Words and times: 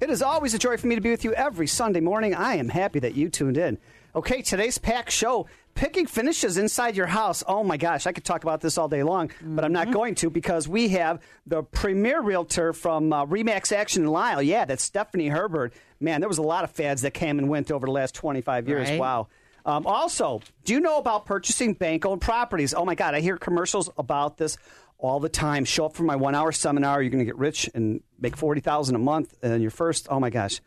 It 0.00 0.10
is 0.10 0.22
always 0.22 0.54
a 0.54 0.58
joy 0.58 0.76
for 0.76 0.86
me 0.86 0.94
to 0.96 1.00
be 1.00 1.10
with 1.10 1.24
you 1.24 1.32
every 1.34 1.66
Sunday 1.66 2.00
morning. 2.00 2.34
I 2.34 2.56
am 2.56 2.68
happy 2.68 2.98
that 3.00 3.14
you 3.14 3.28
tuned 3.28 3.56
in. 3.56 3.78
Okay, 4.14 4.42
today's 4.42 4.78
packed 4.78 5.10
show 5.10 5.46
picking 5.74 6.06
finishes 6.06 6.56
inside 6.56 6.96
your 6.96 7.06
house. 7.06 7.42
Oh 7.48 7.64
my 7.64 7.76
gosh, 7.76 8.06
I 8.06 8.12
could 8.12 8.24
talk 8.24 8.44
about 8.44 8.60
this 8.60 8.78
all 8.78 8.86
day 8.88 9.02
long, 9.02 9.30
but 9.42 9.64
I'm 9.64 9.72
not 9.72 9.90
going 9.90 10.14
to 10.16 10.30
because 10.30 10.68
we 10.68 10.88
have 10.90 11.20
the 11.46 11.62
premier 11.62 12.20
realtor 12.20 12.72
from 12.72 13.12
uh, 13.12 13.26
Remax 13.26 13.72
Action 13.74 14.04
in 14.04 14.10
Lisle. 14.10 14.42
Yeah, 14.42 14.66
that's 14.66 14.84
Stephanie 14.84 15.28
Herbert. 15.28 15.72
Man, 15.98 16.20
there 16.20 16.28
was 16.28 16.38
a 16.38 16.42
lot 16.42 16.62
of 16.64 16.70
fads 16.70 17.02
that 17.02 17.12
came 17.12 17.38
and 17.38 17.48
went 17.48 17.72
over 17.72 17.86
the 17.86 17.92
last 17.92 18.14
25 18.14 18.68
years. 18.68 18.90
Right. 18.90 19.00
Wow. 19.00 19.28
Um, 19.64 19.86
also, 19.86 20.42
do 20.64 20.74
you 20.74 20.80
know 20.80 20.98
about 20.98 21.24
purchasing 21.24 21.72
bank 21.72 22.04
owned 22.04 22.20
properties? 22.20 22.74
Oh 22.74 22.84
my 22.84 22.94
God, 22.94 23.14
I 23.14 23.20
hear 23.20 23.36
commercials 23.36 23.88
about 23.96 24.36
this 24.36 24.58
all 24.98 25.20
the 25.20 25.28
time. 25.28 25.64
Show 25.64 25.86
up 25.86 25.94
for 25.94 26.02
my 26.02 26.16
one 26.16 26.34
hour 26.34 26.52
seminar. 26.52 27.02
You're 27.02 27.10
going 27.10 27.20
to 27.20 27.24
get 27.24 27.38
rich 27.38 27.68
and 27.74 28.02
make 28.18 28.36
40000 28.36 28.94
a 28.94 28.98
month 28.98 29.34
in 29.42 29.60
your 29.62 29.70
first. 29.70 30.06
Oh 30.10 30.20
my 30.20 30.30
gosh. 30.30 30.60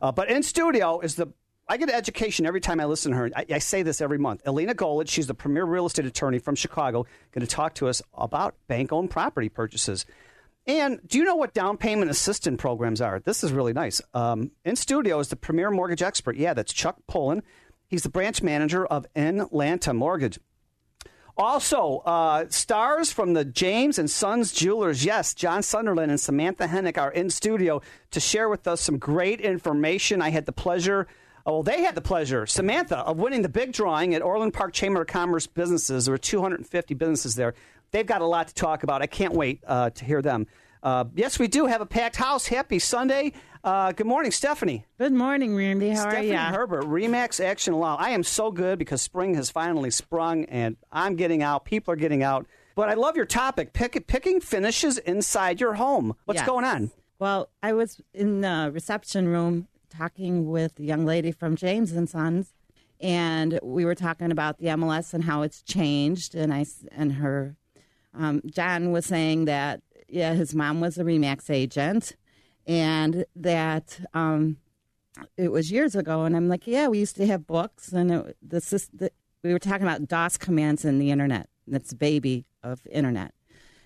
Uh, 0.00 0.12
but 0.12 0.30
in 0.30 0.42
studio 0.42 1.00
is 1.00 1.14
the. 1.14 1.28
I 1.68 1.76
get 1.76 1.88
education 1.90 2.44
every 2.44 2.60
time 2.60 2.80
I 2.80 2.84
listen 2.84 3.12
to 3.12 3.18
her. 3.18 3.30
I, 3.34 3.46
I 3.52 3.58
say 3.58 3.82
this 3.82 4.00
every 4.00 4.18
month. 4.18 4.42
Elina 4.44 4.74
Golich, 4.74 5.08
she's 5.08 5.28
the 5.28 5.34
premier 5.34 5.64
real 5.64 5.86
estate 5.86 6.04
attorney 6.04 6.38
from 6.38 6.54
Chicago, 6.56 7.06
going 7.30 7.46
to 7.46 7.50
talk 7.50 7.74
to 7.74 7.88
us 7.88 8.02
about 8.12 8.56
bank 8.66 8.92
owned 8.92 9.10
property 9.10 9.48
purchases. 9.48 10.04
And 10.66 11.00
do 11.06 11.18
you 11.18 11.24
know 11.24 11.36
what 11.36 11.54
down 11.54 11.76
payment 11.76 12.10
assistance 12.10 12.60
programs 12.60 13.00
are? 13.00 13.20
This 13.20 13.42
is 13.42 13.52
really 13.52 13.72
nice. 13.72 14.02
Um, 14.12 14.50
in 14.64 14.76
studio 14.76 15.18
is 15.20 15.28
the 15.28 15.36
premier 15.36 15.70
mortgage 15.70 16.02
expert. 16.02 16.36
Yeah, 16.36 16.52
that's 16.52 16.72
Chuck 16.72 16.96
Pullen. 17.06 17.42
He's 17.92 18.04
the 18.04 18.08
branch 18.08 18.42
manager 18.42 18.86
of 18.86 19.06
Inlanta 19.14 19.94
Mortgage. 19.94 20.40
Also, 21.36 21.98
uh, 22.06 22.46
stars 22.48 23.12
from 23.12 23.34
the 23.34 23.44
James 23.44 23.98
and 23.98 24.10
Sons 24.10 24.50
Jewelers. 24.50 25.04
Yes, 25.04 25.34
John 25.34 25.62
Sunderland 25.62 26.10
and 26.10 26.18
Samantha 26.18 26.68
Hennick 26.68 26.96
are 26.96 27.12
in 27.12 27.28
studio 27.28 27.82
to 28.12 28.18
share 28.18 28.48
with 28.48 28.66
us 28.66 28.80
some 28.80 28.96
great 28.96 29.42
information. 29.42 30.22
I 30.22 30.30
had 30.30 30.46
the 30.46 30.52
pleasure, 30.52 31.06
oh, 31.44 31.52
well, 31.52 31.62
they 31.62 31.82
had 31.82 31.94
the 31.94 32.00
pleasure, 32.00 32.46
Samantha, 32.46 33.00
of 33.00 33.18
winning 33.18 33.42
the 33.42 33.50
big 33.50 33.74
drawing 33.74 34.14
at 34.14 34.22
Orland 34.22 34.54
Park 34.54 34.72
Chamber 34.72 35.02
of 35.02 35.08
Commerce 35.08 35.46
businesses. 35.46 36.06
There 36.06 36.14
were 36.14 36.18
250 36.18 36.94
businesses 36.94 37.34
there. 37.34 37.52
They've 37.90 38.06
got 38.06 38.22
a 38.22 38.26
lot 38.26 38.48
to 38.48 38.54
talk 38.54 38.84
about. 38.84 39.02
I 39.02 39.06
can't 39.06 39.34
wait 39.34 39.62
uh, 39.66 39.90
to 39.90 40.04
hear 40.06 40.22
them. 40.22 40.46
Uh, 40.82 41.04
yes, 41.14 41.38
we 41.38 41.46
do 41.48 41.66
have 41.66 41.80
a 41.80 41.86
packed 41.86 42.16
house. 42.16 42.46
Happy 42.48 42.78
Sunday. 42.78 43.32
Uh, 43.62 43.92
good 43.92 44.06
morning, 44.06 44.32
Stephanie. 44.32 44.84
Good 44.98 45.12
morning, 45.12 45.54
Randy. 45.54 45.90
How 45.90 46.02
Stephanie 46.10 46.34
are 46.36 46.48
you? 46.50 46.56
Herbert, 46.56 46.82
Remax 46.84 47.42
Action 47.44 47.74
Law. 47.74 47.96
I 47.98 48.10
am 48.10 48.24
so 48.24 48.50
good 48.50 48.78
because 48.78 49.00
spring 49.00 49.34
has 49.34 49.50
finally 49.50 49.90
sprung 49.90 50.44
and 50.46 50.76
I'm 50.90 51.14
getting 51.14 51.42
out. 51.42 51.64
People 51.64 51.92
are 51.92 51.96
getting 51.96 52.24
out. 52.24 52.46
But 52.74 52.88
I 52.88 52.94
love 52.94 53.14
your 53.16 53.26
topic 53.26 53.72
pick, 53.72 54.06
picking 54.08 54.40
finishes 54.40 54.98
inside 54.98 55.60
your 55.60 55.74
home. 55.74 56.16
What's 56.24 56.38
Yes. 56.40 56.46
going 56.46 56.64
on? 56.64 56.90
Well, 57.20 57.48
I 57.62 57.72
was 57.74 58.00
in 58.12 58.40
the 58.40 58.70
reception 58.74 59.28
room 59.28 59.68
talking 59.90 60.48
with 60.50 60.80
a 60.80 60.82
young 60.82 61.04
lady 61.04 61.30
from 61.30 61.54
James 61.54 61.92
and 61.92 62.08
Sons, 62.08 62.54
and 63.00 63.60
we 63.62 63.84
were 63.84 63.94
talking 63.94 64.32
about 64.32 64.58
the 64.58 64.66
MLS 64.68 65.14
and 65.14 65.22
how 65.22 65.42
it's 65.42 65.62
changed. 65.62 66.34
And 66.34 66.52
I 66.52 66.64
and 66.90 67.12
her, 67.12 67.54
um, 68.14 68.40
John 68.46 68.90
was 68.90 69.06
saying 69.06 69.44
that 69.44 69.82
yeah, 70.12 70.34
his 70.34 70.54
mom 70.54 70.80
was 70.80 70.98
a 70.98 71.04
Remax 71.04 71.48
agent, 71.48 72.16
and 72.66 73.24
that 73.34 73.98
um, 74.12 74.58
it 75.38 75.50
was 75.50 75.72
years 75.72 75.96
ago. 75.96 76.24
And 76.24 76.36
I'm 76.36 76.48
like, 76.48 76.66
yeah, 76.66 76.88
we 76.88 76.98
used 76.98 77.16
to 77.16 77.26
have 77.26 77.46
books, 77.46 77.92
and 77.92 78.12
it, 78.12 78.36
the, 78.46 78.58
sys- 78.58 78.90
the 78.92 79.10
we 79.42 79.52
were 79.52 79.58
talking 79.58 79.86
about 79.86 80.06
DOS 80.06 80.36
commands 80.36 80.84
in 80.84 80.98
the 80.98 81.10
internet. 81.10 81.48
That's 81.66 81.94
baby 81.94 82.44
of 82.62 82.86
internet. 82.90 83.32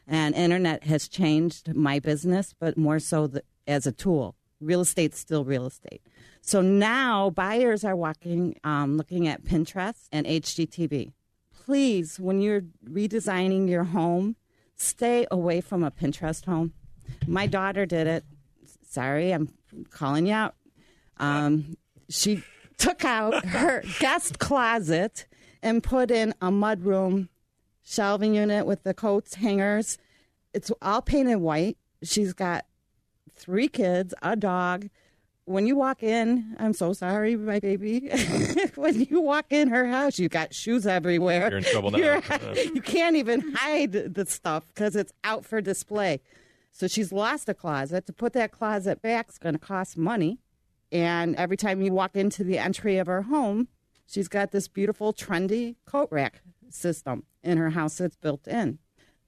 And 0.07 0.35
internet 0.35 0.85
has 0.85 1.09
changed 1.09 1.75
my 1.75 2.01
business, 2.01 2.55
but 2.59 2.77
more 2.77 2.99
so 2.99 3.29
the, 3.29 3.43
as 3.67 3.87
a 3.87 3.93
tool. 3.93 4.35
Real 4.61 4.81
estate's 4.81 5.19
still 5.19 5.45
real 5.45 5.67
estate. 5.67 6.03
So 6.41 6.61
now 6.61 7.31
buyers 7.31 7.85
are 7.85 7.97
walking, 7.97 8.57
um, 8.65 8.97
looking 8.97 9.29
at 9.29 9.45
Pinterest 9.45 10.09
and 10.13 10.27
HGTV. 10.27 11.13
Please, 11.53 12.21
when 12.21 12.41
you're 12.41 12.63
redesigning 12.89 13.69
your 13.69 13.85
home, 13.85 14.37
stay 14.77 15.27
away 15.31 15.61
from 15.61 15.83
a 15.83 15.91
Pinterest 15.91 16.45
home. 16.45 16.73
My 17.27 17.47
daughter 17.47 17.87
did 17.87 18.07
it. 18.07 18.25
Sorry, 18.89 19.33
I'm 19.33 19.53
calling 19.91 20.27
you 20.27 20.35
out. 20.35 20.55
Um, 21.19 21.77
she 22.09 22.43
took 22.79 23.05
out 23.05 23.45
her 23.47 23.83
guest 23.99 24.39
closet 24.39 25.27
and 25.63 25.83
put 25.83 26.11
in 26.11 26.35
a 26.41 26.51
mudroom 26.51 27.29
shelving 27.83 28.35
unit 28.35 28.67
with 28.67 28.83
the 28.83 28.95
coats, 28.95 29.35
hangers. 29.35 29.99
It's 30.53 30.71
all 30.83 31.03
painted 31.03 31.37
white. 31.37 31.79
She's 32.03 32.33
got 32.33 32.67
three 33.35 33.69
kids, 33.69 34.15
a 34.23 34.37
dog. 34.37 34.89
When 35.47 35.67
you 35.67 35.77
walk 35.77 36.03
in, 36.03 36.57
I'm 36.59 36.73
so 36.73 36.93
sorry, 36.93 37.37
my 37.37 37.61
baby. 37.61 38.11
when 38.75 39.01
you 39.01 39.21
walk 39.21 39.47
in 39.51 39.69
her 39.69 39.87
house, 39.87 40.19
you 40.19 40.29
got 40.29 40.53
shoes 40.53 40.87
everywhere. 40.89 41.49
You're 41.49 41.59
in 41.59 41.65
trouble 41.65 41.93
now. 41.93 41.99
You're- 41.99 42.21
you 42.75 42.83
can't 42.83 43.15
even 43.15 43.55
hide 43.55 43.93
the 43.93 44.27
stuff 44.27 44.65
because 44.75 44.97
it's 44.97 45.13
out 45.23 45.45
for 45.45 45.61
display. 45.61 46.21
So 46.73 46.89
she's 46.89 47.13
lost 47.13 47.49
a 47.49 47.55
closet. 47.55 48.07
To 48.07 48.13
put 48.13 48.33
that 48.33 48.51
closet 48.51 49.01
back 49.01 49.29
is 49.31 49.39
going 49.39 49.55
to 49.55 49.59
cost 49.61 49.97
money. 49.97 50.41
And 50.91 51.37
every 51.37 51.57
time 51.57 51.81
you 51.81 51.93
walk 51.93 52.17
into 52.17 52.43
the 52.43 52.59
entry 52.59 52.99
of 52.99 53.07
her 53.07 53.23
home, 53.23 53.69
she's 54.07 54.27
got 54.29 54.51
this 54.51 54.67
beautiful, 54.67 55.13
trendy 55.13 55.77
coat 55.87 56.09
rack 56.11 56.43
system 56.71 57.23
in 57.45 57.57
her 57.57 57.71
house 57.71 57.99
that's 57.99 58.17
built 58.17 58.49
in. 58.49 58.79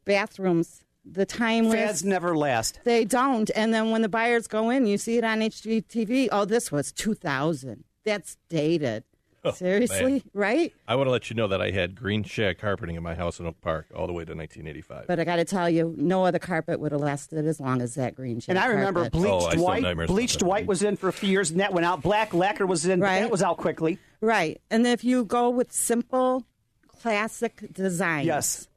Bathrooms, 0.05 0.83
the 1.13 1.27
timeless. 1.27 1.75
Fads 1.75 2.05
never 2.05 2.37
last. 2.37 2.81
They 2.85 3.05
don't. 3.05 3.51
And 3.55 3.73
then 3.73 3.91
when 3.91 4.03
the 4.03 4.09
buyers 4.09 4.47
go 4.47 4.71
in, 4.71 4.87
you 4.87 4.99
see 4.99 5.19
it 5.19 5.25
on 5.25 5.41
HGTV. 5.41 6.29
Oh, 6.33 6.45
this 6.45 6.71
was 6.73 6.93
2000. 6.93 7.85
That's 8.05 8.37
dated. 8.49 9.05
Oh, 9.45 9.53
Seriously, 9.53 9.99
Oh, 10.05 10.09
man. 10.09 10.23
right? 10.35 10.75
I 10.89 10.97
want 10.97 11.07
to 11.07 11.13
let 11.13 11.31
you 11.31 11.37
know 11.37 11.47
that 11.47 11.63
I 11.63 11.71
had 11.71 11.95
green 11.95 12.25
shag 12.25 12.59
carpeting 12.59 12.97
in 12.97 13.05
my 13.05 13.15
house 13.15 13.39
in 13.39 13.47
Oak 13.47 13.61
Park 13.61 13.87
all 13.95 14.09
the 14.09 14.13
way 14.13 14.25
to 14.25 14.33
1985. 14.35 15.07
But 15.07 15.21
I 15.21 15.25
got 15.25 15.37
to 15.37 15.45
tell 15.45 15.71
you, 15.71 15.95
no 15.97 16.25
other 16.25 16.41
carpet 16.41 16.81
would 16.81 16.91
have 16.91 17.01
lasted 17.01 17.47
as 17.47 17.61
long 17.61 17.81
as 17.81 17.95
that 17.95 18.17
green 18.17 18.41
shade. 18.41 18.51
And 18.53 18.59
I 18.59 18.67
remember 18.67 19.03
carpet. 19.09 19.13
bleached 19.13 19.57
Oh, 19.57 19.63
white. 19.63 20.07
Bleached 20.09 20.43
white 20.43 20.67
was 20.67 20.83
in 20.83 20.97
for 20.97 21.09
a 21.09 21.13
few 21.13 21.29
years, 21.31 21.53
and 21.53 21.61
that 21.61 21.73
went 21.73 21.87
out. 21.87 22.03
Black 22.03 22.35
lacquer 22.35 22.67
was 22.67 22.85
in, 22.85 22.99
but 22.99 23.07
Right. 23.07 23.21
that 23.21 23.31
was 23.31 23.43
out 23.43 23.59
quickly. 23.59 23.99
Right. 24.21 24.61
And 24.71 24.85
if 24.87 25.05
you 25.05 25.25
go 25.25 25.49
with 25.51 25.73
simple, 25.73 26.45
classic 26.89 27.73
designs, 27.73 28.27
Yes. 28.27 28.69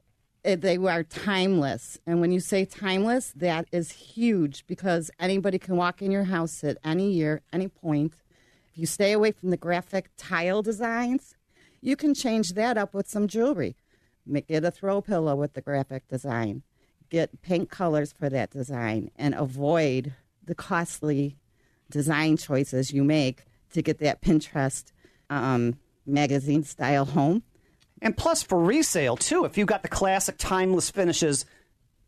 Eh, 0.43 0.55
they 0.55 0.77
are 0.77 1.03
timeless. 1.03 1.97
And 2.05 2.21
when 2.21 2.31
you 2.31 2.39
say 2.39 2.65
timeless, 2.65 3.31
that 3.35 3.67
is 3.71 3.91
huge 3.91 4.65
because 4.67 5.11
anybody 5.19 5.59
can 5.59 5.75
walk 5.75 6.01
in 6.01 6.11
your 6.11 6.25
house 6.25 6.63
at 6.63 6.77
any 6.83 7.11
year, 7.11 7.41
any 7.51 7.67
point. 7.67 8.13
If 8.71 8.77
you 8.77 8.85
stay 8.85 9.11
away 9.11 9.31
from 9.31 9.49
the 9.49 9.57
graphic 9.57 10.09
tile 10.17 10.61
designs, 10.61 11.35
you 11.81 11.95
can 11.95 12.13
change 12.13 12.53
that 12.53 12.77
up 12.77 12.93
with 12.93 13.09
some 13.09 13.27
jewelry. 13.27 13.75
Make 14.25 14.45
it 14.47 14.63
a 14.63 14.71
throw 14.71 15.01
pillow 15.01 15.35
with 15.35 15.53
the 15.53 15.61
graphic 15.61 16.07
design. 16.07 16.63
Get 17.09 17.41
pink 17.41 17.69
colors 17.69 18.13
for 18.13 18.29
that 18.29 18.51
design 18.51 19.11
and 19.17 19.33
avoid 19.33 20.13
the 20.43 20.55
costly 20.55 21.37
design 21.89 22.37
choices 22.37 22.93
you 22.93 23.03
make 23.03 23.43
to 23.73 23.81
get 23.81 23.99
that 23.99 24.21
Pinterest 24.21 24.91
um, 25.29 25.77
magazine 26.05 26.63
style 26.63 27.05
home. 27.05 27.43
And 28.01 28.17
plus 28.17 28.41
for 28.41 28.59
resale, 28.59 29.15
too, 29.15 29.45
if 29.45 29.57
you've 29.57 29.67
got 29.67 29.83
the 29.83 29.87
classic 29.87 30.35
timeless 30.37 30.89
finishes, 30.89 31.45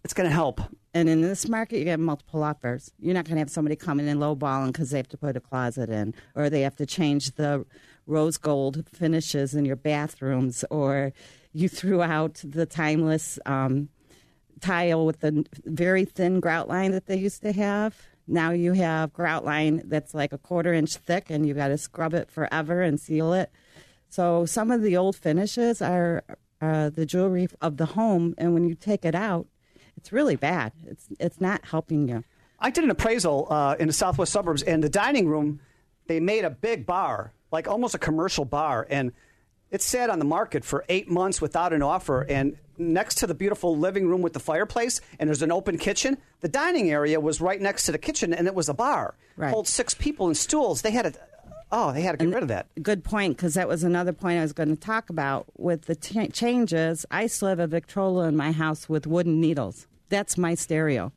it's 0.04 0.13
going 0.13 0.28
to 0.28 0.34
help. 0.34 0.60
And 0.94 1.07
in 1.07 1.22
this 1.22 1.48
market, 1.48 1.78
you 1.78 1.86
get 1.86 2.00
multiple 2.00 2.44
offers. 2.44 2.92
You're 3.00 3.13
not 3.13 3.25
going 3.25 3.36
to 3.36 3.40
have 3.40 3.50
somebody 3.50 3.75
coming 3.75 4.07
in 4.07 4.18
lowballing 4.18 4.68
because 4.68 4.92
they 4.92 4.98
have 4.98 5.07
to 5.10 5.18
put 5.18 5.38
a 5.38 5.40
closet 5.40 5.90
in, 5.90 6.13
or 6.36 6.50
they 6.50 6.62
have 6.62 6.75
to 6.78 6.86
change 6.86 7.31
the 7.36 7.66
rose 8.06 8.38
gold 8.38 8.88
finishes 8.92 9.56
in 9.56 9.66
your 9.66 9.75
bathrooms, 9.75 10.66
or 10.69 11.13
you 11.54 11.69
threw 11.69 12.01
out 12.01 12.42
the 12.44 12.66
timeless 12.66 13.39
um, 13.46 13.89
tile 14.60 15.06
with 15.06 15.19
the 15.22 15.46
very 15.66 16.06
thin 16.06 16.39
grout 16.39 16.68
line 16.68 16.92
that 16.92 17.06
they 17.06 17.18
used 17.18 17.42
to 17.44 17.51
have. 17.54 17.96
Now 18.28 18.51
you 18.51 18.74
have 18.74 19.13
grout 19.13 19.46
line 19.46 19.84
that's 19.86 20.13
like 20.13 20.34
a 20.34 20.38
quarter 20.38 20.74
inch 20.74 20.96
thick, 20.96 21.30
and 21.30 21.48
you've 21.48 21.57
got 21.57 21.69
to 21.69 21.78
scrub 21.78 22.13
it 22.13 22.30
forever 22.30 22.81
and 22.81 23.00
seal 23.00 23.34
it. 23.34 23.51
So 24.13 24.45
some 24.45 24.69
of 24.69 24.83
the 24.83 24.95
old 24.95 25.15
finishes 25.15 25.81
are 25.81 26.24
uh, 26.62 26.92
the 26.92 27.04
jewelry 27.04 27.48
of 27.63 27.77
the 27.77 27.88
home, 27.88 28.36
and 28.38 28.54
when 28.54 28.69
you 28.69 28.75
take 28.75 29.06
it 29.06 29.15
out, 29.15 29.48
it's 29.98 30.12
really 30.12 30.36
bad. 30.36 30.71
It's 30.86 31.07
it's 31.19 31.42
not 31.42 31.65
helping 31.65 32.07
you. 32.07 32.24
I 32.60 32.69
did 32.69 32.83
an 32.83 32.92
appraisal 32.92 33.48
uh, 33.50 33.75
in 33.80 33.88
the 33.88 33.94
southwest 33.94 34.31
suburbs, 34.31 34.62
and 34.62 34.83
the 34.83 34.89
dining 34.89 35.27
room 35.27 35.62
they 36.06 36.19
made 36.19 36.45
a 36.45 36.51
big 36.51 36.86
bar, 36.86 37.33
like 37.51 37.68
almost 37.68 37.95
a 37.95 37.98
commercial 37.98 38.45
bar, 38.45 38.86
and 38.88 39.13
it 39.71 39.81
sat 39.81 40.12
on 40.12 40.19
the 40.19 40.25
market 40.25 40.63
for 40.63 40.86
eight 40.89 41.10
months 41.10 41.42
without 41.42 41.74
an 41.74 41.81
offer. 41.81 42.21
And 42.21 42.56
next 42.77 43.15
to 43.15 43.25
the 43.25 43.33
beautiful 43.33 43.75
living 43.75 44.07
room 44.07 44.21
with 44.21 44.33
the 44.33 44.39
fireplace, 44.39 45.01
and 45.18 45.27
there's 45.27 45.42
an 45.42 45.51
open 45.51 45.80
kitchen. 45.80 46.19
The 46.42 46.50
dining 46.50 46.92
area 46.92 47.19
was 47.19 47.42
right 47.42 47.60
next 47.60 47.88
to 47.88 47.92
the 47.92 47.98
kitchen, 47.98 48.31
and 48.31 48.45
it 48.45 48.54
was 48.54 48.69
a 48.69 48.75
bar. 48.75 49.15
Right. 49.38 49.50
Hold 49.50 49.68
six 49.68 49.95
people 49.95 50.30
in 50.30 50.36
stools. 50.36 50.83
They 50.83 50.92
had 50.92 51.12
to. 51.12 51.19
Oh, 51.75 51.92
they 51.92 52.02
had 52.02 52.20
to 52.20 52.24
get 52.24 52.31
rid 52.31 52.44
of 52.44 52.50
that. 52.50 52.68
Good 52.84 53.04
point, 53.04 53.36
because 53.36 53.56
that 53.56 53.68
was 53.68 53.84
another 53.84 54.14
point 54.14 54.38
I 54.38 54.44
was 54.44 54.54
going 54.54 54.70
to 54.70 54.75
talk 54.75 55.10
about 55.10 55.48
with 55.58 55.86
the 55.86 55.96
t- 55.96 56.28
changes. 56.28 57.04
I 57.10 57.25
still 57.25 57.48
have 57.48 57.60
a 57.60 57.66
Victrola 57.66 58.28
in 58.28 58.38
my 58.38 58.52
house 58.52 58.88
with 58.88 59.08
wooden 59.08 59.42
needles. 59.42 59.88
That's 60.10 60.38
my 60.38 60.54
stereo. 60.54 61.12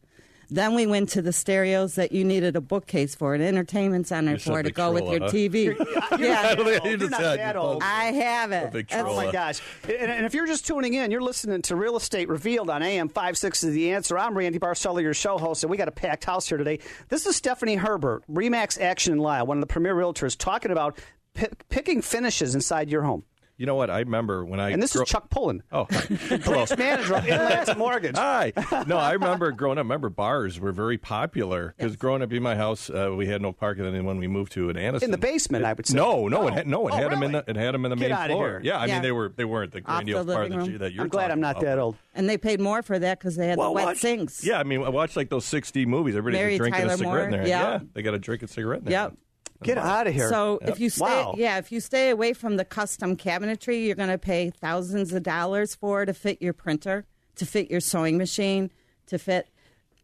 Then 0.49 0.75
we 0.75 0.87
went 0.87 1.09
to 1.11 1.23
the 1.23 1.33
stereos 1.33 1.97
that 1.97 2.13
you 2.13 2.25
needed 2.25 2.55
a 2.55 2.61
bookcase 2.61 3.15
for, 3.15 3.35
an 3.35 3.43
entertainment 3.43 4.07
center 4.07 4.33
You 4.33 4.39
said 4.39 4.53
for 4.53 4.63
to 4.63 4.71
go 4.71 4.93
with 4.93 5.05
your 5.05 5.21
Victrola, 5.21 5.33
TV. 5.33 5.65
You're 5.65 6.19
yeah, 6.29 6.43
not 6.43 6.43
that 6.43 6.59
old. 6.59 6.85
You 6.85 6.91
You're 6.91 7.11
not 7.11 7.21
that 7.21 7.57
old. 7.57 7.83
I 7.83 8.05
have 8.05 8.53
it. 8.53 8.73
Victrola. 8.73 9.11
Oh 9.11 9.17
my 9.17 9.33
gosh! 9.33 9.61
And, 9.85 10.11
and 10.11 10.27
if 10.27 10.35
you're 10.35 10.47
just 10.47 10.67
tuning 10.67 10.95
in, 10.95 11.11
you're 11.11 11.21
listening 11.21 11.63
to 11.63 11.77
Real 11.77 11.97
Estate 11.97 12.29
Revealed 12.29 12.71
on 12.71 12.83
AM 12.83 13.09
560 13.09 13.71
The 13.71 13.93
Answer. 13.93 14.19
I'm 14.19 14.37
Randy 14.37 14.59
Barcella, 14.59 15.03
your 15.03 15.15
show 15.15 15.37
host, 15.39 15.65
and 15.65 15.71
we 15.71 15.77
got 15.77 15.89
a 15.89 15.93
packed 15.93 16.25
house 16.25 16.49
here 16.49 16.59
today. 16.59 16.79
This 17.09 17.27
is 17.27 17.35
Stephanie 17.37 17.77
Herbert, 17.77 18.23
Remax 18.31 18.81
Action 18.81 19.13
in 19.13 19.19
Lisle, 19.19 19.47
one 19.47 19.59
of 19.59 19.63
the 19.63 19.73
premier 19.73 19.95
realtors, 19.95 20.37
talking 20.37 20.71
about 20.71 20.99
pi 21.35 21.49
picking 21.69 22.03
finishes 22.03 22.55
inside 22.55 22.89
your 22.89 23.03
home. 23.03 23.25
You 23.59 23.65
know 23.65 23.75
what? 23.75 23.89
I 23.89 24.01
remember 24.01 24.45
when 24.45 24.61
I 24.61 24.71
And 24.71 24.83
this 24.83 24.93
grow- 24.93 25.03
is 25.05 25.09
Chuck 25.09 25.31
Pullen, 25.31 25.63
Oh, 25.73 25.85
branch 25.87 26.77
manager 26.79 27.15
of 27.17 27.25
Inlanta 27.25 27.75
Mortgage. 27.77 28.17
Hi. 28.17 28.53
No, 28.87 28.99
I 28.99 29.13
remember 29.13 29.51
growing 29.53 29.79
up. 29.79 29.85
Remember 29.85 30.11
bars 30.11 30.61
were 30.61 30.73
very 30.73 30.99
popular 30.99 31.75
because 31.77 31.97
growing 31.97 32.21
up 32.23 32.31
in 32.33 32.43
my 32.43 32.55
house, 32.55 32.91
uh, 32.91 33.13
we 33.17 33.27
had 33.27 33.41
no 33.41 33.53
parking. 33.53 33.87
And 33.87 33.95
then 33.95 34.05
when 34.05 34.19
we 34.19 34.27
moved 34.29 34.53
to 34.53 34.69
an 34.69 34.77
Anniston, 34.77 35.05
In 35.05 35.11
the 35.11 35.17
basement, 35.19 35.65
I 35.65 35.73
would 35.73 35.87
say. 35.87 35.97
No, 35.97 36.29
no, 36.29 36.43
Oh. 36.43 36.47
it 36.49 36.53
had, 36.55 36.67
no, 36.67 36.87
it 36.89 36.93
Oh, 36.93 36.97
had 36.97 37.13
them 37.13 37.23
in 37.23 37.33
the 37.33 37.45
it 37.47 37.57
had 37.57 37.73
them 37.75 37.85
in 37.87 37.91
the 37.91 37.97
Get 37.97 38.11
main 38.11 38.29
floor. 38.29 38.61
Yeah, 38.63 38.79
I 38.79 38.87
Yeah. 38.87 38.95
mean 38.95 39.03
they 39.03 39.13
were 39.13 39.33
they 39.35 39.45
weren't 39.47 39.73
the 39.73 39.79
the 39.79 39.83
grandiose 39.83 40.27
part 40.27 40.51
that, 40.51 40.57
room. 40.59 40.71
you, 40.71 40.79
that 40.79 40.93
you're. 40.93 41.05
I'm 41.05 41.09
glad 41.09 41.31
I'm 41.31 41.41
not 41.41 41.53
about. 41.53 41.65
that 41.65 41.79
old. 41.79 41.97
And 42.15 42.29
they 42.29 42.37
paid 42.37 42.61
more 42.61 42.83
for 42.83 42.99
that 42.99 43.19
because 43.19 43.37
they 43.37 43.47
had 43.49 43.57
Well, 43.57 43.69
the 43.71 43.75
wet 43.75 43.85
watch- 43.87 43.99
sinks. 43.99 44.45
Yeah, 44.45 44.59
I 44.59 44.65
mean, 44.65 44.83
I 44.83 44.91
watched 44.91 45.17
like 45.17 45.31
those 45.31 45.45
60 45.47 45.87
movies. 45.87 46.15
Everybody's 46.15 46.59
drinking 46.59 46.83
Tyler 46.83 46.95
a 46.95 46.97
cigarette 46.99 47.25
in 47.25 47.31
Moore, 47.31 47.39
there. 47.41 47.49
yeah. 47.49 47.79
they 47.95 48.03
got 48.03 48.11
to 48.13 48.19
drink 48.19 48.43
a 48.43 48.49
cigarette 48.49 48.81
in 48.81 48.85
there. 48.85 48.93
Yep. 48.93 49.15
Get 49.63 49.79
out 49.79 50.07
of 50.07 50.15
here. 50.15 50.29
So 50.29 50.59
if 50.63 50.79
you 50.81 50.91
stay, 50.91 51.05
Wow. 51.05 51.35
yeah, 51.37 51.59
if 51.59 51.71
you 51.73 51.81
stay 51.81 52.11
away 52.11 52.33
from 52.33 52.57
the 52.57 52.65
custom 52.65 53.17
cabinetry, 53.17 53.87
you're 53.87 53.95
going 53.97 54.09
to 54.11 54.19
pay 54.19 54.51
thousands 54.51 55.13
of 55.13 55.23
dollars 55.23 55.75
for 55.75 56.05
to 56.05 56.13
fit 56.15 56.41
your 56.43 56.53
printer, 56.53 57.05
to 57.37 57.47
fit 57.47 57.71
your 57.71 57.81
sewing 57.81 58.19
machine, 58.19 58.71
to 59.07 59.19
fit 59.19 59.49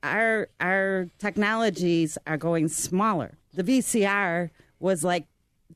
our 0.03 0.49
our 0.61 1.07
technologies 1.19 2.19
are 2.27 2.37
going 2.37 2.69
smaller. 2.69 3.39
The 3.55 3.63
VCR 3.63 4.51
was 4.81 5.05
like 5.05 5.27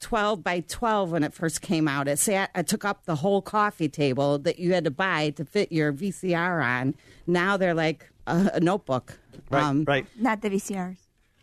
12 0.01 0.43
by 0.43 0.61
12 0.61 1.13
when 1.13 1.23
it 1.23 1.33
first 1.33 1.61
came 1.63 1.87
out. 1.89 2.09
It 2.09 2.19
sat, 2.19 2.51
it 2.55 2.67
took 2.67 2.85
up 2.85 3.05
the 3.05 3.17
whole 3.17 3.41
coffee 3.41 3.89
table 3.89 4.39
that 4.41 4.59
you 4.59 4.73
had 4.75 4.85
to 4.85 4.91
buy 4.91 5.31
to 5.31 5.45
fit 5.45 5.71
your 5.73 5.93
VCR 5.93 6.63
on. 6.65 6.95
Now 7.27 7.57
they're 7.57 7.75
like 7.75 8.11
a, 8.27 8.51
a 8.55 8.61
notebook. 8.61 9.19
right, 9.51 9.63
um, 9.63 9.85
right. 9.87 10.07
Not 10.19 10.43
the 10.43 10.51
VCRs. 10.51 10.99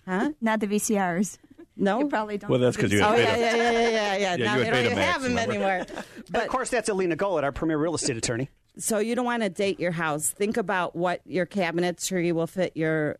Huh? 0.06 0.32
Not 0.42 0.60
the 0.60 0.68
VCRs. 0.68 1.38
No. 1.76 2.00
You 2.00 2.08
probably 2.08 2.38
don't. 2.38 2.50
Well, 2.50 2.60
that's 2.60 2.76
because 2.76 2.92
you 2.92 3.02
Oh 3.02 3.12
had 3.12 3.20
yeah, 3.20 3.36
Beta- 3.36 3.48
yeah, 3.58 3.72
yeah, 3.72 3.72
yeah, 3.72 3.90
yeah, 3.90 4.16
yeah. 4.16 4.36
you 4.38 4.44
now 4.44 4.52
had 4.52 4.60
they 4.66 4.70
don't 4.70 4.86
even 4.86 4.98
have 4.98 5.22
them 5.24 5.38
anymore. 5.38 5.86
And 6.34 6.42
of 6.42 6.48
course, 6.48 6.70
that's 6.70 6.88
Elina 6.90 7.16
Golet, 7.18 7.44
our 7.44 7.52
premier 7.52 7.78
real 7.78 7.94
estate 7.96 8.16
attorney. 8.18 8.50
So 8.78 8.98
you 9.00 9.14
don't 9.14 9.26
want 9.26 9.44
to 9.44 9.50
date 9.50 9.80
your 9.80 9.92
house. 9.92 10.30
Think 10.30 10.58
about 10.58 10.96
what 10.96 11.22
your 11.26 11.46
cabinetry 11.46 12.32
will 12.32 12.48
fit 12.48 12.76
your 12.76 13.18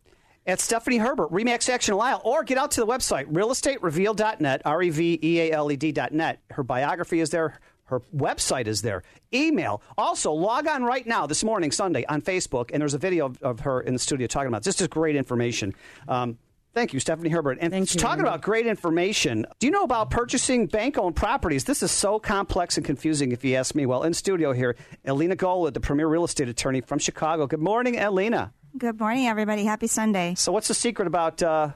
at 0.46 0.60
Stephanie 0.60 0.98
Herbert, 0.98 1.30
Remax 1.30 1.68
Action 1.68 1.96
Lisle, 1.96 2.20
or 2.24 2.44
get 2.44 2.58
out 2.58 2.70
to 2.72 2.80
the 2.80 2.86
website, 2.86 3.26
realestatereveal.net, 3.32 4.62
R 4.64 4.82
E 4.82 4.90
V 4.90 5.18
E 5.22 5.40
A 5.40 5.52
L 5.52 5.70
E 5.70 5.76
D.net. 5.76 6.40
Her 6.50 6.62
biography 6.62 7.20
is 7.20 7.30
there. 7.30 7.58
Her 7.86 8.00
website 8.16 8.66
is 8.66 8.82
there. 8.82 9.02
Email. 9.32 9.82
Also, 9.98 10.32
log 10.32 10.66
on 10.66 10.84
right 10.84 11.06
now, 11.06 11.26
this 11.26 11.44
morning, 11.44 11.70
Sunday, 11.70 12.04
on 12.06 12.22
Facebook, 12.22 12.70
and 12.72 12.80
there's 12.80 12.94
a 12.94 12.98
video 12.98 13.26
of, 13.26 13.42
of 13.42 13.60
her 13.60 13.80
in 13.80 13.92
the 13.92 13.98
studio 13.98 14.26
talking 14.26 14.48
about 14.48 14.62
this. 14.62 14.76
This 14.76 14.82
is 14.82 14.88
great 14.88 15.16
information. 15.16 15.74
Um, 16.08 16.38
thank 16.72 16.94
you, 16.94 17.00
Stephanie 17.00 17.28
Herbert. 17.28 17.58
And 17.60 17.72
Thank 17.72 17.88
talking 17.90 18.22
Randy. 18.22 18.22
about 18.22 18.42
great 18.42 18.66
information, 18.66 19.46
do 19.58 19.66
you 19.66 19.70
know 19.70 19.82
about 19.82 20.10
purchasing 20.10 20.66
bank 20.66 20.96
owned 20.96 21.14
properties? 21.14 21.64
This 21.64 21.82
is 21.82 21.90
so 21.90 22.18
complex 22.18 22.76
and 22.76 22.86
confusing, 22.86 23.32
if 23.32 23.44
you 23.44 23.54
ask 23.56 23.74
me. 23.74 23.84
Well, 23.86 24.02
in 24.04 24.14
studio 24.14 24.52
here, 24.52 24.76
Elina 25.04 25.36
Gola, 25.36 25.70
the 25.70 25.80
premier 25.80 26.06
real 26.08 26.24
estate 26.24 26.48
attorney 26.48 26.80
from 26.80 26.98
Chicago. 26.98 27.46
Good 27.46 27.60
morning, 27.60 27.96
Elina. 27.96 28.52
Good 28.78 28.98
morning, 28.98 29.26
everybody. 29.26 29.64
Happy 29.64 29.86
Sunday. 29.86 30.34
So, 30.36 30.50
what's 30.52 30.68
the 30.68 30.74
secret 30.74 31.06
about 31.06 31.42
uh, 31.42 31.70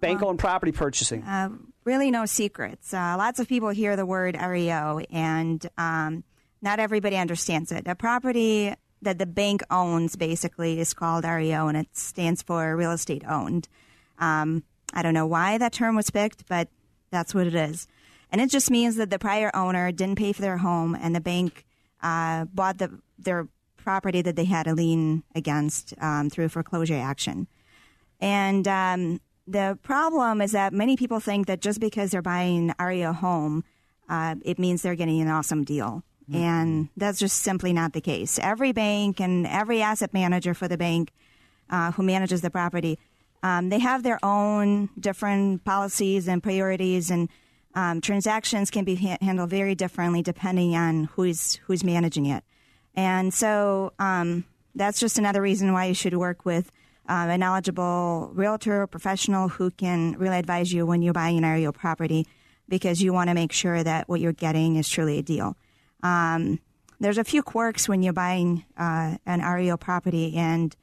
bank 0.00 0.22
owned 0.22 0.38
property 0.38 0.72
purchasing? 0.72 1.22
Uh, 1.24 1.48
really, 1.84 2.10
no 2.10 2.26
secrets. 2.26 2.92
Uh, 2.92 3.14
lots 3.16 3.38
of 3.38 3.48
people 3.48 3.68
hear 3.70 3.96
the 3.96 4.06
word 4.06 4.36
REO, 4.40 5.00
and 5.10 5.66
um, 5.78 6.24
not 6.62 6.80
everybody 6.80 7.16
understands 7.16 7.70
it. 7.72 7.86
A 7.86 7.94
property 7.94 8.74
that 9.02 9.18
the 9.18 9.26
bank 9.26 9.62
owns 9.70 10.16
basically 10.16 10.80
is 10.80 10.94
called 10.94 11.24
REO, 11.24 11.68
and 11.68 11.76
it 11.76 11.88
stands 11.92 12.42
for 12.42 12.76
real 12.76 12.92
estate 12.92 13.22
owned. 13.28 13.68
Um, 14.18 14.64
I 14.92 15.02
don't 15.02 15.14
know 15.14 15.26
why 15.26 15.58
that 15.58 15.72
term 15.72 15.96
was 15.96 16.10
picked, 16.10 16.48
but 16.48 16.68
that's 17.10 17.34
what 17.34 17.46
it 17.46 17.54
is. 17.54 17.86
And 18.30 18.40
it 18.40 18.50
just 18.50 18.70
means 18.70 18.96
that 18.96 19.10
the 19.10 19.18
prior 19.18 19.50
owner 19.54 19.92
didn't 19.92 20.18
pay 20.18 20.32
for 20.32 20.42
their 20.42 20.58
home, 20.58 20.96
and 20.98 21.14
the 21.14 21.20
bank 21.20 21.64
uh, 22.02 22.46
bought 22.46 22.78
the, 22.78 22.98
their 23.18 23.48
property 23.76 24.22
that 24.22 24.34
they 24.34 24.44
had 24.44 24.66
a 24.66 24.74
lien 24.74 25.22
against 25.34 25.94
um, 26.00 26.30
through 26.30 26.48
foreclosure 26.48 26.94
action. 26.94 27.46
And 28.20 28.66
um, 28.66 29.20
the 29.46 29.78
problem 29.82 30.40
is 30.40 30.52
that 30.52 30.72
many 30.72 30.96
people 30.96 31.20
think 31.20 31.46
that 31.46 31.60
just 31.60 31.80
because 31.80 32.10
they're 32.10 32.22
buying 32.22 32.74
REO 32.80 33.12
home, 33.12 33.64
uh, 34.08 34.36
it 34.44 34.58
means 34.58 34.82
they're 34.82 34.94
getting 34.94 35.20
an 35.20 35.28
awesome 35.28 35.64
deal. 35.64 36.02
And 36.32 36.88
that's 36.96 37.18
just 37.18 37.42
simply 37.42 37.74
not 37.74 37.92
the 37.92 38.00
case. 38.00 38.38
Every 38.38 38.72
bank 38.72 39.20
and 39.20 39.46
every 39.46 39.82
asset 39.82 40.14
manager 40.14 40.54
for 40.54 40.68
the 40.68 40.78
bank 40.78 41.10
uh, 41.68 41.92
who 41.92 42.02
manages 42.02 42.40
the 42.40 42.50
property, 42.50 42.98
um, 43.42 43.68
they 43.68 43.78
have 43.78 44.02
their 44.02 44.18
own 44.24 44.88
different 44.98 45.64
policies 45.64 46.26
and 46.26 46.42
priorities, 46.42 47.10
and 47.10 47.28
um, 47.74 48.00
transactions 48.00 48.70
can 48.70 48.84
be 48.84 48.94
ha- 48.94 49.18
handled 49.20 49.50
very 49.50 49.74
differently 49.74 50.22
depending 50.22 50.74
on 50.74 51.04
who's 51.04 51.56
who's 51.66 51.84
managing 51.84 52.24
it. 52.24 52.42
And 52.94 53.34
so 53.34 53.92
um, 53.98 54.44
that's 54.74 54.98
just 54.98 55.18
another 55.18 55.42
reason 55.42 55.74
why 55.74 55.86
you 55.86 55.94
should 55.94 56.16
work 56.16 56.46
with 56.46 56.72
um, 57.06 57.28
a 57.28 57.38
knowledgeable 57.38 58.30
realtor 58.34 58.82
or 58.82 58.86
professional 58.86 59.48
who 59.48 59.70
can 59.70 60.12
really 60.18 60.38
advise 60.38 60.72
you 60.72 60.86
when 60.86 61.02
you're 61.02 61.12
buying 61.12 61.42
an 61.42 61.44
REO 61.44 61.72
property 61.72 62.26
because 62.68 63.02
you 63.02 63.12
want 63.12 63.28
to 63.28 63.34
make 63.34 63.52
sure 63.52 63.82
that 63.82 64.08
what 64.08 64.20
you're 64.20 64.32
getting 64.32 64.76
is 64.76 64.88
truly 64.88 65.18
a 65.18 65.22
deal. 65.22 65.56
Um, 66.02 66.60
there's 67.00 67.18
a 67.18 67.24
few 67.24 67.42
quirks 67.42 67.88
when 67.88 68.02
you're 68.02 68.12
buying 68.12 68.64
uh, 68.78 69.16
an 69.26 69.40
REO 69.40 69.76
property, 69.76 70.36
and 70.36 70.74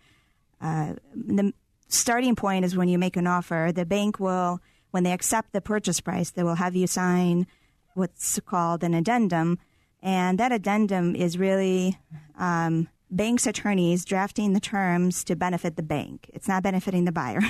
uh, 0.61 0.93
the 1.15 1.53
starting 1.87 2.35
point 2.35 2.65
is 2.65 2.75
when 2.75 2.89
you 2.89 2.97
make 2.97 3.17
an 3.17 3.27
offer, 3.27 3.71
the 3.73 3.85
bank 3.85 4.19
will, 4.19 4.59
when 4.91 5.03
they 5.03 5.11
accept 5.11 5.53
the 5.53 5.61
purchase 5.61 5.99
price, 5.99 6.31
they 6.31 6.43
will 6.43 6.55
have 6.55 6.75
you 6.75 6.87
sign 6.87 7.47
what's 7.93 8.39
called 8.41 8.83
an 8.83 8.93
addendum. 8.93 9.57
And 10.01 10.39
that 10.39 10.51
addendum 10.51 11.15
is 11.15 11.37
really 11.37 11.97
um, 12.37 12.87
bank's 13.11 13.45
attorneys 13.45 14.05
drafting 14.05 14.53
the 14.53 14.59
terms 14.59 15.23
to 15.25 15.35
benefit 15.35 15.75
the 15.75 15.83
bank. 15.83 16.29
It's 16.33 16.47
not 16.47 16.63
benefiting 16.63 17.05
the 17.05 17.11
buyer. 17.11 17.41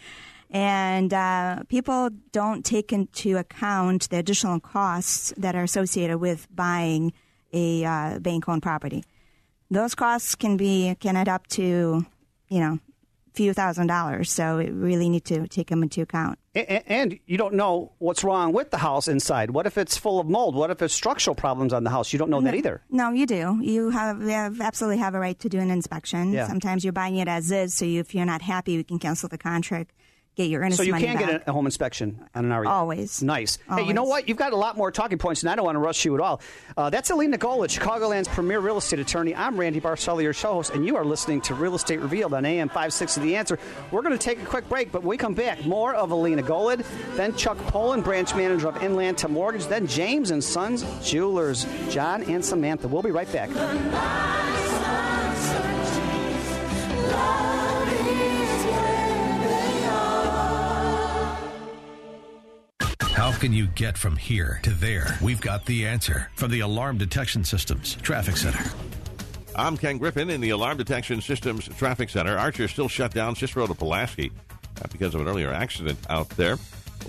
and 0.50 1.12
uh, 1.12 1.64
people 1.68 2.10
don't 2.32 2.64
take 2.64 2.92
into 2.92 3.36
account 3.36 4.08
the 4.10 4.18
additional 4.18 4.60
costs 4.60 5.34
that 5.36 5.54
are 5.54 5.62
associated 5.62 6.18
with 6.18 6.46
buying 6.54 7.12
a 7.52 7.84
uh, 7.84 8.18
bank 8.20 8.48
owned 8.48 8.62
property. 8.62 9.04
Those 9.70 9.94
costs 9.94 10.34
can 10.34 10.56
be 10.56 10.96
can 11.00 11.16
add 11.16 11.28
up 11.28 11.46
to, 11.48 12.04
you 12.48 12.60
know, 12.60 12.78
few 13.32 13.52
thousand 13.52 13.86
dollars. 13.86 14.30
So 14.30 14.58
we 14.58 14.70
really 14.70 15.08
need 15.08 15.24
to 15.26 15.46
take 15.48 15.68
them 15.68 15.82
into 15.82 16.02
account. 16.02 16.38
And, 16.54 16.82
and, 16.86 17.18
you 17.26 17.38
don't 17.38 17.54
know 17.54 17.92
what's 17.98 18.24
wrong 18.24 18.52
with 18.52 18.70
the 18.70 18.78
house 18.78 19.06
inside. 19.06 19.50
What 19.50 19.66
if 19.66 19.78
it's 19.78 19.96
full 19.96 20.18
of 20.18 20.28
mold? 20.28 20.56
What 20.56 20.70
if 20.70 20.82
it's 20.82 20.92
structural 20.92 21.36
problems 21.36 21.72
on 21.72 21.84
the 21.84 21.90
house? 21.90 22.12
You 22.12 22.18
don't 22.18 22.28
know 22.28 22.40
no, 22.40 22.46
that 22.46 22.56
either. 22.56 22.82
No, 22.90 23.10
you 23.10 23.24
do. 23.24 23.58
You 23.62 23.90
have, 23.90 24.20
you 24.20 24.30
have 24.30 24.60
absolutely 24.60 24.98
have 24.98 25.14
a 25.14 25.20
right 25.20 25.38
to 25.38 25.48
do 25.48 25.60
an 25.60 25.70
inspection. 25.70 26.32
Yeah. 26.32 26.48
Sometimes 26.48 26.84
you're 26.84 26.92
buying 26.92 27.16
it 27.16 27.28
as 27.28 27.52
is, 27.52 27.74
so 27.74 27.84
you, 27.84 28.00
if 28.00 28.16
you're 28.16 28.26
not 28.26 28.42
happy, 28.42 28.76
we 28.76 28.82
can 28.82 28.98
cancel 28.98 29.28
the 29.28 29.38
contract 29.38 29.92
get 30.40 30.50
your 30.50 30.62
earnest 30.62 30.78
So 30.78 30.82
you 30.82 30.92
money 30.92 31.04
can 31.06 31.16
back. 31.16 31.26
get 31.26 31.48
a 31.48 31.52
home 31.52 31.66
inspection 31.66 32.18
on 32.34 32.44
an 32.44 32.52
REO. 32.52 32.70
Always. 32.70 33.22
Nice. 33.22 33.58
Hey, 33.68 33.82
you 33.84 33.92
know 33.92 34.04
what? 34.04 34.28
You've 34.28 34.38
got 34.38 34.52
a 34.52 34.56
lot 34.56 34.76
more 34.76 34.90
talking 34.90 35.18
points, 35.18 35.42
and 35.42 35.50
I 35.50 35.54
don't 35.56 35.64
want 35.64 35.76
to 35.76 35.80
rush 35.80 36.04
you 36.04 36.14
at 36.14 36.20
all. 36.20 36.40
Uh, 36.76 36.88
that's 36.90 37.10
Elina 37.10 37.36
Golich, 37.38 37.78
Chicagoland's 37.78 38.28
premier 38.28 38.60
real 38.60 38.78
estate 38.78 39.00
attorney. 39.00 39.34
I'm 39.34 39.58
Randy 39.58 39.80
Barcella, 39.80 40.22
your 40.22 40.32
show 40.32 40.54
host, 40.54 40.72
and 40.74 40.86
you 40.86 40.96
are 40.96 41.04
listening 41.04 41.40
to 41.42 41.54
Real 41.54 41.74
Estate 41.74 42.00
Revealed 42.00 42.32
on 42.34 42.44
AM 42.44 42.68
560 42.68 43.20
The 43.20 43.36
Answer. 43.36 43.58
We're 43.90 44.02
going 44.02 44.16
to 44.16 44.18
take 44.18 44.40
a 44.42 44.46
quick 44.46 44.68
break, 44.68 44.90
but 44.92 45.02
when 45.02 45.08
we 45.10 45.16
come 45.16 45.34
back, 45.34 45.64
more 45.66 45.94
of 45.94 46.10
Elina 46.10 46.42
Golid, 46.42 46.84
then 47.16 47.34
Chuck 47.36 47.58
Poland, 47.68 48.04
branch 48.04 48.34
manager 48.34 48.68
of 48.68 48.76
Inlanta 48.76 49.28
Mortgage, 49.28 49.66
then 49.66 49.86
James 49.86 50.30
and 50.30 50.42
Sons 50.42 50.84
Jewelers, 51.02 51.66
John 51.90 52.22
and 52.24 52.44
Samantha. 52.44 52.88
We'll 52.88 53.02
be 53.02 53.10
right 53.10 53.30
back. 53.32 53.50
How 63.30 63.38
can 63.38 63.52
you 63.52 63.68
get 63.68 63.96
from 63.96 64.16
here 64.16 64.58
to 64.64 64.70
there? 64.70 65.16
We've 65.22 65.40
got 65.40 65.64
the 65.64 65.86
answer 65.86 66.32
from 66.34 66.50
the 66.50 66.60
Alarm 66.60 66.98
Detection 66.98 67.44
Systems 67.44 67.94
Traffic 68.02 68.36
Center. 68.36 68.68
I'm 69.54 69.76
Ken 69.76 69.98
Griffin 69.98 70.30
in 70.30 70.40
the 70.40 70.50
Alarm 70.50 70.78
Detection 70.78 71.20
Systems 71.20 71.68
Traffic 71.78 72.10
Center. 72.10 72.36
Archer 72.36 72.66
still 72.66 72.88
shut 72.88 73.14
down 73.14 73.36
Cicero 73.36 73.68
to 73.68 73.74
Pulaski 73.74 74.32
uh, 74.82 74.88
because 74.90 75.14
of 75.14 75.20
an 75.20 75.28
earlier 75.28 75.52
accident 75.52 75.96
out 76.10 76.28
there. 76.30 76.58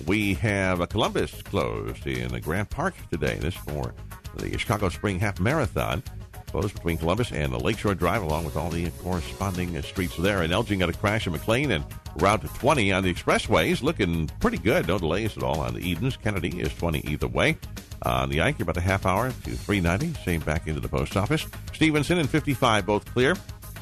We 0.06 0.34
have 0.34 0.78
a 0.78 0.86
Columbus 0.86 1.42
closed 1.42 2.06
in 2.06 2.28
the 2.28 2.40
Grant 2.40 2.70
Park 2.70 2.94
today. 3.10 3.34
This 3.40 3.54
for 3.54 3.92
the 4.36 4.56
Chicago 4.56 4.90
Spring 4.90 5.18
Half 5.18 5.40
Marathon. 5.40 6.04
Closed 6.52 6.74
between 6.74 6.98
Columbus 6.98 7.32
and 7.32 7.50
the 7.50 7.58
Lakeshore 7.58 7.94
Drive, 7.94 8.22
along 8.22 8.44
with 8.44 8.56
all 8.56 8.68
the 8.68 8.90
corresponding 9.02 9.80
streets 9.82 10.16
there. 10.16 10.42
And 10.42 10.52
Elgin 10.52 10.78
got 10.78 10.90
a 10.90 10.92
crash 10.92 11.26
in 11.26 11.32
McLean 11.32 11.70
and 11.70 11.84
Route 12.16 12.42
20 12.42 12.92
on 12.92 13.02
the 13.02 13.12
expressways, 13.12 13.82
looking 13.82 14.28
pretty 14.38 14.58
good. 14.58 14.86
No 14.86 14.98
delays 14.98 15.34
at 15.36 15.42
all 15.42 15.60
on 15.60 15.72
the 15.72 15.80
Edens. 15.80 16.16
Kennedy 16.18 16.60
is 16.60 16.72
20 16.74 17.00
either 17.08 17.26
way. 17.26 17.56
On 18.02 18.28
the 18.28 18.42
Ike, 18.42 18.60
about 18.60 18.76
a 18.76 18.82
half 18.82 19.06
hour 19.06 19.28
to 19.30 19.50
390. 19.50 20.12
Same 20.24 20.40
back 20.42 20.66
into 20.66 20.80
the 20.80 20.88
post 20.88 21.16
office. 21.16 21.46
Stevenson 21.72 22.18
and 22.18 22.28
55 22.28 22.84
both 22.84 23.04
clear. 23.12 23.34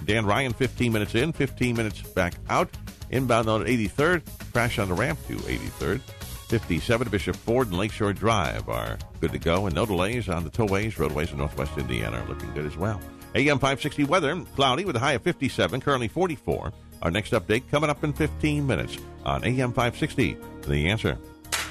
Dan 0.04 0.24
Ryan 0.24 0.52
15 0.52 0.92
minutes 0.92 1.14
in, 1.14 1.32
15 1.32 1.76
minutes 1.76 2.02
back 2.02 2.34
out. 2.48 2.70
Inbound 3.10 3.48
on 3.48 3.64
83rd. 3.64 4.22
Crash 4.52 4.78
on 4.78 4.88
the 4.88 4.94
ramp 4.94 5.18
to 5.26 5.34
83rd. 5.34 6.00
57 6.50 7.08
Bishop 7.10 7.36
Ford 7.36 7.68
and 7.68 7.78
Lakeshore 7.78 8.12
Drive 8.12 8.68
are 8.68 8.98
good 9.20 9.30
to 9.30 9.38
go, 9.38 9.66
and 9.66 9.74
no 9.74 9.86
delays 9.86 10.28
on 10.28 10.42
the 10.42 10.50
tollways, 10.50 10.98
roadways 10.98 11.30
in 11.30 11.38
northwest 11.38 11.78
Indiana 11.78 12.18
are 12.20 12.26
looking 12.26 12.52
good 12.54 12.66
as 12.66 12.76
well. 12.76 13.00
AM 13.36 13.60
560 13.60 14.02
weather, 14.04 14.44
cloudy 14.56 14.84
with 14.84 14.96
a 14.96 14.98
high 14.98 15.12
of 15.12 15.22
57, 15.22 15.80
currently 15.80 16.08
44. 16.08 16.72
Our 17.02 17.10
next 17.12 17.32
update 17.34 17.70
coming 17.70 17.88
up 17.88 18.02
in 18.02 18.12
15 18.12 18.66
minutes 18.66 18.98
on 19.24 19.44
AM 19.44 19.72
560. 19.72 20.36
The 20.66 20.88
answer. 20.88 21.16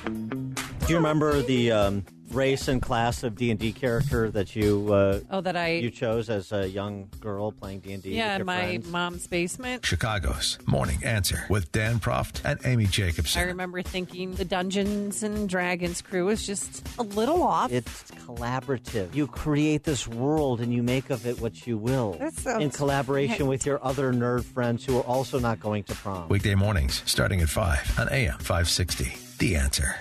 Do 0.05 0.87
you 0.87 0.95
remember 0.95 1.41
the 1.41 1.73
um, 1.73 2.05
race 2.31 2.67
and 2.67 2.81
class 2.81 3.23
of 3.23 3.35
D 3.35 3.51
and 3.51 3.59
D 3.59 3.71
character 3.71 4.29
that 4.31 4.55
you 4.55 4.91
uh, 4.93 5.19
Oh, 5.31 5.41
that 5.41 5.55
I 5.55 5.73
you 5.73 5.89
chose 5.91 6.29
as 6.29 6.51
a 6.51 6.67
young 6.67 7.09
girl 7.19 7.51
playing 7.51 7.79
D 7.79 7.93
and 7.93 8.03
D? 8.03 8.15
yeah, 8.15 8.35
in 8.35 8.45
my 8.45 8.61
friends? 8.61 8.87
mom's 8.87 9.27
basement. 9.27 9.85
Chicago's 9.85 10.57
Morning 10.65 10.99
Answer 11.03 11.45
with 11.49 11.71
Dan 11.71 11.99
Proft 11.99 12.41
and 12.45 12.59
Amy 12.65 12.85
Jacobson. 12.85 13.41
I 13.41 13.45
remember 13.45 13.81
thinking 13.81 14.35
the 14.35 14.45
Dungeons 14.45 15.23
and 15.23 15.47
Dragons 15.49 16.01
crew 16.01 16.25
was 16.25 16.45
just 16.45 16.87
a 16.97 17.03
little 17.03 17.43
off. 17.43 17.71
It's 17.71 18.03
collaborative. 18.25 19.13
You 19.15 19.27
create 19.27 19.83
this 19.83 20.07
world 20.07 20.61
and 20.61 20.73
you 20.73 20.83
make 20.83 21.09
of 21.09 21.25
it 21.25 21.39
what 21.41 21.65
you 21.67 21.77
will. 21.77 22.13
That 22.43 22.61
in 22.61 22.69
collaboration 22.69 23.47
with 23.47 23.65
your 23.65 23.83
other 23.83 24.13
nerd 24.13 24.43
friends 24.43 24.85
who 24.85 24.97
are 24.97 25.03
also 25.03 25.39
not 25.39 25.59
going 25.59 25.83
to 25.85 25.95
prom. 25.95 26.29
Weekday 26.29 26.55
mornings 26.55 27.01
starting 27.05 27.41
at 27.41 27.49
5 27.49 27.99
on 27.99 28.09
AM 28.09 28.37
560. 28.39 29.13
The 29.39 29.55
Answer. 29.55 29.95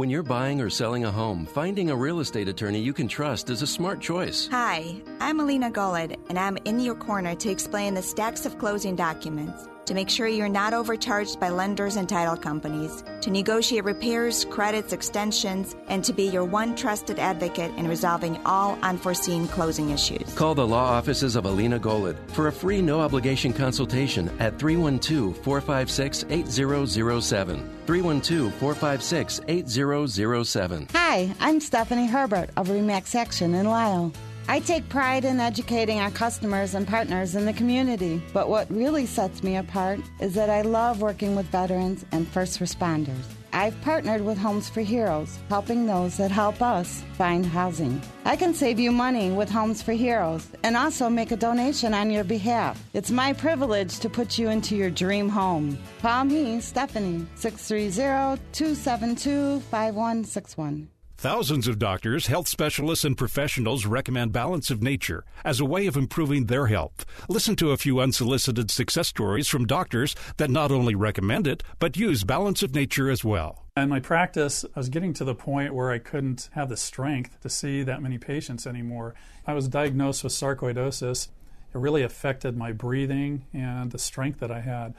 When 0.00 0.08
you're 0.08 0.22
buying 0.22 0.62
or 0.62 0.70
selling 0.70 1.04
a 1.04 1.10
home, 1.10 1.44
finding 1.44 1.90
a 1.90 1.94
real 1.94 2.20
estate 2.20 2.48
attorney 2.48 2.80
you 2.80 2.94
can 2.94 3.06
trust 3.06 3.50
is 3.50 3.60
a 3.60 3.66
smart 3.66 4.00
choice. 4.00 4.48
Hi, 4.50 4.94
I'm 5.20 5.40
Elina 5.40 5.70
Golid, 5.70 6.16
and 6.30 6.38
I'm 6.38 6.56
in 6.64 6.80
your 6.80 6.94
corner 6.94 7.34
to 7.34 7.50
explain 7.50 7.92
the 7.92 8.00
stacks 8.00 8.46
of 8.46 8.56
closing 8.56 8.96
documents, 8.96 9.68
to 9.90 9.94
make 9.94 10.08
sure 10.08 10.28
you're 10.28 10.48
not 10.48 10.72
overcharged 10.72 11.40
by 11.40 11.48
lenders 11.48 11.96
and 11.96 12.08
title 12.08 12.36
companies, 12.36 13.02
to 13.20 13.28
negotiate 13.28 13.82
repairs, 13.82 14.44
credits, 14.44 14.92
extensions, 14.92 15.74
and 15.88 16.04
to 16.04 16.12
be 16.12 16.22
your 16.22 16.44
one 16.44 16.76
trusted 16.76 17.18
advocate 17.18 17.72
in 17.76 17.88
resolving 17.88 18.40
all 18.46 18.78
unforeseen 18.82 19.48
closing 19.48 19.90
issues. 19.90 20.32
Call 20.34 20.54
the 20.54 20.64
law 20.64 20.84
offices 20.84 21.34
of 21.34 21.44
Elina 21.44 21.80
Golid 21.80 22.16
for 22.30 22.46
a 22.46 22.52
free 22.52 22.80
no 22.80 23.00
obligation 23.00 23.52
consultation 23.52 24.28
at 24.38 24.60
312 24.60 25.36
456 25.38 26.24
8007. 26.30 27.58
312 27.86 28.54
456 28.54 29.40
8007. 29.48 30.86
Hi, 30.92 31.34
I'm 31.40 31.58
Stephanie 31.58 32.06
Herbert 32.06 32.50
of 32.56 32.68
Remax 32.68 33.16
Action 33.16 33.54
in 33.54 33.66
Lisle. 33.66 34.12
I 34.50 34.58
take 34.58 34.88
pride 34.88 35.24
in 35.24 35.38
educating 35.38 36.00
our 36.00 36.10
customers 36.10 36.74
and 36.74 36.84
partners 36.84 37.36
in 37.36 37.46
the 37.46 37.52
community, 37.52 38.20
but 38.32 38.48
what 38.48 38.68
really 38.68 39.06
sets 39.06 39.44
me 39.44 39.58
apart 39.58 40.00
is 40.18 40.34
that 40.34 40.50
I 40.50 40.62
love 40.62 41.00
working 41.00 41.36
with 41.36 41.46
veterans 41.46 42.04
and 42.10 42.26
first 42.26 42.58
responders. 42.58 43.26
I've 43.52 43.80
partnered 43.82 44.22
with 44.22 44.36
Homes 44.36 44.68
for 44.68 44.80
Heroes, 44.80 45.38
helping 45.48 45.86
those 45.86 46.16
that 46.16 46.32
help 46.32 46.60
us 46.62 47.04
find 47.12 47.46
housing. 47.46 48.02
I 48.24 48.34
can 48.34 48.52
save 48.52 48.80
you 48.80 48.90
money 48.90 49.30
with 49.30 49.48
Homes 49.48 49.82
for 49.82 49.92
Heroes 49.92 50.48
and 50.64 50.76
also 50.76 51.08
make 51.08 51.30
a 51.30 51.36
donation 51.36 51.94
on 51.94 52.10
your 52.10 52.24
behalf. 52.24 52.82
It's 52.92 53.12
my 53.12 53.32
privilege 53.32 54.00
to 54.00 54.10
put 54.10 54.36
you 54.36 54.48
into 54.48 54.74
your 54.74 54.90
dream 54.90 55.28
home. 55.28 55.78
Call 56.02 56.24
me, 56.24 56.60
Stephanie, 56.60 57.24
630 57.36 58.42
272 58.50 59.60
5161. 59.70 60.88
Thousands 61.20 61.68
of 61.68 61.78
doctors, 61.78 62.28
health 62.28 62.48
specialists, 62.48 63.04
and 63.04 63.14
professionals 63.14 63.84
recommend 63.84 64.32
Balance 64.32 64.70
of 64.70 64.82
Nature 64.82 65.26
as 65.44 65.60
a 65.60 65.66
way 65.66 65.86
of 65.86 65.94
improving 65.94 66.46
their 66.46 66.68
health. 66.68 67.04
Listen 67.28 67.54
to 67.56 67.72
a 67.72 67.76
few 67.76 68.00
unsolicited 68.00 68.70
success 68.70 69.08
stories 69.08 69.46
from 69.46 69.66
doctors 69.66 70.16
that 70.38 70.48
not 70.48 70.72
only 70.72 70.94
recommend 70.94 71.46
it, 71.46 71.62
but 71.78 71.98
use 71.98 72.24
Balance 72.24 72.62
of 72.62 72.74
Nature 72.74 73.10
as 73.10 73.22
well. 73.22 73.66
In 73.76 73.90
my 73.90 74.00
practice, 74.00 74.64
I 74.64 74.80
was 74.80 74.88
getting 74.88 75.12
to 75.12 75.24
the 75.26 75.34
point 75.34 75.74
where 75.74 75.90
I 75.90 75.98
couldn't 75.98 76.48
have 76.52 76.70
the 76.70 76.76
strength 76.78 77.38
to 77.42 77.50
see 77.50 77.82
that 77.82 78.00
many 78.00 78.16
patients 78.16 78.66
anymore. 78.66 79.14
I 79.46 79.52
was 79.52 79.68
diagnosed 79.68 80.24
with 80.24 80.32
sarcoidosis. 80.32 81.28
It 81.74 81.78
really 81.78 82.02
affected 82.02 82.56
my 82.56 82.72
breathing 82.72 83.44
and 83.52 83.90
the 83.90 83.98
strength 83.98 84.40
that 84.40 84.50
I 84.50 84.60
had. 84.60 84.94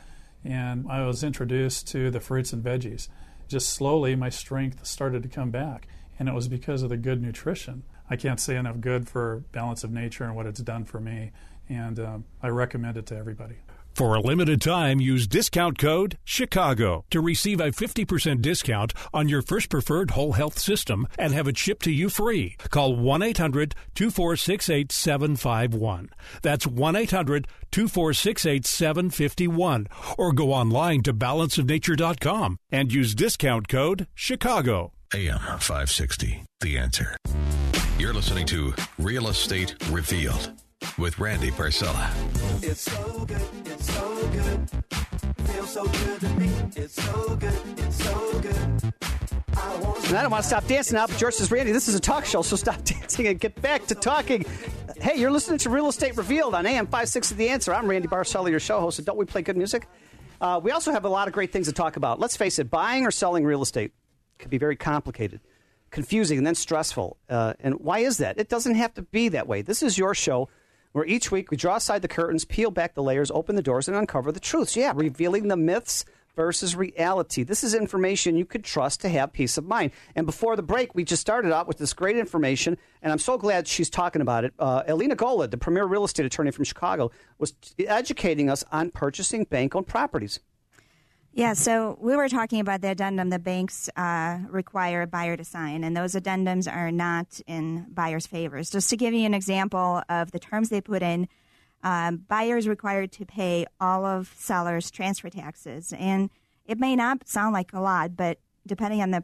And 0.45 0.85
I 0.87 1.03
was 1.03 1.23
introduced 1.23 1.87
to 1.87 2.11
the 2.11 2.19
fruits 2.19 2.53
and 2.53 2.63
veggies. 2.63 3.07
Just 3.47 3.71
slowly, 3.71 4.15
my 4.15 4.29
strength 4.29 4.85
started 4.85 5.23
to 5.23 5.29
come 5.29 5.49
back 5.49 5.87
and 6.21 6.29
it 6.29 6.35
was 6.35 6.47
because 6.47 6.83
of 6.83 6.89
the 6.89 6.97
good 6.97 7.19
nutrition. 7.19 7.81
I 8.07 8.15
can't 8.15 8.39
say 8.39 8.55
enough 8.55 8.79
good 8.79 9.09
for 9.09 9.43
Balance 9.53 9.83
of 9.83 9.89
Nature 9.89 10.23
and 10.23 10.35
what 10.35 10.45
it's 10.45 10.59
done 10.59 10.85
for 10.85 10.99
me, 10.99 11.31
and 11.67 11.99
um, 11.99 12.25
I 12.43 12.49
recommend 12.49 12.95
it 12.97 13.07
to 13.07 13.17
everybody. 13.17 13.55
For 13.95 14.13
a 14.13 14.21
limited 14.21 14.61
time, 14.61 15.01
use 15.01 15.25
discount 15.25 15.79
code 15.79 16.19
CHICAGO 16.27 17.05
to 17.09 17.21
receive 17.21 17.59
a 17.59 17.71
50% 17.71 18.39
discount 18.39 18.93
on 19.11 19.29
your 19.29 19.41
first 19.41 19.69
preferred 19.69 20.11
whole 20.11 20.33
health 20.33 20.59
system 20.59 21.07
and 21.17 21.33
have 21.33 21.47
it 21.47 21.57
shipped 21.57 21.85
to 21.85 21.91
you 21.91 22.07
free. 22.07 22.55
Call 22.69 22.95
1 22.95 23.23
800 23.23 23.73
246 23.95 24.69
8751. 24.69 26.09
That's 26.43 26.67
1 26.67 26.95
800 26.95 27.47
246 27.71 28.45
8751. 28.45 29.87
Or 30.19 30.33
go 30.33 30.53
online 30.53 31.01
to 31.01 31.15
balanceofnature.com 31.15 32.57
and 32.71 32.93
use 32.93 33.15
discount 33.15 33.67
code 33.67 34.05
CHICAGO. 34.15 34.91
AM 35.13 35.39
560. 35.39 36.41
The 36.61 36.77
Answer. 36.77 37.17
You're 37.99 38.13
listening 38.13 38.45
to 38.47 38.73
Real 38.97 39.27
Estate 39.27 39.75
Revealed 39.89 40.51
with 40.97 41.19
Randy 41.19 41.51
Barcella. 41.51 42.09
It's 42.63 42.83
so 42.83 43.25
good, 43.25 43.41
it's 43.65 43.93
so 43.93 44.27
good. 44.27 44.69
Feels 45.49 45.73
so 45.73 45.83
good 45.85 46.21
to 46.21 46.29
me. 46.29 46.49
It's 46.77 46.93
so 46.93 47.35
good, 47.35 47.53
it's 47.77 48.01
so 48.01 48.39
good. 48.39 48.55
I 49.57 49.73
And 50.07 50.17
I 50.17 50.21
don't 50.21 50.31
want 50.31 50.43
to 50.43 50.47
stop 50.47 50.65
dancing 50.67 50.95
now, 50.95 51.07
but 51.07 51.17
George 51.17 51.33
says, 51.33 51.51
Randy, 51.51 51.73
this 51.73 51.89
is 51.89 51.95
a 51.95 51.99
talk 51.99 52.23
show, 52.23 52.41
so 52.41 52.55
stop 52.55 52.81
dancing 52.85 53.27
and 53.27 53.37
get 53.37 53.61
back 53.61 53.87
to 53.87 53.95
talking. 53.95 54.45
Hey, 55.01 55.19
you're 55.19 55.31
listening 55.31 55.57
to 55.59 55.69
Real 55.69 55.89
Estate 55.89 56.15
Revealed 56.15 56.55
on 56.55 56.65
AM 56.65 56.85
560 56.85 57.35
The 57.35 57.49
Answer. 57.49 57.73
I'm 57.73 57.85
Randy 57.85 58.07
Barcella, 58.07 58.49
your 58.49 58.61
show 58.61 58.79
host. 58.79 58.99
And 58.99 59.05
don't 59.05 59.17
we 59.17 59.25
play 59.25 59.41
good 59.41 59.57
music? 59.57 59.89
Uh, 60.39 60.61
we 60.63 60.71
also 60.71 60.93
have 60.93 61.03
a 61.03 61.09
lot 61.09 61.27
of 61.27 61.33
great 61.33 61.51
things 61.51 61.67
to 61.67 61.73
talk 61.73 61.97
about. 61.97 62.17
Let's 62.17 62.37
face 62.37 62.59
it, 62.59 62.71
buying 62.71 63.05
or 63.05 63.11
selling 63.11 63.43
real 63.43 63.61
estate 63.61 63.91
can 64.41 64.49
be 64.49 64.57
very 64.57 64.75
complicated, 64.75 65.39
confusing, 65.91 66.37
and 66.37 66.45
then 66.45 66.55
stressful. 66.55 67.17
Uh, 67.29 67.53
and 67.59 67.75
why 67.79 67.99
is 67.99 68.17
that? 68.17 68.37
It 68.37 68.49
doesn't 68.49 68.75
have 68.75 68.93
to 68.95 69.01
be 69.03 69.29
that 69.29 69.47
way. 69.47 69.61
This 69.61 69.81
is 69.81 69.97
your 69.97 70.13
show 70.13 70.49
where 70.91 71.05
each 71.05 71.31
week 71.31 71.51
we 71.51 71.57
draw 71.57 71.77
aside 71.77 72.01
the 72.01 72.07
curtains, 72.09 72.43
peel 72.43 72.71
back 72.71 72.95
the 72.95 73.03
layers, 73.03 73.31
open 73.31 73.55
the 73.55 73.61
doors, 73.61 73.87
and 73.87 73.95
uncover 73.95 74.31
the 74.31 74.39
truths. 74.39 74.75
Yeah, 74.75 74.91
revealing 74.93 75.47
the 75.47 75.55
myths 75.55 76.03
versus 76.35 76.75
reality. 76.75 77.43
This 77.43 77.63
is 77.63 77.73
information 77.73 78.37
you 78.37 78.45
could 78.45 78.63
trust 78.63 79.01
to 79.01 79.09
have 79.09 79.33
peace 79.33 79.57
of 79.57 79.65
mind. 79.65 79.91
And 80.15 80.25
before 80.25 80.55
the 80.55 80.63
break, 80.63 80.95
we 80.95 81.03
just 81.03 81.21
started 81.21 81.53
out 81.53 81.67
with 81.67 81.77
this 81.77 81.93
great 81.93 82.17
information, 82.17 82.77
and 83.01 83.11
I'm 83.11 83.19
so 83.19 83.37
glad 83.37 83.67
she's 83.67 83.89
talking 83.89 84.21
about 84.21 84.45
it. 84.45 84.53
Uh, 84.57 84.83
Elina 84.87 85.15
Golod, 85.15 85.51
the 85.51 85.57
premier 85.57 85.85
real 85.85 86.03
estate 86.03 86.25
attorney 86.25 86.51
from 86.51 86.65
Chicago, 86.65 87.11
was 87.37 87.53
educating 87.79 88.49
us 88.49 88.63
on 88.71 88.91
purchasing 88.91 89.43
bank 89.43 89.75
owned 89.75 89.87
properties. 89.87 90.39
Yeah, 91.33 91.53
so 91.53 91.97
we 92.01 92.17
were 92.17 92.27
talking 92.27 92.59
about 92.59 92.81
the 92.81 92.89
addendum 92.89 93.29
the 93.29 93.39
banks 93.39 93.89
uh, 93.95 94.39
require 94.49 95.03
a 95.03 95.07
buyer 95.07 95.37
to 95.37 95.45
sign, 95.45 95.85
and 95.85 95.95
those 95.95 96.13
addendums 96.13 96.71
are 96.71 96.91
not 96.91 97.39
in 97.47 97.85
buyers' 97.89 98.27
favors. 98.27 98.69
Just 98.69 98.89
to 98.89 98.97
give 98.97 99.13
you 99.13 99.25
an 99.25 99.33
example 99.33 100.03
of 100.09 100.31
the 100.31 100.39
terms 100.39 100.67
they 100.67 100.81
put 100.81 101.01
in, 101.01 101.29
um, 101.83 102.17
buyers 102.27 102.67
required 102.67 103.13
to 103.13 103.25
pay 103.25 103.65
all 103.79 104.05
of 104.05 104.33
sellers' 104.37 104.91
transfer 104.91 105.29
taxes, 105.29 105.93
and 105.97 106.29
it 106.65 106.77
may 106.77 106.97
not 106.97 107.25
sound 107.29 107.53
like 107.53 107.71
a 107.71 107.79
lot, 107.79 108.17
but 108.17 108.37
depending 108.67 109.01
on 109.01 109.11
the 109.11 109.23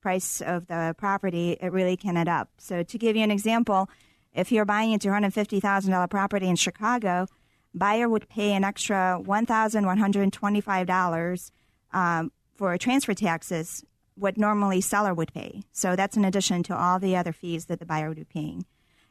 price 0.00 0.40
of 0.40 0.66
the 0.66 0.94
property, 0.98 1.56
it 1.60 1.72
really 1.72 1.96
can 1.96 2.16
add 2.16 2.28
up. 2.28 2.48
So, 2.58 2.82
to 2.82 2.98
give 2.98 3.14
you 3.14 3.22
an 3.22 3.30
example, 3.30 3.88
if 4.34 4.50
you're 4.50 4.64
buying 4.64 4.92
a 4.92 4.98
two 4.98 5.10
hundred 5.10 5.32
fifty 5.32 5.60
thousand 5.60 5.92
dollar 5.92 6.08
property 6.08 6.48
in 6.48 6.56
Chicago, 6.56 7.28
buyer 7.74 8.08
would 8.08 8.28
pay 8.28 8.52
an 8.52 8.64
extra 8.64 9.18
one 9.20 9.46
thousand 9.46 9.84
one 9.86 9.98
hundred 9.98 10.32
twenty 10.32 10.60
five 10.60 10.86
dollars 10.86 11.50
um, 11.92 12.32
for 12.54 12.78
transfer 12.78 13.14
taxes, 13.14 13.84
what 14.14 14.38
normally 14.38 14.80
seller 14.80 15.12
would 15.12 15.32
pay. 15.34 15.62
So 15.72 15.96
that's 15.96 16.16
in 16.16 16.24
addition 16.24 16.62
to 16.64 16.76
all 16.76 16.98
the 16.98 17.16
other 17.16 17.32
fees 17.32 17.66
that 17.66 17.80
the 17.80 17.86
buyer 17.86 18.08
would 18.08 18.16
be 18.18 18.24
paying. 18.24 18.64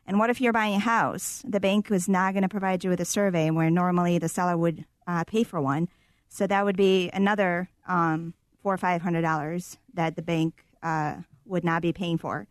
And 0.06 0.20
what 0.20 0.30
if 0.30 0.42
you're 0.42 0.54
buying 0.54 0.76
a 0.76 0.80
house? 0.80 1.44
The 1.48 1.60
bank 1.60 1.90
was 1.90 2.10
not 2.10 2.34
going 2.34 2.44
to 2.44 2.50
provide 2.50 2.84
you 2.84 2.90
with 2.90 3.00
a 3.00 3.06
survey 3.06 3.50
where 3.52 3.70
normally 3.70 4.18
the 4.18 4.30
seller 4.30 4.58
would 4.58 4.86
uh, 5.08 5.24
pay 5.24 5.44
for 5.44 5.62
one. 5.62 5.88
So 6.30 6.48
that 6.48 6.66
would 6.66 6.78
be 6.78 7.10
another 7.14 7.70
um, 7.88 8.34
four 8.62 8.74
or 8.74 8.78
five 8.78 9.02
hundred 9.02 9.22
dollars 9.22 9.78
that 9.94 10.16
the 10.16 10.22
bank 10.22 10.66
uh, 10.82 11.18
would 11.46 11.64
not 11.64 11.82
be 11.82 11.94
paying 11.94 12.18
for. 12.18 12.48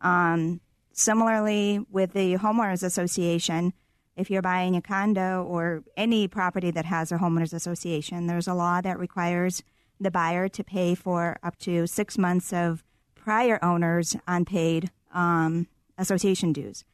Um, 0.00 0.60
similarly, 0.92 1.84
with 1.90 2.12
the 2.12 2.36
homeowners 2.36 2.82
association, 2.82 3.72
if 4.16 4.30
you're 4.30 4.42
buying 4.42 4.74
a 4.74 4.82
condo 4.82 5.44
or 5.44 5.84
any 5.96 6.26
property 6.26 6.70
that 6.70 6.86
has 6.86 7.12
a 7.12 7.18
homeowners 7.18 7.52
association, 7.52 8.26
there's 8.26 8.48
a 8.48 8.54
law 8.54 8.80
that 8.80 8.98
requires 8.98 9.62
the 10.00 10.10
buyer 10.10 10.48
to 10.48 10.64
pay 10.64 10.94
for 10.94 11.38
up 11.42 11.56
to 11.58 11.86
six 11.86 12.18
months 12.18 12.52
of 12.52 12.82
prior 13.14 13.58
owners' 13.62 14.16
unpaid 14.26 14.90
um, 15.12 15.66
association 15.98 16.52
dues. 16.52 16.84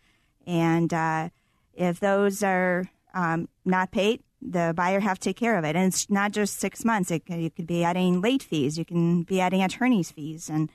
And 0.47 0.93
uh, 0.93 1.29
if 1.75 2.01
those 2.01 2.43
are 2.43 2.85
um, 3.15 3.49
not 3.65 3.93
paid, 3.93 4.23
the 4.41 4.73
buyer 4.77 5.01
have 5.01 5.19
to 5.21 5.29
take 5.29 5.37
care 5.37 5.57
of 5.57 5.65
it. 5.65 5.77
And 5.77 5.87
it's 5.87 6.11
not 6.11 6.33
just 6.33 6.59
six 6.59 6.85
months. 6.85 7.11
It, 7.11 7.23
you 7.29 7.51
could 7.51 7.67
be 7.67 7.85
adding 7.85 8.21
late 8.21 8.43
fees. 8.43 8.77
You 8.77 8.85
can 8.85 9.23
be 9.23 9.41
adding 9.41 9.63
attorney's 9.63 10.11
fees. 10.11 10.49
And 10.49 10.71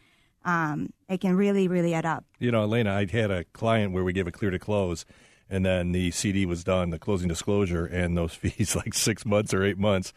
um, 0.46 0.94
it 1.10 1.20
can 1.20 1.36
really, 1.36 1.68
really 1.68 1.94
add 1.94 2.06
up. 2.06 2.24
You 2.39 2.51
know, 2.51 2.63
Elina, 2.63 2.94
I 2.94 3.06
had 3.06 3.32
a 3.32 3.44
client 3.46 3.92
where 3.92 4.04
we 4.04 4.13
gave 4.13 4.27
a 4.27 4.32
clear 4.32 4.51
to 4.51 4.60
close, 4.60 5.06
and 5.50 5.66
then 5.66 5.92
the 5.92 6.12
CD 6.12 6.46
was 6.46 6.63
done, 6.63 6.89
the 6.89 7.00
closing 7.00 7.27
disclosure, 7.27 7.86
and 7.86 8.18
those 8.18 8.34
fees 8.36 8.75
like 8.75 8.94
six 8.94 9.25
months 9.25 9.54
or 9.54 9.63
eight 9.63 9.77
months. 9.77 10.13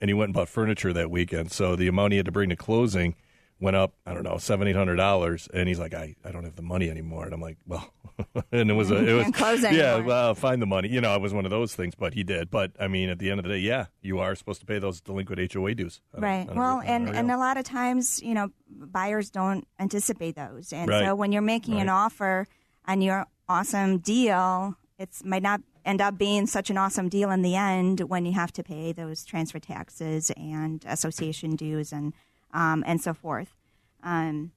And 0.00 0.08
he 0.10 0.14
went 0.14 0.28
and 0.28 0.34
bought 0.34 0.48
furniture 0.48 0.92
that 0.92 1.10
weekend. 1.10 1.52
So 1.52 1.76
the 1.76 1.88
amount 1.88 2.12
he 2.12 2.16
had 2.18 2.26
to 2.26 2.32
bring 2.32 2.50
to 2.50 2.56
closing 2.56 3.14
went 3.60 3.76
up, 3.76 3.94
I 4.04 4.12
don't 4.12 4.24
know, 4.24 4.36
seven, 4.36 4.66
eight 4.68 4.76
hundred 4.76 4.96
dollars. 4.96 5.48
And 5.54 5.68
he's 5.68 5.78
like, 5.78 5.94
I, 5.94 6.16
I 6.24 6.32
don't 6.32 6.44
have 6.44 6.56
the 6.56 6.62
money 6.62 6.90
anymore. 6.90 7.24
And 7.24 7.32
I'm 7.32 7.40
like, 7.40 7.56
well, 7.66 7.88
and 8.52 8.70
it 8.70 8.74
was 8.74 8.90
a, 8.90 8.96
it 8.96 9.12
was, 9.12 9.30
close 9.30 9.62
yeah, 9.70 9.98
well, 10.00 10.34
find 10.34 10.60
the 10.60 10.66
money. 10.66 10.88
You 10.88 11.00
know, 11.00 11.14
it 11.14 11.20
was 11.22 11.32
one 11.32 11.44
of 11.44 11.50
those 11.50 11.74
things, 11.74 11.94
but 11.94 12.12
he 12.12 12.24
did. 12.24 12.50
But 12.50 12.72
I 12.78 12.88
mean, 12.88 13.08
at 13.08 13.18
the 13.20 13.30
end 13.30 13.38
of 13.40 13.44
the 13.44 13.50
day, 13.50 13.58
yeah, 13.58 13.86
you 14.02 14.18
are 14.18 14.34
supposed 14.34 14.60
to 14.60 14.66
pay 14.66 14.78
those 14.80 15.00
delinquent 15.00 15.52
HOA 15.52 15.74
dues. 15.76 16.00
Right. 16.12 16.46
Well, 16.52 16.80
a 16.80 16.84
and, 16.84 17.08
and 17.08 17.30
a 17.30 17.38
lot 17.38 17.56
of 17.56 17.64
times, 17.64 18.20
you 18.22 18.34
know, 18.34 18.48
buyers 18.68 19.30
don't 19.30 19.66
anticipate 19.78 20.34
those. 20.34 20.72
And 20.72 20.90
Right. 20.90 21.06
so 21.06 21.14
when 21.14 21.32
you're 21.32 21.40
making 21.40 21.80
an 21.80 21.86
Right. 21.86 21.94
offer 21.94 22.46
on 22.86 23.00
your 23.00 23.26
awesome 23.48 23.98
deal, 23.98 24.76
it 24.98 25.10
might 25.24 25.42
not 25.42 25.60
end 25.84 26.00
up 26.00 26.16
being 26.16 26.46
such 26.46 26.70
an 26.70 26.78
awesome 26.78 27.08
deal 27.08 27.30
in 27.30 27.42
the 27.42 27.56
end 27.56 28.00
when 28.00 28.24
you 28.24 28.32
have 28.32 28.52
to 28.52 28.62
pay 28.62 28.92
those 28.92 29.24
transfer 29.24 29.58
taxes 29.58 30.30
and 30.36 30.84
association 30.86 31.56
dues 31.56 31.92
and 31.92 32.12
um, 32.52 32.84
and 32.86 33.00
so 33.00 33.12
forth. 33.12 33.54
Um, 34.02 34.52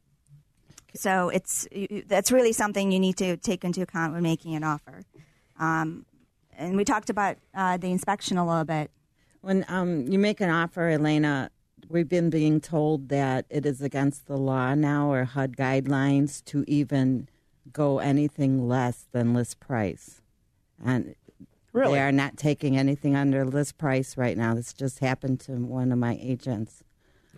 so 0.93 1.29
it's 1.29 1.67
that's 2.05 2.31
really 2.31 2.53
something 2.53 2.91
you 2.91 2.99
need 2.99 3.17
to 3.17 3.37
take 3.37 3.63
into 3.63 3.81
account 3.81 4.13
when 4.13 4.23
making 4.23 4.55
an 4.55 4.63
offer. 4.63 5.03
Um, 5.59 6.05
and 6.57 6.75
we 6.75 6.83
talked 6.83 7.09
about 7.09 7.37
uh, 7.53 7.77
the 7.77 7.91
inspection 7.91 8.37
a 8.37 8.45
little 8.45 8.65
bit. 8.65 8.89
When 9.41 9.65
um, 9.67 10.07
you 10.07 10.17
make 10.17 10.41
an 10.41 10.49
offer, 10.49 10.89
Elina, 10.89 11.51
we've 11.87 12.09
been 12.09 12.29
being 12.29 12.59
told 12.59 13.09
that 13.09 13.45
it 13.49 13.65
is 13.65 13.81
against 13.81 14.27
the 14.27 14.37
law 14.37 14.73
now 14.73 15.11
or 15.11 15.23
HUD 15.23 15.55
guidelines 15.55 16.43
to 16.45 16.63
even 16.67 17.29
go 17.73 17.99
anything 17.99 18.67
less 18.67 19.05
than 19.11 19.33
list 19.33 19.59
price. 19.59 20.21
And 20.83 21.15
Really? 21.73 21.93
they 21.93 21.99
are 22.01 22.11
not 22.11 22.37
taking 22.37 22.77
anything 22.77 23.15
under 23.15 23.45
list 23.45 23.77
price 23.77 24.17
right 24.17 24.37
now. 24.37 24.53
This 24.55 24.73
just 24.73 24.99
happened 24.99 25.39
to 25.41 25.53
one 25.53 25.91
of 25.91 25.99
my 25.99 26.17
agents. 26.21 26.83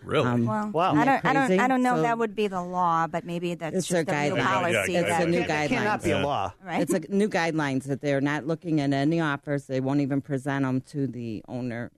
Really? 0.02 0.26
Um, 0.26 0.46
Well, 0.46 0.70
Wow. 0.72 0.94
I 0.94 1.04
don't, 1.04 1.24
I 1.26 1.32
don't. 1.34 1.60
I 1.60 1.68
don't 1.68 1.82
know 1.82 1.94
So- 1.94 2.00
if 2.00 2.02
that 2.04 2.18
would 2.18 2.34
be 2.34 2.48
the 2.48 2.62
law, 2.62 3.06
but 3.06 3.24
maybe 3.26 3.54
that's 3.54 3.76
It's 3.76 3.86
just 3.86 4.08
a 4.08 4.14
a 4.14 4.30
new 4.30 4.36
policy. 4.42 4.92
Yeah, 4.94 5.00
It's 5.00 5.24
a 5.24 5.28
new 5.28 5.40
It 5.40 5.46
cannot 5.68 6.02
be 6.02 6.10
a 6.12 6.20
law. 6.20 6.54
right? 6.64 6.80
It's 6.80 6.94
a 6.94 7.00
new 7.14 7.28
guidelines 7.28 7.84
that 7.84 8.00
they're 8.00 8.22
not 8.22 8.46
looking 8.46 8.80
at 8.80 8.94
any 8.94 9.20
offers. 9.20 9.66
They 9.66 9.80
won't 9.80 10.00
even 10.00 10.22
present 10.22 10.64
them 10.64 10.80
to 10.82 11.06
the 11.06 11.44
owner. 11.48 11.90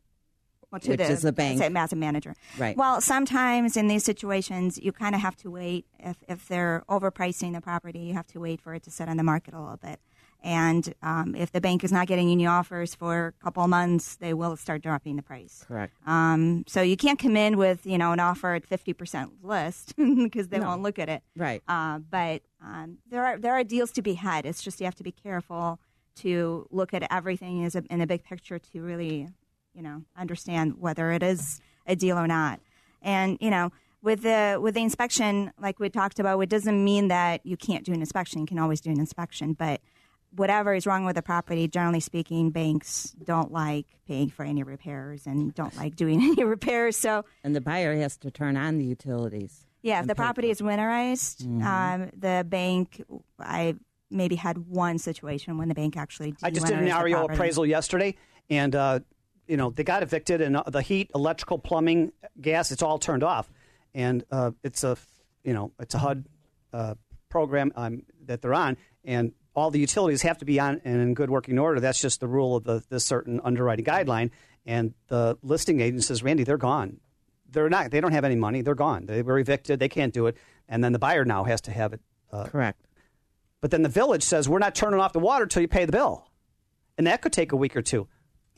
Well, 0.73 0.81
which 0.87 1.01
is 1.01 1.23
the 1.23 1.33
bank. 1.33 1.61
As 1.61 1.93
a 1.93 1.97
manager. 1.97 2.35
Right. 2.59 2.77
Well, 2.77 3.01
sometimes 3.01 3.77
in 3.77 3.89
these 3.89 4.05
situations, 4.05 4.79
you 4.83 4.91
kind 4.93 5.15
of 5.15 5.21
have 5.21 5.37
to 5.39 5.51
wait. 5.51 5.87
If, 5.99 6.17
if 6.29 6.49
they're 6.49 6.83
overpricing 6.89 7.53
the 7.53 7.61
property, 7.61 8.01
you 8.01 8.15
have 8.15 8.27
to 8.29 8.41
wait 8.41 8.61
for 8.61 8.75
it 8.75 8.83
to 8.85 8.91
sit 8.91 9.09
on 9.09 9.17
the 9.19 9.23
market 9.23 9.53
a 9.55 9.61
little 9.61 9.77
bit. 9.77 10.01
And 10.45 10.93
um, 11.03 11.37
if 11.37 11.53
the 11.53 11.61
bank 11.61 11.85
is 11.85 11.93
not 11.93 12.09
getting 12.09 12.29
any 12.31 12.47
offers 12.47 12.97
for 12.97 13.29
a 13.41 13.45
couple 13.45 13.63
of 13.63 13.71
months, 13.71 14.17
they 14.17 14.35
will 14.35 14.57
start 14.57 14.83
dropping 14.83 15.15
the 15.15 15.23
price. 15.23 15.65
Correct. 15.69 15.93
Um, 16.05 16.65
so 16.67 16.83
you 16.83 16.97
can't 16.97 17.17
come 17.19 17.37
in 17.37 17.57
with 17.57 17.87
you 17.87 17.97
know 17.97 18.11
an 18.11 18.19
offer 18.19 18.55
at 18.55 18.67
fifty 18.67 18.93
percent 18.93 19.31
list 19.45 19.95
because 20.25 20.49
they 20.49 20.59
No. 20.59 20.67
won't 20.67 20.83
look 20.83 20.99
at 20.99 21.09
it. 21.09 21.23
Right. 21.37 21.63
Uh, 21.69 22.01
but 22.01 22.43
um, 22.61 22.99
there 23.09 23.25
are 23.25 23.39
there 23.39 23.53
are 23.53 23.63
deals 23.63 23.93
to 23.93 24.03
be 24.03 24.15
had. 24.15 24.45
It's 24.45 24.63
just 24.65 24.81
you 24.81 24.85
have 24.87 24.97
to 24.97 25.05
be 25.05 25.13
careful 25.13 25.79
to 26.17 26.67
look 26.73 26.93
at 26.93 27.07
everything 27.11 27.65
as 27.65 27.77
a, 27.77 27.85
in 27.89 28.01
a 28.01 28.07
big 28.07 28.25
picture 28.25 28.59
to 28.59 28.83
really, 28.83 29.29
you 29.75 29.83
know, 29.83 30.03
understand 30.17 30.75
whether 30.79 31.11
it 31.13 31.23
is 31.23 31.61
a 31.87 31.97
deal 31.97 32.19
or 32.19 32.27
not. 32.27 32.61
And 33.01 33.39
you 33.41 33.51
know, 33.51 33.73
with 34.03 34.23
the 34.23 34.59
with 34.61 34.75
the 34.75 34.83
inspection, 34.83 35.53
like 35.61 35.79
we 35.81 35.89
talked 35.89 36.19
about, 36.19 36.39
it 36.41 36.49
doesn't 36.49 36.83
mean 36.85 37.09
that 37.09 37.45
you 37.45 37.57
can't 37.57 37.85
do 37.85 37.93
an 37.93 38.01
inspection. 38.01 38.41
You 38.41 38.47
can 38.47 38.59
always 38.59 38.81
do 38.81 38.91
an 38.91 39.01
inspection, 39.01 39.55
but 39.55 39.81
whatever 40.35 40.75
is 40.75 40.87
wrong 40.87 41.05
with 41.05 41.15
the 41.17 41.23
property, 41.23 41.69
generally 41.69 42.01
speaking, 42.01 42.51
banks 42.51 43.15
don't 43.25 43.53
like 43.53 43.87
paying 44.09 44.31
for 44.31 44.45
any 44.45 44.63
repairs 44.63 45.27
and 45.27 45.55
don't 45.55 45.77
like 45.77 45.95
doing 45.97 46.23
any 46.23 46.45
repairs. 46.45 46.97
So 46.97 47.25
And 47.45 47.55
the 47.55 47.61
buyer 47.61 47.95
has 47.97 48.17
to 48.19 48.31
turn 48.31 48.57
on 48.57 48.79
the 48.79 48.85
utilities. 48.85 49.67
yeah, 49.83 50.01
if 50.01 50.07
the 50.07 50.15
property 50.15 50.49
for 50.49 50.53
is 50.53 50.61
winterized, 50.63 51.43
Mhm. 51.47 51.63
um, 51.65 52.11
the 52.17 52.47
bank, 52.49 53.03
I 53.39 53.75
maybe 54.11 54.37
had 54.37 54.59
one 54.69 54.99
situation 54.99 55.59
when 55.59 55.69
the 55.69 55.75
bank 55.75 55.97
actually. 55.97 56.35
I 56.43 56.51
just 56.51 56.67
did 56.67 56.79
an 56.79 56.85
de-winterized 56.85 56.99
the 56.99 57.05
REO 57.05 57.17
property. 57.19 57.35
appraisal 57.35 57.67
yesterday, 57.67 58.15
and 58.49 58.75
uh, 58.75 59.01
you 59.53 59.59
know 59.59 59.69
they 59.69 59.85
got 59.85 60.03
evicted, 60.03 60.41
and 60.41 60.57
uh, 60.57 60.63
the 60.67 60.81
heat, 60.81 61.11
electrical, 61.15 61.59
plumbing, 61.59 62.13
gas, 62.41 62.73
it's 62.73 62.81
all 62.81 62.99
turned 62.99 63.23
off, 63.23 63.53
and 63.95 64.25
uh, 64.31 64.53
it's 64.65 64.83
a 64.83 64.97
you 65.45 65.53
know 65.53 65.73
it's 65.79 65.95
a 65.95 65.99
HUD 65.99 66.25
uh, 66.73 66.95
program 67.29 67.71
um, 67.77 68.05
that 68.25 68.41
they're 68.41 68.55
on, 68.55 68.79
and 69.05 69.33
all 69.55 69.71
the 69.71 69.79
utilities 69.79 70.23
have 70.23 70.39
to 70.39 70.47
be 70.47 70.59
on 70.59 70.81
and 70.87 71.03
in 71.03 71.13
good 71.13 71.29
working 71.29 71.59
order. 71.59 71.81
That's 71.81 72.01
just 72.01 72.21
the 72.21 72.29
rule 72.29 72.57
of 72.57 72.65
the 72.65 72.83
this 72.89 73.05
certain 73.05 73.43
underwriting 73.45 73.85
guideline, 73.85 74.31
and 74.65 74.95
the 75.09 75.37
listing 75.43 75.83
agent 75.83 76.05
says, 76.05 76.23
Randy, 76.23 76.45
they're 76.45 76.57
gone. 76.57 77.01
They're 77.51 77.69
not. 77.69 77.91
They 77.91 78.01
don't 78.01 78.13
have 78.13 78.25
any 78.25 78.37
money. 78.37 78.63
They're 78.63 78.75
gone. 78.75 79.05
They 79.05 79.21
were 79.21 79.39
evicted. 79.39 79.81
They 79.81 79.91
can't 79.91 80.15
do 80.15 80.29
it, 80.29 80.39
and 80.67 80.83
then 80.83 80.93
the 80.93 80.99
buyer 80.99 81.27
now 81.27 81.45
has 81.45 81.61
to 81.63 81.73
have 81.73 81.93
it. 81.93 82.01
Uh, 82.33 82.45
Correct. 82.45 82.81
but 83.61 83.71
then 83.71 83.83
the 83.83 83.91
village 83.91 84.23
says 84.23 84.49
we're 84.49 84.61
not 84.61 84.75
turning 84.75 84.99
off 84.99 85.13
the 85.13 85.19
water 85.19 85.45
till 85.45 85.61
you 85.61 85.69
pay 85.69 85.85
the 85.85 85.93
bill, 85.93 86.27
and 86.97 87.07
that 87.07 87.21
could 87.21 87.35
take 87.35 87.53
a 87.53 87.57
week 87.57 87.77
or 87.77 87.83
two. 87.83 88.09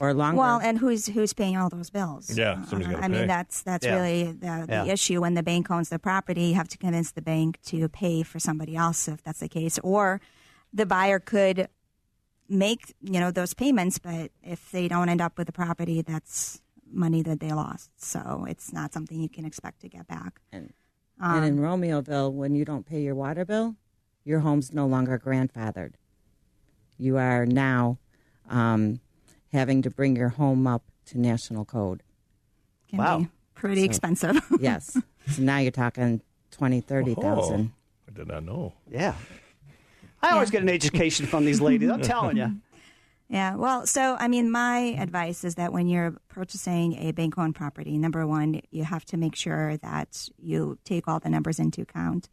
Or 0.00 0.12
longer. 0.12 0.38
Well, 0.38 0.60
and 0.60 0.78
who's 0.78 1.06
who's 1.06 1.32
paying 1.32 1.56
all 1.56 1.68
those 1.68 1.88
bills? 1.90 2.36
Yeah, 2.36 2.64
somebody's 2.64 2.94
Uh, 2.94 2.98
I 2.98 3.08
pay. 3.08 3.08
mean, 3.08 3.26
that's 3.28 3.62
that's 3.62 3.86
Yeah. 3.86 3.94
really 3.94 4.32
the, 4.32 4.64
the 4.66 4.72
Yeah. 4.86 4.92
issue. 4.92 5.20
When 5.20 5.34
the 5.34 5.42
bank 5.42 5.70
owns 5.70 5.88
the 5.88 5.98
property, 6.00 6.46
you 6.46 6.54
have 6.54 6.68
to 6.68 6.78
convince 6.78 7.12
the 7.12 7.22
bank 7.22 7.60
to 7.66 7.88
pay 7.88 8.22
for 8.24 8.38
somebody 8.40 8.74
else 8.76 9.06
if 9.08 9.22
that's 9.22 9.38
the 9.40 9.48
case, 9.48 9.78
or 9.84 10.20
the 10.72 10.84
buyer 10.84 11.20
could 11.20 11.68
make 12.48 12.94
you 13.00 13.20
know 13.20 13.30
those 13.30 13.54
payments, 13.54 13.98
but 13.98 14.30
if 14.42 14.70
they 14.72 14.88
don't 14.88 15.08
end 15.08 15.20
up 15.20 15.38
with 15.38 15.46
the 15.46 15.52
property, 15.52 16.02
that's 16.02 16.60
money 16.90 17.22
that 17.22 17.38
they 17.40 17.52
lost. 17.52 17.90
So 17.96 18.46
it's 18.48 18.72
not 18.72 18.92
something 18.92 19.20
you 19.20 19.28
can 19.28 19.44
expect 19.44 19.80
to 19.80 19.88
get 19.88 20.06
back. 20.06 20.40
And, 20.52 20.72
Um, 21.20 21.36
and 21.36 21.44
in 21.46 21.58
Romeoville, 21.58 22.32
when 22.32 22.54
you 22.56 22.64
don't 22.64 22.84
pay 22.84 23.00
your 23.00 23.14
water 23.14 23.44
bill, 23.44 23.76
your 24.24 24.40
home's 24.40 24.72
no 24.74 24.86
longer 24.86 25.18
grandfathered. 25.18 25.94
You 26.98 27.16
are 27.16 27.46
now 27.46 27.98
um, 28.50 29.00
having 29.54 29.80
to 29.82 29.90
bring 29.90 30.16
your 30.16 30.28
home 30.30 30.66
up 30.66 30.82
to 31.06 31.18
national 31.18 31.64
code. 31.64 32.02
Can 32.88 32.98
Wow. 32.98 33.18
be 33.20 33.28
pretty 33.54 33.80
So- 33.82 33.86
expensive. 33.86 34.40
yes. 34.60 34.96
So 35.28 35.42
now 35.42 35.58
you're 35.58 35.70
talking 35.70 36.20
twenty, 36.50 36.80
thirty 36.82 37.14
thousand. 37.14 37.72
Oh, 37.72 38.10
I 38.12 38.12
did 38.18 38.28
not 38.28 38.44
know. 38.44 38.74
Yeah. 38.90 39.14
I 40.22 40.30
always 40.32 40.50
get 40.50 40.62
an 40.62 40.68
education 40.70 41.26
from 41.26 41.44
these 41.44 41.60
ladies. 41.60 41.90
I'm 41.90 42.02
telling 42.02 42.36
you. 42.36 42.56
Yeah, 43.30 43.56
well, 43.56 43.86
so 43.86 44.16
I 44.20 44.28
mean, 44.28 44.50
my 44.50 44.94
advice 45.00 45.44
is 45.44 45.54
that 45.54 45.72
when 45.72 45.88
you're 45.88 46.12
purchasing 46.28 46.94
a 46.98 47.10
bank 47.12 47.38
owned 47.38 47.54
property, 47.54 47.96
number 47.96 48.26
one, 48.26 48.60
you 48.70 48.84
have 48.84 49.04
to 49.06 49.16
make 49.16 49.34
sure 49.34 49.78
that 49.78 50.28
you 50.38 50.78
take 50.84 51.08
all 51.08 51.20
the 51.20 51.30
numbers 51.30 51.58
into 51.58 51.80
account. 51.80 52.28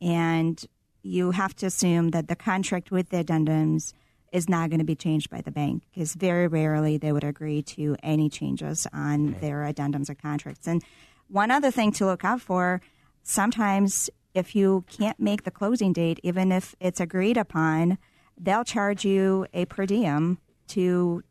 And 0.00 0.62
you 1.04 1.30
have 1.30 1.54
to 1.56 1.66
assume 1.66 2.10
that 2.10 2.26
the 2.26 2.34
contract 2.34 2.90
with 2.90 3.10
the 3.10 3.22
addendums 3.24 3.92
is 4.32 4.48
not 4.48 4.70
going 4.70 4.78
to 4.78 4.84
be 4.84 4.96
changed 4.96 5.30
by 5.30 5.40
the 5.40 5.50
bank 5.50 5.84
because 5.92 6.14
very 6.14 6.48
rarely 6.48 6.96
they 6.96 7.12
would 7.12 7.24
agree 7.24 7.62
to 7.62 7.96
any 8.02 8.28
changes 8.28 8.86
on 8.92 9.36
their 9.40 9.60
addendums 9.62 10.08
or 10.08 10.14
contracts. 10.14 10.66
And 10.66 10.82
one 11.28 11.50
other 11.50 11.70
thing 11.70 11.92
to 11.92 12.06
look 12.06 12.24
out 12.24 12.40
for 12.40 12.80
sometimes 13.22 14.10
if 14.34 14.56
you 14.56 14.84
can't 14.88 15.20
make 15.20 15.44
the 15.44 15.50
closing 15.50 15.92
date, 15.92 16.18
even 16.22 16.50
if 16.50 16.74
it's 16.80 17.00
agreed 17.00 17.36
upon, 17.36 17.98
they'll 18.38 18.64
charge 18.64 19.04
you 19.04 19.46
a 19.52 19.66
per 19.66 19.86
diem 19.86 20.38
to 20.68 21.22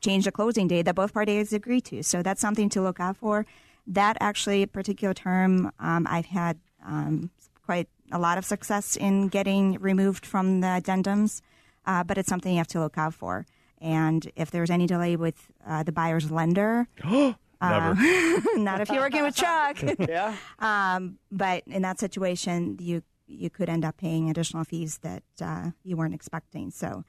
change 0.00 0.24
the 0.24 0.32
closing 0.32 0.66
date 0.66 0.82
that 0.82 0.96
both 0.96 1.14
parties 1.14 1.52
agree 1.52 1.80
to. 1.80 2.02
So 2.02 2.22
that's 2.22 2.40
something 2.40 2.68
to 2.70 2.82
look 2.82 2.98
out 2.98 3.16
for. 3.16 3.46
That 3.86 4.16
actually 4.20 4.66
particular 4.66 5.14
term, 5.14 5.70
um, 5.78 6.06
I've 6.08 6.26
had 6.26 6.58
um, 6.84 7.30
quite 7.64 7.88
a 8.10 8.18
lot 8.18 8.38
of 8.38 8.44
success 8.44 8.96
in 8.96 9.28
getting 9.28 9.78
removed 9.78 10.26
from 10.26 10.60
the 10.60 10.66
addendums, 10.66 11.40
uh, 11.86 12.04
but 12.04 12.18
it's 12.18 12.28
something 12.28 12.52
you 12.52 12.58
have 12.58 12.66
to 12.68 12.80
look 12.80 12.98
out 12.98 13.14
for. 13.14 13.46
And 13.80 14.30
if 14.36 14.50
there's 14.50 14.70
any 14.70 14.86
delay 14.86 15.16
with 15.16 15.50
uh, 15.66 15.82
the 15.82 15.92
buyer's 15.92 16.30
lender, 16.30 16.88
Never. 17.62 17.94
not 18.56 18.80
if 18.80 18.90
you're 18.90 19.00
working 19.00 19.22
with 19.22 19.36
Chuck. 19.36 19.78
Yeah. 19.98 20.36
Um, 20.58 21.18
but 21.30 21.62
in 21.66 21.82
that 21.82 21.98
situation, 22.00 22.76
you 22.80 23.02
you 23.26 23.50
could 23.50 23.68
end 23.68 23.84
up 23.84 23.96
paying 23.96 24.28
additional 24.28 24.64
fees 24.64 24.98
that 24.98 25.22
uh, 25.40 25.70
you 25.84 25.96
weren't 25.96 26.14
expecting. 26.14 26.70
So, 26.70 27.04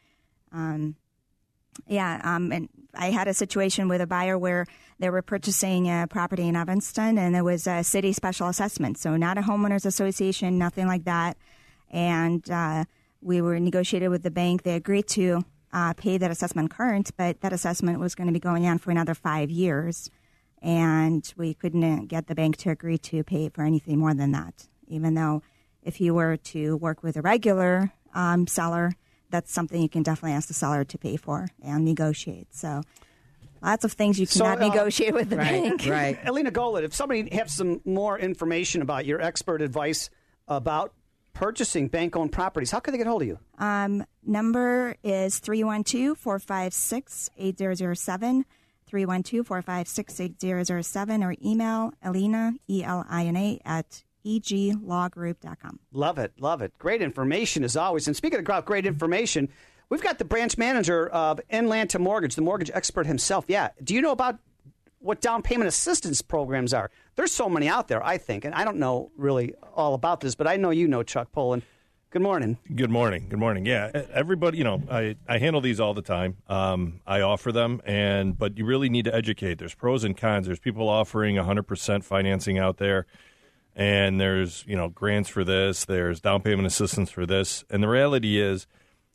um, 0.51 0.95
yeah, 1.85 2.21
um, 2.23 2.51
and 2.51 2.69
I 2.93 3.11
had 3.11 3.27
a 3.27 3.33
situation 3.33 3.87
with 3.87 3.99
a 3.99 4.07
buyer 4.07 4.37
where 4.37 4.65
they 4.99 5.09
were 5.09 5.21
purchasing 5.21 5.89
a 5.89 6.07
property 6.09 6.47
in 6.47 6.55
Evanston, 6.55 7.17
and 7.17 7.35
it 7.35 7.41
was 7.41 7.67
a 7.67 7.83
city 7.83 8.13
special 8.13 8.47
assessment, 8.47 8.97
so 8.97 9.17
not 9.17 9.37
a 9.37 9.41
homeowners 9.41 9.85
association, 9.85 10.57
nothing 10.57 10.87
like 10.87 11.03
that. 11.05 11.35
And 11.91 12.49
uh, 12.49 12.85
we 13.23 13.41
were 13.41 13.59
negotiated 13.59 14.09
with 14.09 14.23
the 14.23 14.31
bank; 14.31 14.63
they 14.63 14.75
agreed 14.75 15.07
to 15.09 15.43
uh, 15.71 15.93
pay 15.93 16.17
that 16.17 16.31
assessment 16.31 16.71
current, 16.71 17.11
but 17.17 17.41
that 17.41 17.53
assessment 17.53 17.99
was 17.99 18.15
going 18.15 18.27
to 18.27 18.33
be 18.33 18.39
going 18.39 18.67
on 18.67 18.77
for 18.77 18.91
another 18.91 19.13
five 19.13 19.49
years 19.49 20.09
and 20.63 21.33
we 21.35 21.53
couldn't 21.53 22.07
get 22.07 22.27
the 22.27 22.33
bank 22.33 22.55
to 22.55 22.69
agree 22.69 22.97
to 22.97 23.23
pay 23.23 23.49
for 23.49 23.63
anything 23.63 23.99
more 23.99 24.13
than 24.13 24.31
that. 24.31 24.67
Even 24.87 25.13
though, 25.13 25.43
if 25.83 25.99
you 25.99 26.13
were 26.13 26.37
to 26.37 26.77
work 26.77 27.03
with 27.03 27.17
a 27.17 27.21
regular 27.21 27.91
um, 28.15 28.47
seller, 28.47 28.93
that's 29.29 29.51
something 29.51 29.81
you 29.81 29.89
can 29.89 30.03
definitely 30.03 30.31
ask 30.31 30.47
the 30.47 30.53
seller 30.53 30.85
to 30.85 30.97
pay 30.97 31.17
for 31.17 31.49
and 31.61 31.83
negotiate. 31.83 32.47
So, 32.55 32.81
lots 33.61 33.83
of 33.83 33.91
things 33.91 34.17
you 34.17 34.25
So, 34.25 34.45
cannot 34.45 34.61
uh, 34.61 34.67
negotiate 34.69 35.13
with 35.13 35.29
the 35.29 35.35
bank. 35.35 35.85
Right. 35.85 36.17
Elina 36.25 36.51
Golan, 36.51 36.85
if 36.85 36.95
somebody 36.95 37.29
has 37.35 37.51
some 37.51 37.81
more 37.83 38.17
information 38.17 38.81
about 38.81 39.05
your 39.05 39.21
expert 39.21 39.61
advice 39.61 40.09
about 40.47 40.93
purchasing 41.33 41.87
bank 41.87 42.15
owned 42.15 42.31
properties, 42.31 42.71
how 42.71 42.79
can 42.79 42.91
they 42.91 42.97
get 42.97 43.07
hold 43.07 43.21
of 43.21 43.27
you? 43.27 43.39
Um, 43.57 44.05
number 44.25 44.95
is 45.03 45.39
312 45.39 46.17
456 46.17 47.29
8007. 47.37 48.45
312 48.85 49.47
456 49.47 50.19
8007 50.19 51.23
or 51.23 51.35
email 51.43 51.93
Elina, 52.03 52.53
E 52.69 52.83
L 52.83 53.05
I 53.09 53.25
N 53.25 53.35
A, 53.35 53.59
at 53.65 54.03
eglawgroup.com. 54.25 55.79
Love 55.91 56.17
it. 56.19 56.33
Love 56.39 56.61
it. 56.61 56.77
Great 56.77 57.01
information 57.01 57.63
as 57.63 57.75
always. 57.75 58.07
And 58.07 58.15
speaking 58.15 58.45
of 58.45 58.65
great 58.65 58.85
information, 58.85 59.49
we've 59.89 60.01
got 60.03 60.19
the 60.19 60.25
branch 60.25 60.57
manager 60.57 61.07
of 61.07 61.41
Inlanta 61.49 61.99
Mortgage, 61.99 62.35
the 62.35 62.41
mortgage 62.41 62.71
expert 62.73 63.05
himself. 63.05 63.45
Yeah. 63.47 63.69
Do 63.83 63.93
you 63.93 64.01
know 64.01 64.11
about 64.11 64.39
what 65.03 65.21
down 65.21 65.41
payment 65.41 65.67
assistance 65.67 66.21
programs 66.21 66.73
are? 66.73 66.89
There's 67.15 67.31
so 67.31 67.49
many 67.49 67.67
out 67.67 67.87
there, 67.87 68.03
I 68.03 68.17
think. 68.17 68.45
And 68.45 68.55
I 68.55 68.63
don't 68.63 68.77
know 68.77 69.11
really 69.17 69.53
all 69.75 69.93
about 69.93 70.21
this, 70.21 70.33
but 70.33 70.47
I 70.47 70.55
know 70.55 70.69
you 70.69 70.87
know 70.87 71.03
Chuck 71.03 71.31
Poland. 71.31 71.63
Good 72.09 72.21
morning. 72.21 72.59
Good 72.73 72.91
morning. 72.91 73.27
Good 73.27 73.39
morning. 73.39 73.65
Yeah, 73.65 73.89
everybody. 74.13 74.59
You 74.59 74.63
know, 74.63 74.83
I, 74.89 75.15
I 75.27 75.39
handle 75.39 75.61
these 75.61 75.79
all 75.79 75.95
the 75.95 76.03
time. 76.03 76.37
Um, 76.47 77.01
I 77.07 77.21
offer 77.21 77.51
them, 77.51 77.81
and 77.85 78.37
but 78.37 78.55
you 78.55 78.65
really 78.65 78.87
need 78.87 79.05
to 79.05 79.15
educate. 79.15 79.57
There's 79.57 79.73
pros 79.73 80.03
and 80.03 80.15
cons. 80.15 80.45
There's 80.45 80.59
people 80.59 80.87
offering 80.89 81.37
100% 81.37 82.03
financing 82.03 82.59
out 82.59 82.77
there, 82.77 83.07
and 83.75 84.21
there's 84.21 84.63
you 84.67 84.75
know 84.75 84.89
grants 84.89 85.27
for 85.27 85.43
this. 85.43 85.85
There's 85.85 86.21
down 86.21 86.43
payment 86.43 86.67
assistance 86.67 87.09
for 87.09 87.25
this, 87.25 87.63
and 87.71 87.81
the 87.81 87.89
reality 87.89 88.39
is, 88.39 88.67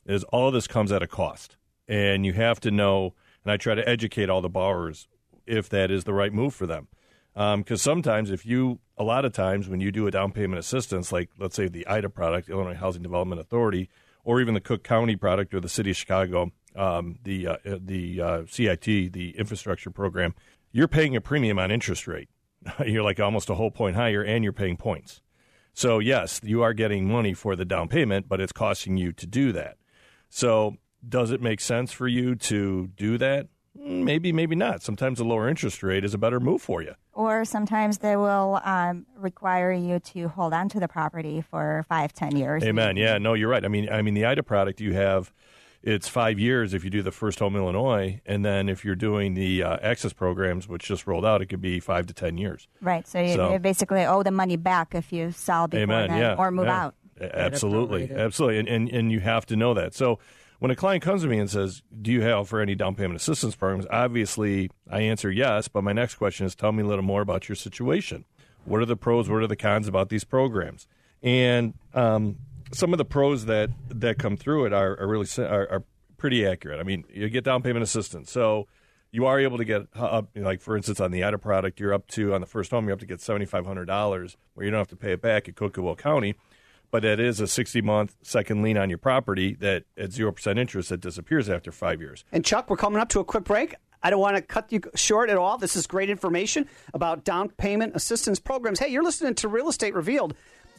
is 0.04 0.24
all 0.24 0.50
this 0.50 0.66
comes 0.66 0.90
at 0.90 1.00
a 1.00 1.06
cost, 1.06 1.56
and 1.86 2.26
you 2.26 2.32
have 2.32 2.58
to 2.60 2.72
know. 2.72 3.14
And 3.44 3.52
I 3.52 3.58
try 3.58 3.76
to 3.76 3.88
educate 3.88 4.28
all 4.28 4.40
the 4.40 4.48
borrowers 4.48 5.06
if 5.48 5.68
that 5.70 5.90
is 5.90 6.04
the 6.04 6.14
right 6.14 6.32
move 6.32 6.54
for 6.54 6.66
them. 6.66 6.88
Because 7.34 7.82
sometimes, 7.82 8.30
if 8.30 8.44
you, 8.44 8.80
a 8.96 9.04
lot 9.04 9.24
of 9.24 9.32
times, 9.32 9.68
when 9.68 9.80
you 9.80 9.92
do 9.92 10.06
a 10.06 10.10
down 10.10 10.32
payment 10.32 10.58
assistance, 10.58 11.12
like 11.12 11.30
let's 11.38 11.54
say 11.54 11.68
the 11.68 11.86
IDA 11.86 12.08
product, 12.08 12.48
Illinois 12.48 12.74
Housing 12.74 13.02
Development 13.02 13.40
Authority, 13.40 13.88
or 14.24 14.40
even 14.40 14.54
the 14.54 14.60
Cook 14.60 14.82
County 14.82 15.16
product 15.16 15.54
or 15.54 15.60
the 15.60 15.68
City 15.68 15.90
of 15.90 15.96
Chicago, 15.96 16.50
um, 16.74 17.18
the 17.22 17.46
uh, 17.46 17.52
uh, 17.64 17.78
the 17.80 18.20
uh, 18.20 18.42
CIT, 18.48 19.12
the 19.12 19.34
infrastructure 19.38 19.90
program, 19.90 20.34
you're 20.72 20.88
paying 20.88 21.16
a 21.16 21.20
premium 21.20 21.58
on 21.58 21.70
interest 21.70 22.06
rate. 22.06 22.28
you're 22.86 23.02
like 23.02 23.20
almost 23.20 23.48
a 23.50 23.54
whole 23.54 23.70
point 23.70 23.96
higher, 23.96 24.22
and 24.22 24.42
you're 24.44 24.52
paying 24.52 24.76
points. 24.76 25.22
So 25.72 25.98
yes, 25.98 26.40
you 26.42 26.62
are 26.62 26.74
getting 26.74 27.08
money 27.08 27.34
for 27.34 27.54
the 27.54 27.64
down 27.64 27.88
payment, 27.88 28.28
but 28.28 28.40
it's 28.40 28.52
costing 28.52 28.96
you 28.96 29.12
to 29.12 29.26
do 29.26 29.52
that. 29.52 29.76
So 30.28 30.76
does 31.06 31.30
it 31.30 31.40
make 31.40 31.60
sense 31.60 31.92
for 31.92 32.08
you 32.08 32.34
to 32.34 32.88
do 32.88 33.16
that? 33.18 33.46
Mm, 33.80 34.04
Maybe, 34.04 34.32
maybe 34.32 34.56
not. 34.56 34.82
Sometimes 34.82 35.20
a 35.20 35.24
lower 35.24 35.48
interest 35.48 35.82
rate 35.82 36.04
is 36.04 36.14
a 36.14 36.18
better 36.18 36.40
move 36.40 36.62
for 36.62 36.82
you. 36.82 36.94
Or 37.12 37.44
sometimes 37.44 37.98
they 37.98 38.16
will 38.16 38.60
um, 38.64 39.06
require 39.16 39.72
you 39.72 39.98
to 40.00 40.28
hold 40.28 40.52
on 40.52 40.68
to 40.70 40.80
the 40.80 40.88
property 40.88 41.42
for 41.42 41.84
five, 41.88 42.12
ten 42.12 42.36
years. 42.36 42.62
Amen. 42.64 42.96
Yeah, 42.96 43.18
no, 43.18 43.34
you're 43.34 43.48
right. 43.48 43.64
I 43.64 43.68
mean, 43.68 43.88
I 43.90 44.02
mean, 44.02 44.14
the 44.14 44.24
IDA 44.24 44.42
product 44.42 44.80
you 44.80 44.94
have, 44.94 45.32
it's 45.82 46.08
five 46.08 46.38
years 46.38 46.74
if 46.74 46.84
you 46.84 46.90
do 46.90 47.02
the 47.02 47.12
first 47.12 47.38
home 47.38 47.56
Illinois, 47.56 48.20
and 48.26 48.44
then 48.44 48.68
if 48.68 48.84
you're 48.84 48.96
doing 48.96 49.34
the 49.34 49.62
uh, 49.62 49.76
access 49.82 50.12
programs, 50.12 50.68
which 50.68 50.84
just 50.84 51.06
rolled 51.06 51.24
out, 51.24 51.40
it 51.42 51.46
could 51.46 51.60
be 51.60 51.80
five 51.80 52.06
to 52.06 52.14
ten 52.14 52.36
years. 52.38 52.66
Right. 52.80 53.06
So 53.06 53.20
you, 53.20 53.34
So- 53.34 53.52
you 53.52 53.58
basically 53.58 54.04
owe 54.04 54.22
the 54.22 54.30
money 54.32 54.56
back 54.56 54.94
if 54.94 55.12
you 55.12 55.30
sell 55.32 55.68
before 55.68 55.82
Amen. 55.82 56.08
then 56.10 56.18
yeah, 56.18 56.34
or 56.34 56.50
move 56.50 56.66
yeah. 56.66 56.84
out. 56.84 56.94
Absolutely, 57.20 58.10
absolutely, 58.12 58.58
and, 58.60 58.68
and 58.68 58.88
and 58.90 59.10
you 59.12 59.18
have 59.18 59.44
to 59.46 59.56
know 59.56 59.74
that. 59.74 59.92
So 59.92 60.20
when 60.58 60.70
a 60.70 60.76
client 60.76 61.02
comes 61.02 61.22
to 61.22 61.28
me 61.28 61.38
and 61.38 61.50
says, 61.50 61.82
"Do 62.00 62.10
you 62.10 62.22
have 62.22 62.48
for 62.48 62.60
any 62.60 62.74
down 62.74 62.94
payment 62.94 63.16
assistance 63.16 63.54
programs?" 63.54 63.86
Obviously, 63.90 64.70
I 64.90 65.00
answer 65.00 65.30
yes. 65.30 65.68
But 65.68 65.84
my 65.84 65.92
next 65.92 66.16
question 66.16 66.46
is, 66.46 66.54
"Tell 66.54 66.72
me 66.72 66.82
a 66.82 66.86
little 66.86 67.04
more 67.04 67.22
about 67.22 67.48
your 67.48 67.56
situation. 67.56 68.24
What 68.64 68.80
are 68.80 68.86
the 68.86 68.96
pros? 68.96 69.28
What 69.28 69.42
are 69.42 69.46
the 69.46 69.56
cons 69.56 69.88
about 69.88 70.08
these 70.08 70.24
programs?" 70.24 70.86
And 71.22 71.74
um, 71.94 72.36
some 72.72 72.92
of 72.92 72.98
the 72.98 73.04
pros 73.04 73.46
that 73.46 73.70
that 73.88 74.18
come 74.18 74.36
through 74.36 74.66
it 74.66 74.72
are, 74.72 74.98
are 75.00 75.06
really 75.06 75.26
are, 75.38 75.70
are 75.70 75.84
pretty 76.16 76.46
accurate. 76.46 76.80
I 76.80 76.82
mean, 76.82 77.04
you 77.12 77.28
get 77.28 77.44
down 77.44 77.62
payment 77.62 77.82
assistance, 77.82 78.30
so 78.30 78.66
you 79.10 79.24
are 79.26 79.40
able 79.40 79.56
to 79.56 79.64
get 79.64 79.86
up, 79.94 80.28
like 80.34 80.60
for 80.60 80.76
instance, 80.76 81.00
on 81.00 81.10
the 81.10 81.24
IDA 81.24 81.38
product, 81.38 81.80
you're 81.80 81.94
up 81.94 82.06
to 82.08 82.34
on 82.34 82.40
the 82.40 82.46
first 82.46 82.70
home, 82.70 82.86
you're 82.86 82.92
up 82.94 83.00
to 83.00 83.06
get 83.06 83.20
seventy 83.20 83.46
five 83.46 83.64
hundred 83.64 83.86
dollars, 83.86 84.36
where 84.54 84.64
you 84.64 84.70
don't 84.70 84.78
have 84.78 84.88
to 84.88 84.96
pay 84.96 85.12
it 85.12 85.22
back 85.22 85.48
at 85.48 85.54
Cookeville 85.54 85.96
County, 85.96 86.34
but 86.90 87.02
that 87.02 87.20
is 87.20 87.40
a 87.40 87.46
sixty 87.46 87.80
month 87.82 88.16
second 88.22 88.62
lien 88.62 88.76
on 88.76 88.88
your 88.88 88.98
property 88.98 89.54
that 89.60 89.84
at 89.96 90.12
zero 90.12 90.32
percent 90.32 90.58
interest 90.58 90.88
that 90.90 91.00
disappears 91.00 91.48
after 91.48 91.72
five 91.72 92.00
years. 92.00 92.24
And 92.32 92.44
Chuck, 92.44 92.70
we're 92.70 92.76
coming 92.76 93.00
up 93.00 93.08
to 93.10 93.20
a 93.20 93.24
quick 93.24 93.44
break. 93.44 93.74
I 94.02 94.10
don't 94.10 94.20
want 94.20 94.36
to 94.36 94.42
cut 94.42 94.70
you 94.72 94.80
short 94.94 95.28
at 95.28 95.36
all. 95.36 95.58
This 95.58 95.74
is 95.74 95.86
great 95.86 96.08
information 96.08 96.68
about 96.94 97.24
down 97.24 97.48
payment 97.48 97.96
assistance 97.96 98.38
programs. 98.38 98.78
Hey, 98.78 98.88
you're 98.88 99.02
listening 99.02 99.34
to 99.36 99.48
Real 99.48 99.68
Estate 99.68 99.94
Revealed 99.94 100.34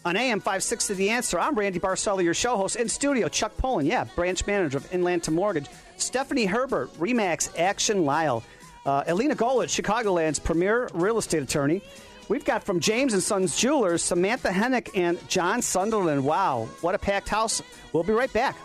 on 0.06 0.16
AM 0.16 0.40
560 0.40 0.94
The 0.94 1.10
Answer. 1.10 1.38
I'm 1.40 1.56
Randy 1.56 1.80
Barcella, 1.80 2.24
your 2.24 2.34
show 2.34 2.56
host. 2.56 2.78
In 2.78 2.88
studio, 2.88 3.28
Chuck 3.28 3.58
Poland, 3.58 3.88
yeah, 3.88 4.06
branch 4.16 4.48
manager 4.48 4.78
of 4.78 4.90
Inlanta 4.92 5.32
Mortgage. 5.32 5.68
Stephanie 5.98 6.46
Herbert, 6.46 6.94
Remax 6.94 7.58
Action 7.60 8.06
Lisle. 8.06 8.44
Uh, 8.86 9.04
Elina 9.06 9.36
Golich, 9.36 9.70
Chicagoland's 9.70 10.40
premier 10.40 10.90
real 10.94 11.18
estate 11.18 11.44
attorney. 11.44 11.82
We've 12.30 12.46
got 12.46 12.64
from 12.64 12.80
James 12.80 13.14
and 13.14 13.24
Sons 13.24 13.58
Jewelers, 13.58 14.04
Samantha 14.04 14.50
Hennick 14.50 14.96
and 14.96 15.18
John 15.28 15.64
Sunderland. 15.64 16.24
Wow, 16.24 16.70
what 16.82 16.94
a 16.94 17.00
packed 17.00 17.28
house. 17.28 17.64
We'll 17.92 18.04
be 18.04 18.14
right 18.14 18.32
back. 18.32 18.56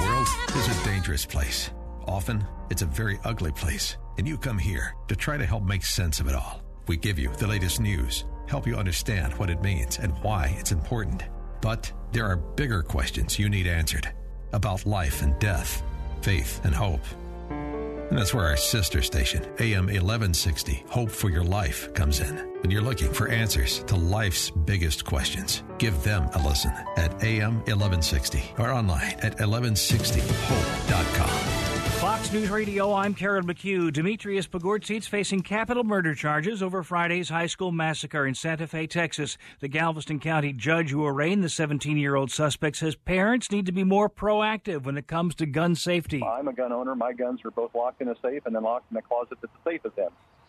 Life 0.00 0.56
is 0.56 0.68
a 0.68 0.84
dangerous 0.84 1.26
place. 1.26 1.70
Often, 2.06 2.46
it's 2.70 2.80
a 2.80 2.86
very 2.86 3.18
ugly 3.24 3.52
place, 3.52 3.98
and 4.16 4.26
you 4.26 4.38
come 4.38 4.58
here 4.58 4.94
to 5.08 5.16
try 5.16 5.36
to 5.36 5.44
help 5.44 5.64
make 5.64 5.84
sense 5.84 6.18
of 6.18 6.28
it 6.28 6.34
all. 6.34 6.62
We 6.88 6.96
give 6.96 7.18
you 7.18 7.28
the 7.36 7.46
latest 7.46 7.78
news, 7.78 8.24
help 8.48 8.66
you 8.66 8.76
understand 8.76 9.34
what 9.34 9.50
it 9.50 9.60
means 9.60 9.98
and 9.98 10.14
why 10.22 10.56
it's 10.58 10.72
important 10.72 11.24
but 11.64 11.90
there 12.12 12.26
are 12.26 12.36
bigger 12.36 12.82
questions 12.82 13.38
you 13.38 13.48
need 13.48 13.66
answered 13.66 14.06
about 14.52 14.84
life 14.84 15.22
and 15.22 15.38
death, 15.38 15.82
faith 16.20 16.60
and 16.62 16.74
hope. 16.74 17.00
And 17.48 18.18
that's 18.18 18.34
where 18.34 18.44
our 18.44 18.58
sister 18.58 19.00
station, 19.00 19.42
AM 19.60 19.86
1160, 19.86 20.84
Hope 20.90 21.10
for 21.10 21.30
Your 21.30 21.42
Life, 21.42 21.94
comes 21.94 22.20
in. 22.20 22.36
When 22.60 22.70
you're 22.70 22.82
looking 22.82 23.10
for 23.10 23.28
answers 23.28 23.82
to 23.84 23.96
life's 23.96 24.50
biggest 24.50 25.06
questions, 25.06 25.62
give 25.78 26.02
them 26.02 26.28
a 26.34 26.46
listen 26.46 26.72
at 26.98 27.24
AM 27.24 27.60
1160 27.60 28.42
or 28.58 28.70
online 28.70 29.14
at 29.22 29.38
1160hope.com. 29.38 31.63
Fox 32.04 32.30
News 32.34 32.50
Radio, 32.50 32.92
I'm 32.92 33.14
Karen 33.14 33.46
McHugh. 33.46 33.90
Dimitrios 33.90 34.46
Pagourtzis 34.46 35.08
facing 35.08 35.40
capital 35.40 35.84
murder 35.84 36.14
charges 36.14 36.62
over 36.62 36.82
Friday's 36.82 37.30
high 37.30 37.46
school 37.46 37.72
massacre 37.72 38.26
in 38.26 38.34
Santa 38.34 38.66
Fe, 38.66 38.86
Texas. 38.86 39.38
The 39.60 39.68
Galveston 39.68 40.20
County 40.20 40.52
judge 40.52 40.90
who 40.90 41.06
arraigned 41.06 41.42
the 41.42 41.48
17 41.48 41.96
year 41.96 42.14
old 42.14 42.30
suspect 42.30 42.76
says 42.76 42.94
parents 42.94 43.50
need 43.50 43.64
to 43.64 43.72
be 43.72 43.84
more 43.84 44.10
proactive 44.10 44.84
when 44.84 44.98
it 44.98 45.06
comes 45.06 45.34
to 45.36 45.46
gun 45.46 45.74
safety. 45.74 46.22
I'm 46.22 46.46
a 46.46 46.52
gun 46.52 46.72
owner. 46.72 46.94
My 46.94 47.14
guns 47.14 47.40
are 47.42 47.50
both 47.50 47.74
locked 47.74 48.02
in 48.02 48.08
a 48.08 48.16
safe 48.20 48.44
and 48.44 48.54
then 48.54 48.64
locked 48.64 48.90
in 48.90 48.98
a 48.98 49.02
closet 49.02 49.40
that 49.40 49.48
the 49.50 49.70
safe 49.70 49.80
is 49.86 49.92
in. 49.96 50.08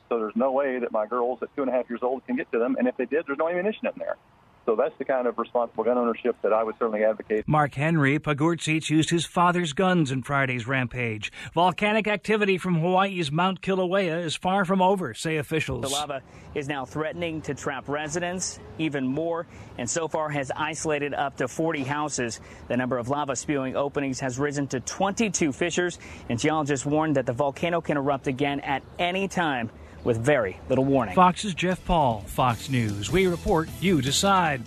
So 0.10 0.20
there's 0.20 0.36
no 0.36 0.52
way 0.52 0.80
that 0.80 0.92
my 0.92 1.06
girls 1.06 1.40
at 1.42 1.56
two 1.56 1.62
and 1.62 1.72
a 1.72 1.74
half 1.74 1.90
years 1.90 2.02
old 2.04 2.28
can 2.28 2.36
get 2.36 2.52
to 2.52 2.60
them. 2.60 2.76
And 2.78 2.86
if 2.86 2.98
they 2.98 3.06
did, 3.06 3.24
there's 3.28 3.40
no 3.40 3.48
ammunition 3.48 3.88
in 3.88 3.94
there. 3.98 4.18
So 4.66 4.76
that's 4.76 4.98
the 4.98 5.06
kind 5.06 5.28
of 5.28 5.38
responsible 5.38 5.84
gun 5.84 5.98
ownership 5.98 6.36
that 6.42 6.52
I 6.52 6.64
would 6.64 6.76
certainly 6.80 7.04
advocate. 7.04 7.48
Mark 7.48 7.76
Henry 7.76 8.18
Pagourtzis 8.18 8.90
used 8.90 9.12
his 9.12 9.24
father's 9.24 9.74
guns 9.74 10.12
in 10.12 10.24
Friday's 10.24 10.68
rampage. 10.68 11.32
Volcanic 11.54 12.08
activity 12.08 12.58
from 12.58 12.80
Hawaii's 12.80 13.32
Mount 13.32 13.62
Kilauea 13.62 14.24
is 14.24 14.36
far 14.36 14.66
from 14.66 14.82
over, 14.82 15.14
say 15.14 15.38
officials. 15.38 15.84
The 15.84 15.90
lava 15.90 16.22
is 16.56 16.68
now 16.68 16.84
threatening 16.84 17.42
to 17.44 17.54
trap 17.54 17.88
residents 17.88 18.60
even 18.80 19.06
more, 19.06 19.46
and 19.78 19.88
so 19.88 20.08
far 20.08 20.30
has 20.30 20.52
isolated 20.56 21.14
up 21.14 21.38
to 21.38 21.48
40 21.48 21.84
houses. 21.84 22.40
The 22.68 22.78
number 22.78 22.98
of 22.98 23.10
lava 23.10 23.36
spewing 23.36 23.76
openings 23.76 24.20
has 24.22 24.40
risen 24.40 24.68
to 24.68 24.80
22 24.80 25.52
fissures, 25.52 26.00
and 26.28 26.40
geologists 26.40 26.86
warn 26.86 27.14
that 27.14 27.28
the 27.28 27.34
volcano 27.34 27.82
can 27.82 27.98
erupt 27.98 28.28
again 28.28 28.62
at 28.62 28.82
any 28.98 29.28
time 29.28 29.70
with 30.06 30.18
very 30.18 30.58
little 30.70 30.86
warning. 30.86 31.16
Fox's 31.16 31.54
Jeff 31.54 31.84
Paul, 31.84 32.22
Fox 32.22 32.70
News. 32.70 33.12
We 33.12 33.28
report, 33.28 33.68
you 33.82 34.02
decide. 34.02 34.62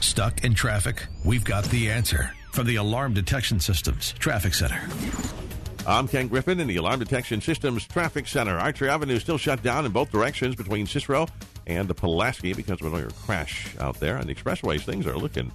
Stuck 0.00 0.44
in 0.44 0.54
traffic? 0.54 1.06
We've 1.24 1.44
got 1.44 1.64
the 1.64 1.90
answer 1.90 2.32
from 2.52 2.66
the 2.66 2.76
Alarm 2.76 3.14
Detection 3.14 3.58
Systems 3.58 4.12
Traffic 4.12 4.54
Center. 4.54 4.80
I'm 5.86 6.06
Ken 6.08 6.28
Griffin 6.28 6.60
in 6.60 6.66
the 6.66 6.76
Alarm 6.76 7.00
Detection 7.00 7.40
Systems 7.40 7.86
Traffic 7.86 8.28
Center. 8.28 8.58
Archer 8.58 8.88
Avenue 8.88 9.14
is 9.14 9.22
still 9.22 9.38
shut 9.38 9.62
down 9.62 9.86
in 9.86 9.92
both 9.92 10.12
directions 10.12 10.54
between 10.54 10.86
Cicero 10.86 11.26
and 11.66 11.88
the 11.88 11.94
Pulaski 11.94 12.52
because 12.52 12.80
of 12.80 12.86
an 12.88 12.92
earlier 12.92 13.10
crash 13.24 13.74
out 13.78 13.98
there. 13.98 14.18
On 14.18 14.26
the 14.26 14.34
expressways, 14.34 14.82
things 14.82 15.06
are 15.06 15.16
looking 15.16 15.50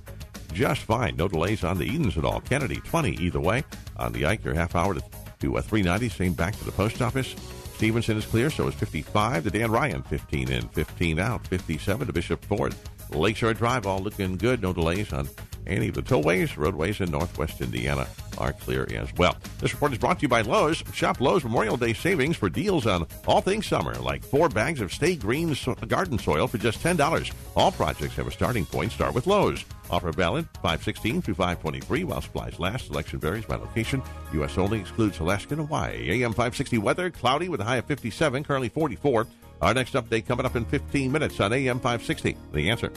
just 0.53 0.81
fine. 0.81 1.15
No 1.15 1.27
delays 1.27 1.63
on 1.63 1.77
the 1.77 1.85
Edens 1.85 2.17
at 2.17 2.25
all. 2.25 2.41
Kennedy, 2.41 2.77
20 2.77 3.11
either 3.17 3.39
way. 3.39 3.63
On 3.97 4.11
the 4.13 4.25
Ike, 4.25 4.43
you're 4.43 4.55
half 4.55 4.75
hour 4.75 4.95
to, 4.95 5.03
to 5.39 5.57
uh, 5.57 5.61
390, 5.61 6.09
same 6.09 6.33
back 6.33 6.55
to 6.57 6.63
the 6.63 6.71
post 6.71 7.01
office. 7.01 7.35
Stevenson 7.75 8.17
is 8.17 8.25
clear, 8.25 8.49
so 8.49 8.67
is 8.67 8.75
55. 8.75 9.43
The 9.43 9.51
Dan 9.51 9.71
Ryan, 9.71 10.01
15 10.03 10.51
in, 10.51 10.67
15 10.69 11.19
out. 11.19 11.45
57 11.47 12.07
to 12.07 12.13
Bishop 12.13 12.43
Ford. 12.45 12.73
Lakeshore 13.11 13.53
Drive, 13.53 13.85
all 13.85 13.99
looking 13.99 14.37
good. 14.37 14.61
No 14.61 14.73
delays 14.73 15.11
on 15.11 15.27
any 15.67 15.89
of 15.89 15.95
the 15.95 16.01
tollways. 16.01 16.55
Roadways 16.57 17.01
in 17.01 17.11
northwest 17.11 17.61
Indiana 17.61 18.07
are 18.37 18.53
clear 18.53 18.87
as 18.95 19.13
well. 19.15 19.35
This 19.59 19.73
report 19.73 19.91
is 19.93 19.97
brought 19.97 20.19
to 20.19 20.23
you 20.23 20.27
by 20.27 20.41
Lowe's. 20.41 20.83
Shop 20.93 21.19
Lowe's 21.21 21.43
Memorial 21.43 21.77
Day 21.77 21.93
savings 21.93 22.37
for 22.37 22.49
deals 22.49 22.85
on 22.85 23.07
all 23.27 23.41
things 23.41 23.67
summer, 23.67 23.95
like 23.95 24.23
four 24.23 24.49
bags 24.49 24.81
of 24.81 24.93
Stay 24.93 25.15
Green 25.15 25.53
so- 25.55 25.75
garden 25.75 26.17
soil 26.17 26.47
for 26.47 26.57
just 26.57 26.81
$10. 26.81 27.31
All 27.55 27.71
projects 27.71 28.15
have 28.15 28.27
a 28.27 28.31
starting 28.31 28.65
point. 28.65 28.91
Start 28.91 29.13
with 29.13 29.27
Lowe's. 29.27 29.65
Offer 29.89 30.11
valid 30.11 30.47
516 30.55 31.21
through 31.21 31.35
523 31.35 32.03
while 32.05 32.21
supplies 32.21 32.59
last. 32.59 32.87
Selection 32.87 33.19
varies 33.19 33.45
by 33.45 33.55
location. 33.55 34.01
U.S. 34.33 34.57
only 34.57 34.79
excludes 34.79 35.19
Alaska 35.19 35.53
and 35.53 35.65
Hawaii. 35.65 36.23
AM 36.23 36.31
560 36.31 36.77
weather, 36.79 37.09
cloudy 37.09 37.49
with 37.49 37.61
a 37.61 37.63
high 37.63 37.77
of 37.77 37.85
57, 37.85 38.43
currently 38.43 38.69
44. 38.69 39.27
Our 39.61 39.73
next 39.73 39.93
update 39.93 40.25
coming 40.27 40.45
up 40.45 40.55
in 40.55 40.65
15 40.65 41.11
minutes 41.11 41.39
on 41.39 41.53
AM 41.53 41.77
560. 41.77 42.35
The 42.51 42.69
answer. 42.69 42.91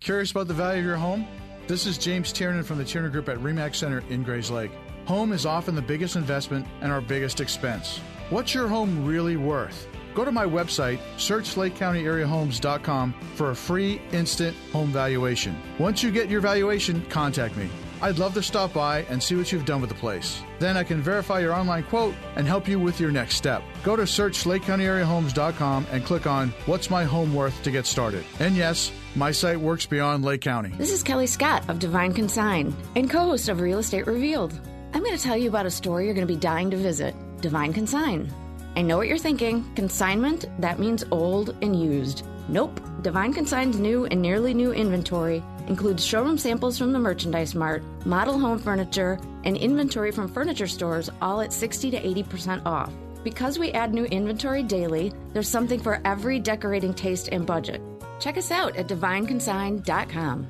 Curious 0.00 0.30
about 0.30 0.48
the 0.48 0.54
value 0.54 0.80
of 0.80 0.86
your 0.86 0.96
home? 0.96 1.26
This 1.70 1.86
is 1.86 1.96
James 1.98 2.32
Tiernan 2.32 2.64
from 2.64 2.78
the 2.78 2.84
Tiernan 2.84 3.12
Group 3.12 3.28
at 3.28 3.38
REMAX 3.38 3.76
Center 3.76 4.02
in 4.08 4.24
Grayslake. 4.24 4.72
Home 5.06 5.30
is 5.30 5.46
often 5.46 5.76
the 5.76 5.82
biggest 5.82 6.16
investment 6.16 6.66
and 6.80 6.90
our 6.90 7.00
biggest 7.00 7.40
expense. 7.40 8.00
What's 8.28 8.52
your 8.52 8.66
home 8.66 9.06
really 9.06 9.36
worth? 9.36 9.86
Go 10.12 10.24
to 10.24 10.32
my 10.32 10.44
website, 10.44 10.98
searchLakeCountyAreaHomes.com 11.16 13.14
for 13.36 13.50
a 13.50 13.54
free 13.54 14.02
instant 14.10 14.56
home 14.72 14.90
valuation. 14.90 15.56
Once 15.78 16.02
you 16.02 16.10
get 16.10 16.28
your 16.28 16.40
valuation, 16.40 17.06
contact 17.06 17.56
me. 17.56 17.70
I'd 18.02 18.18
love 18.18 18.34
to 18.34 18.42
stop 18.42 18.72
by 18.72 19.02
and 19.10 19.22
see 19.22 19.36
what 19.36 19.52
you've 19.52 19.64
done 19.64 19.80
with 19.80 19.90
the 19.90 19.96
place. 19.96 20.42
Then 20.58 20.76
I 20.76 20.84
can 20.84 21.02
verify 21.02 21.40
your 21.40 21.52
online 21.52 21.84
quote 21.84 22.14
and 22.36 22.46
help 22.46 22.66
you 22.66 22.78
with 22.78 22.98
your 23.00 23.10
next 23.10 23.36
step. 23.36 23.62
Go 23.82 23.96
to 23.96 24.02
searchLakeCountyAreaHomes.com 24.02 25.86
and 25.90 26.04
click 26.04 26.26
on 26.26 26.50
What's 26.66 26.90
My 26.90 27.04
Home 27.04 27.34
Worth 27.34 27.62
to 27.62 27.70
get 27.70 27.86
started. 27.86 28.24
And 28.38 28.56
yes, 28.56 28.90
my 29.14 29.30
site 29.32 29.60
works 29.60 29.86
beyond 29.86 30.24
Lake 30.24 30.40
County. 30.40 30.72
This 30.78 30.92
is 30.92 31.02
Kelly 31.02 31.26
Scott 31.26 31.68
of 31.68 31.78
Divine 31.78 32.12
Consign 32.12 32.74
and 32.96 33.10
co 33.10 33.20
host 33.20 33.48
of 33.48 33.60
Real 33.60 33.78
Estate 33.78 34.06
Revealed. 34.06 34.58
I'm 34.92 35.02
going 35.04 35.16
to 35.16 35.22
tell 35.22 35.36
you 35.36 35.48
about 35.48 35.66
a 35.66 35.70
store 35.70 36.02
you're 36.02 36.14
going 36.14 36.26
to 36.26 36.32
be 36.32 36.38
dying 36.38 36.70
to 36.70 36.76
visit 36.76 37.14
Divine 37.40 37.72
Consign. 37.72 38.32
I 38.76 38.82
know 38.82 38.96
what 38.96 39.08
you're 39.08 39.18
thinking 39.18 39.64
consignment, 39.74 40.46
that 40.60 40.78
means 40.78 41.04
old 41.10 41.56
and 41.60 41.80
used. 41.80 42.24
Nope. 42.48 42.80
Divine 43.02 43.32
Consign's 43.32 43.78
new 43.78 44.06
and 44.06 44.20
nearly 44.20 44.54
new 44.54 44.72
inventory 44.72 45.42
includes 45.70 46.04
showroom 46.04 46.36
samples 46.36 46.76
from 46.76 46.92
the 46.92 46.98
Merchandise 46.98 47.54
Mart, 47.54 47.82
model 48.04 48.38
home 48.38 48.58
furniture, 48.58 49.18
and 49.44 49.56
inventory 49.56 50.10
from 50.10 50.28
furniture 50.28 50.66
stores, 50.66 51.08
all 51.22 51.40
at 51.40 51.52
60 51.52 51.92
to 51.92 52.00
80% 52.02 52.66
off. 52.66 52.92
Because 53.22 53.58
we 53.58 53.70
add 53.70 53.94
new 53.94 54.04
inventory 54.06 54.64
daily, 54.64 55.12
there's 55.32 55.48
something 55.48 55.78
for 55.78 56.00
every 56.04 56.40
decorating 56.40 56.92
taste 56.92 57.28
and 57.30 57.46
budget. 57.46 57.80
Check 58.18 58.36
us 58.36 58.50
out 58.50 58.76
at 58.76 58.88
divineconsign.com. 58.88 60.48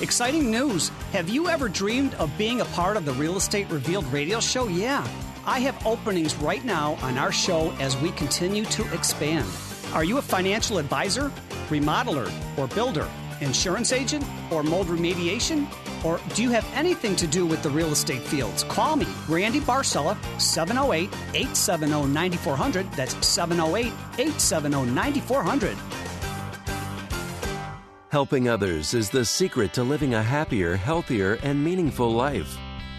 Exciting 0.00 0.50
news! 0.50 0.88
Have 1.12 1.28
you 1.28 1.48
ever 1.48 1.68
dreamed 1.68 2.14
of 2.14 2.36
being 2.36 2.60
a 2.60 2.64
part 2.66 2.96
of 2.96 3.04
the 3.04 3.12
Real 3.12 3.36
Estate 3.36 3.70
Revealed 3.70 4.06
radio 4.12 4.40
show? 4.40 4.66
Yeah. 4.66 5.06
I 5.46 5.60
have 5.60 5.86
openings 5.86 6.34
right 6.36 6.64
now 6.64 6.98
on 7.02 7.16
our 7.16 7.30
show 7.30 7.72
as 7.78 7.96
we 7.98 8.10
continue 8.10 8.64
to 8.64 8.92
expand. 8.92 9.46
Are 9.94 10.02
you 10.02 10.18
a 10.18 10.22
financial 10.22 10.78
advisor, 10.78 11.30
remodeler, 11.68 12.30
or 12.58 12.66
builder, 12.66 13.08
insurance 13.40 13.92
agent, 13.92 14.24
or 14.50 14.62
mold 14.62 14.88
remediation? 14.88 15.66
Or 16.04 16.20
do 16.34 16.42
you 16.42 16.50
have 16.50 16.66
anything 16.74 17.16
to 17.16 17.26
do 17.26 17.46
with 17.46 17.62
the 17.62 17.70
real 17.70 17.92
estate 17.92 18.22
fields? 18.22 18.64
Call 18.64 18.96
me, 18.96 19.06
Randy 19.28 19.60
Barcella, 19.60 20.16
708 20.40 21.08
870 21.34 22.06
9400. 22.06 22.90
That's 22.92 23.26
708 23.26 23.86
870 24.18 24.90
9400. 24.92 25.76
Helping 28.10 28.48
others 28.48 28.94
is 28.94 29.10
the 29.10 29.24
secret 29.24 29.74
to 29.74 29.82
living 29.82 30.14
a 30.14 30.22
happier, 30.22 30.76
healthier, 30.76 31.34
and 31.42 31.62
meaningful 31.62 32.10
life. 32.10 32.56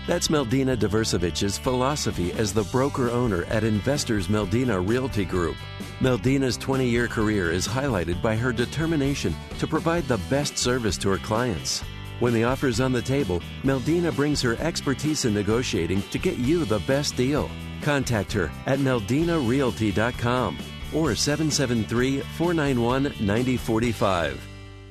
That's 0.10 0.30
Meldina 0.30 0.76
Diversevich's 0.76 1.60
philosophy 1.60 2.34
as 2.34 2.52
the 2.52 2.64
broker 2.64 3.12
owner 3.12 3.44
at 3.44 3.64
Investors 3.64 4.28
Meldina 4.28 4.82
Realty 4.84 5.24
Group. 5.24 5.56
Meldina's 6.00 6.58
20 6.58 6.90
year 6.90 7.08
career 7.08 7.52
is 7.52 7.68
highlighted 7.68 8.20
by 8.20 8.36
her 8.36 8.52
determination 8.52 9.36
to 9.60 9.68
provide 9.68 10.06
the 10.06 10.20
best 10.28 10.58
service 10.58 10.98
to 10.98 11.10
her 11.10 11.20
clients. 11.20 11.84
When 12.20 12.34
the 12.34 12.44
offer's 12.44 12.82
on 12.82 12.92
the 12.92 13.04
table, 13.04 13.40
Meldina 13.62 14.12
brings 14.16 14.42
her 14.42 14.56
expertise 14.56 15.26
in 15.26 15.34
negotiating 15.36 16.02
to 16.10 16.18
get 16.18 16.40
you 16.40 16.66
the 16.66 16.80
best 16.88 17.16
deal. 17.16 17.48
Contact 17.84 18.34
her 18.34 18.50
at 18.66 18.80
meldinarealty.com 18.80 20.58
or 20.92 21.14
773 21.14 22.22
491 22.22 23.04
9045. 23.04 24.42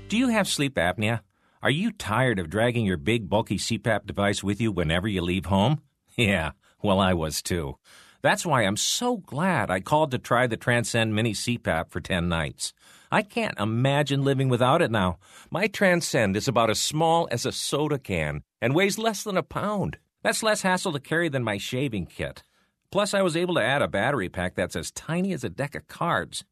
Do 0.07 0.17
you 0.17 0.29
have 0.29 0.47
sleep 0.47 0.77
apnea? 0.77 1.23
Are 1.61 1.71
you 1.71 1.90
tired 1.90 2.38
of 2.38 2.51
dragging 2.51 2.87
your 2.87 2.97
big, 2.97 3.29
bulky 3.29 3.57
CPAP 3.59 4.07
device 4.07 4.44
with 4.44 4.61
you 4.61 4.71
whenever 4.71 5.09
you 5.09 5.23
leave 5.23 5.47
home? 5.47 5.81
Yeah, 6.16 6.51
well, 6.83 6.99
I 6.99 7.14
was 7.14 7.42
too. 7.42 7.77
That's 8.23 8.44
why 8.44 8.62
I'm 8.62 8.77
so 8.77 9.18
glad 9.18 9.71
I 9.71 9.79
called 9.79 10.11
to 10.11 10.18
try 10.18 10.49
the 10.49 10.57
Transcend 10.57 11.14
Mini 11.14 11.33
CPAP 11.33 11.90
for 11.90 12.01
10 12.01 12.29
nights. 12.29 12.73
I 13.12 13.23
can't 13.23 13.57
imagine 13.57 14.25
living 14.25 14.49
without 14.49 14.83
it 14.83 14.90
now. 14.90 15.18
My 15.49 15.68
Transcend 15.68 16.37
is 16.37 16.49
about 16.49 16.71
as 16.71 16.81
small 16.81 17.29
as 17.31 17.47
a 17.47 17.53
soda 17.53 18.01
can 18.01 18.42
and 18.61 18.75
weighs 18.75 18.99
less 18.99 19.23
than 19.23 19.37
a 19.37 19.44
pound. 19.44 19.99
That's 20.25 20.42
less 20.42 20.62
hassle 20.62 20.92
to 20.92 20.99
carry 20.99 21.29
than 21.29 21.44
my 21.44 21.57
shaving 21.59 22.07
kit. 22.07 22.42
Plus, 22.90 23.14
I 23.14 23.23
was 23.23 23.37
able 23.37 23.55
to 23.55 23.62
add 23.62 23.83
a 23.83 23.87
battery 23.87 24.29
pack 24.29 24.57
that's 24.57 24.75
as 24.75 24.90
tiny 24.90 25.33
as 25.33 25.44
a 25.44 25.49
deck 25.49 25.77
of 25.77 25.87
cards. 25.87 26.44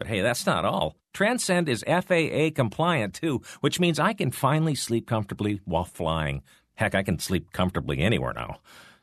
But 0.00 0.06
hey, 0.06 0.22
that's 0.22 0.46
not 0.46 0.64
all. 0.64 0.96
Transcend 1.12 1.68
is 1.68 1.84
FAA 1.86 2.48
compliant 2.54 3.12
too, 3.12 3.42
which 3.60 3.78
means 3.78 3.98
I 3.98 4.14
can 4.14 4.30
finally 4.30 4.74
sleep 4.74 5.06
comfortably 5.06 5.60
while 5.66 5.84
flying. 5.84 6.42
Heck, 6.74 6.94
I 6.94 7.02
can 7.02 7.18
sleep 7.18 7.52
comfortably 7.52 7.98
anywhere 7.98 8.32
now. 8.32 8.60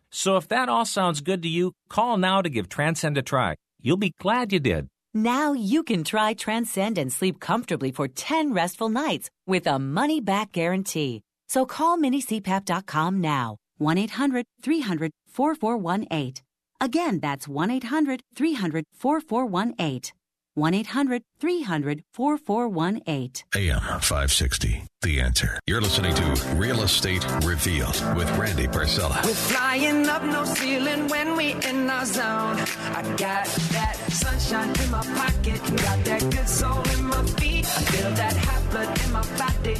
So 0.09 0.37
if 0.37 0.47
that 0.47 0.69
all 0.69 0.85
sounds 0.85 1.21
good 1.21 1.43
to 1.43 1.49
you, 1.49 1.73
call 1.87 2.17
now 2.17 2.41
to 2.41 2.49
give 2.49 2.67
Transcend 2.67 3.15
a 3.15 3.21
try. 3.21 3.53
You'll 3.79 3.97
be 3.97 4.13
glad 4.19 4.51
you 4.51 4.59
did. 4.59 4.87
Now 5.13 5.53
you 5.53 5.83
can 5.83 6.03
try 6.03 6.33
Transcend 6.33 6.97
and 6.97 7.13
sleep 7.13 7.39
comfortably 7.39 7.91
for 7.91 8.07
10 8.07 8.51
restful 8.51 8.89
nights 8.89 9.29
with 9.45 9.67
a 9.67 9.77
money 9.77 10.19
back 10.19 10.51
guarantee. 10.51 11.21
So 11.47 11.67
call 11.67 11.99
minicpap.com 11.99 13.21
now. 13.21 13.57
1 13.77 13.99
800 13.99 14.45
300 14.63 15.11
4418. 15.27 16.43
Again, 16.81 17.19
that's 17.19 17.47
1 17.47 17.69
800 17.69 18.21
300 18.35 18.83
4418. 18.93 20.16
1 20.57 20.73
800 20.73 21.21
300 21.39 22.03
4418. 22.13 23.43
AM 23.55 23.79
560. 23.79 24.83
The 25.03 25.21
answer. 25.21 25.59
You're 25.67 25.81
listening 25.81 26.15
to 26.15 26.55
Real 26.55 26.81
Estate 26.81 27.23
Revealed 27.43 27.93
with 28.15 28.27
Randy 28.39 28.65
Barcella. 28.65 29.23
We're 29.23 29.35
flying 29.35 30.07
up 30.07 30.23
no 30.23 30.45
ceiling 30.45 31.07
when 31.09 31.37
we 31.37 31.51
in 31.51 31.87
our 31.87 32.05
zone. 32.05 32.57
I 32.95 33.03
got 33.17 33.45
that 33.45 33.95
sunshine 34.09 34.69
in 34.81 34.89
my 34.89 35.03
pocket, 35.03 35.61
got 35.77 36.03
that 36.05 36.21
good 36.21 36.49
soul 36.49 36.81
in 36.89 37.03
my 37.03 37.23
feet. 37.39 37.65
I 37.65 37.81
feel 37.91 38.11
that 38.15 38.35
hot 38.37 38.71
blood 38.71 39.05
in 39.05 39.11
my 39.11 39.21
body. 39.37 39.73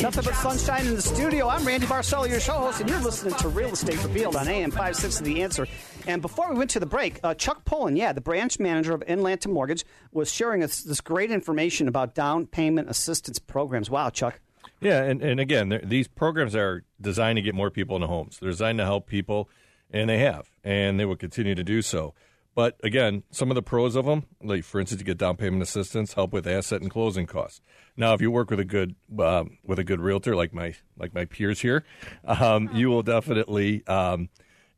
Nothing 0.00 0.24
but 0.24 0.34
sunshine 0.34 0.86
in 0.86 0.94
the 0.94 1.02
studio. 1.02 1.48
I'm 1.48 1.66
Randy 1.66 1.86
Barcella, 1.86 2.28
your 2.28 2.38
show 2.38 2.52
host, 2.52 2.80
and 2.80 2.88
you're 2.88 3.00
listening 3.00 3.34
to 3.34 3.48
Real 3.48 3.70
Estate 3.70 4.00
Revealed 4.04 4.36
on 4.36 4.46
AM 4.46 4.70
560 4.70 5.24
The 5.24 5.42
Answer. 5.42 5.66
And 6.10 6.20
before 6.20 6.50
we 6.50 6.58
went 6.58 6.70
to 6.70 6.80
the 6.80 6.86
break, 6.86 7.20
uh, 7.22 7.34
Chuck 7.34 7.64
Pullen, 7.64 7.94
yeah, 7.94 8.12
the 8.12 8.20
branch 8.20 8.58
manager 8.58 8.92
of 8.92 9.02
Inlanta 9.06 9.46
Mortgage, 9.46 9.84
was 10.10 10.32
sharing 10.32 10.64
us 10.64 10.80
this 10.80 11.00
great 11.00 11.30
information 11.30 11.86
about 11.86 12.16
down 12.16 12.46
payment 12.46 12.90
assistance 12.90 13.38
programs. 13.38 13.88
Wow, 13.88 14.10
Chuck. 14.10 14.40
Yeah, 14.80 15.04
and, 15.04 15.22
and 15.22 15.38
again, 15.38 15.80
these 15.84 16.08
programs 16.08 16.56
are 16.56 16.82
designed 17.00 17.36
to 17.36 17.42
get 17.42 17.54
more 17.54 17.70
people 17.70 17.94
into 17.94 18.08
homes. 18.08 18.38
They're 18.40 18.50
designed 18.50 18.78
to 18.78 18.84
help 18.84 19.06
people, 19.06 19.48
and 19.92 20.10
they 20.10 20.18
have, 20.18 20.50
and 20.64 20.98
they 20.98 21.04
will 21.04 21.16
continue 21.16 21.54
to 21.54 21.62
do 21.62 21.80
so. 21.80 22.12
But 22.56 22.80
again, 22.82 23.22
some 23.30 23.52
of 23.52 23.54
the 23.54 23.62
pros 23.62 23.94
of 23.94 24.06
them, 24.06 24.24
like 24.42 24.64
for 24.64 24.80
instance, 24.80 25.00
you 25.00 25.04
get 25.04 25.18
down 25.18 25.36
payment 25.36 25.62
assistance, 25.62 26.14
help 26.14 26.32
with 26.32 26.44
asset 26.44 26.82
and 26.82 26.90
closing 26.90 27.26
costs. 27.26 27.60
Now, 27.96 28.14
if 28.14 28.20
you 28.20 28.32
work 28.32 28.50
with 28.50 28.58
a 28.58 28.64
good 28.64 28.96
um, 29.20 29.58
with 29.64 29.78
a 29.78 29.84
good 29.84 30.00
realtor 30.00 30.34
like 30.34 30.52
my 30.52 30.74
like 30.98 31.14
my 31.14 31.26
peers 31.26 31.60
here, 31.60 31.84
um, 32.24 32.68
you 32.74 32.88
will 32.88 33.04
definitely 33.04 33.86
um, 33.86 34.28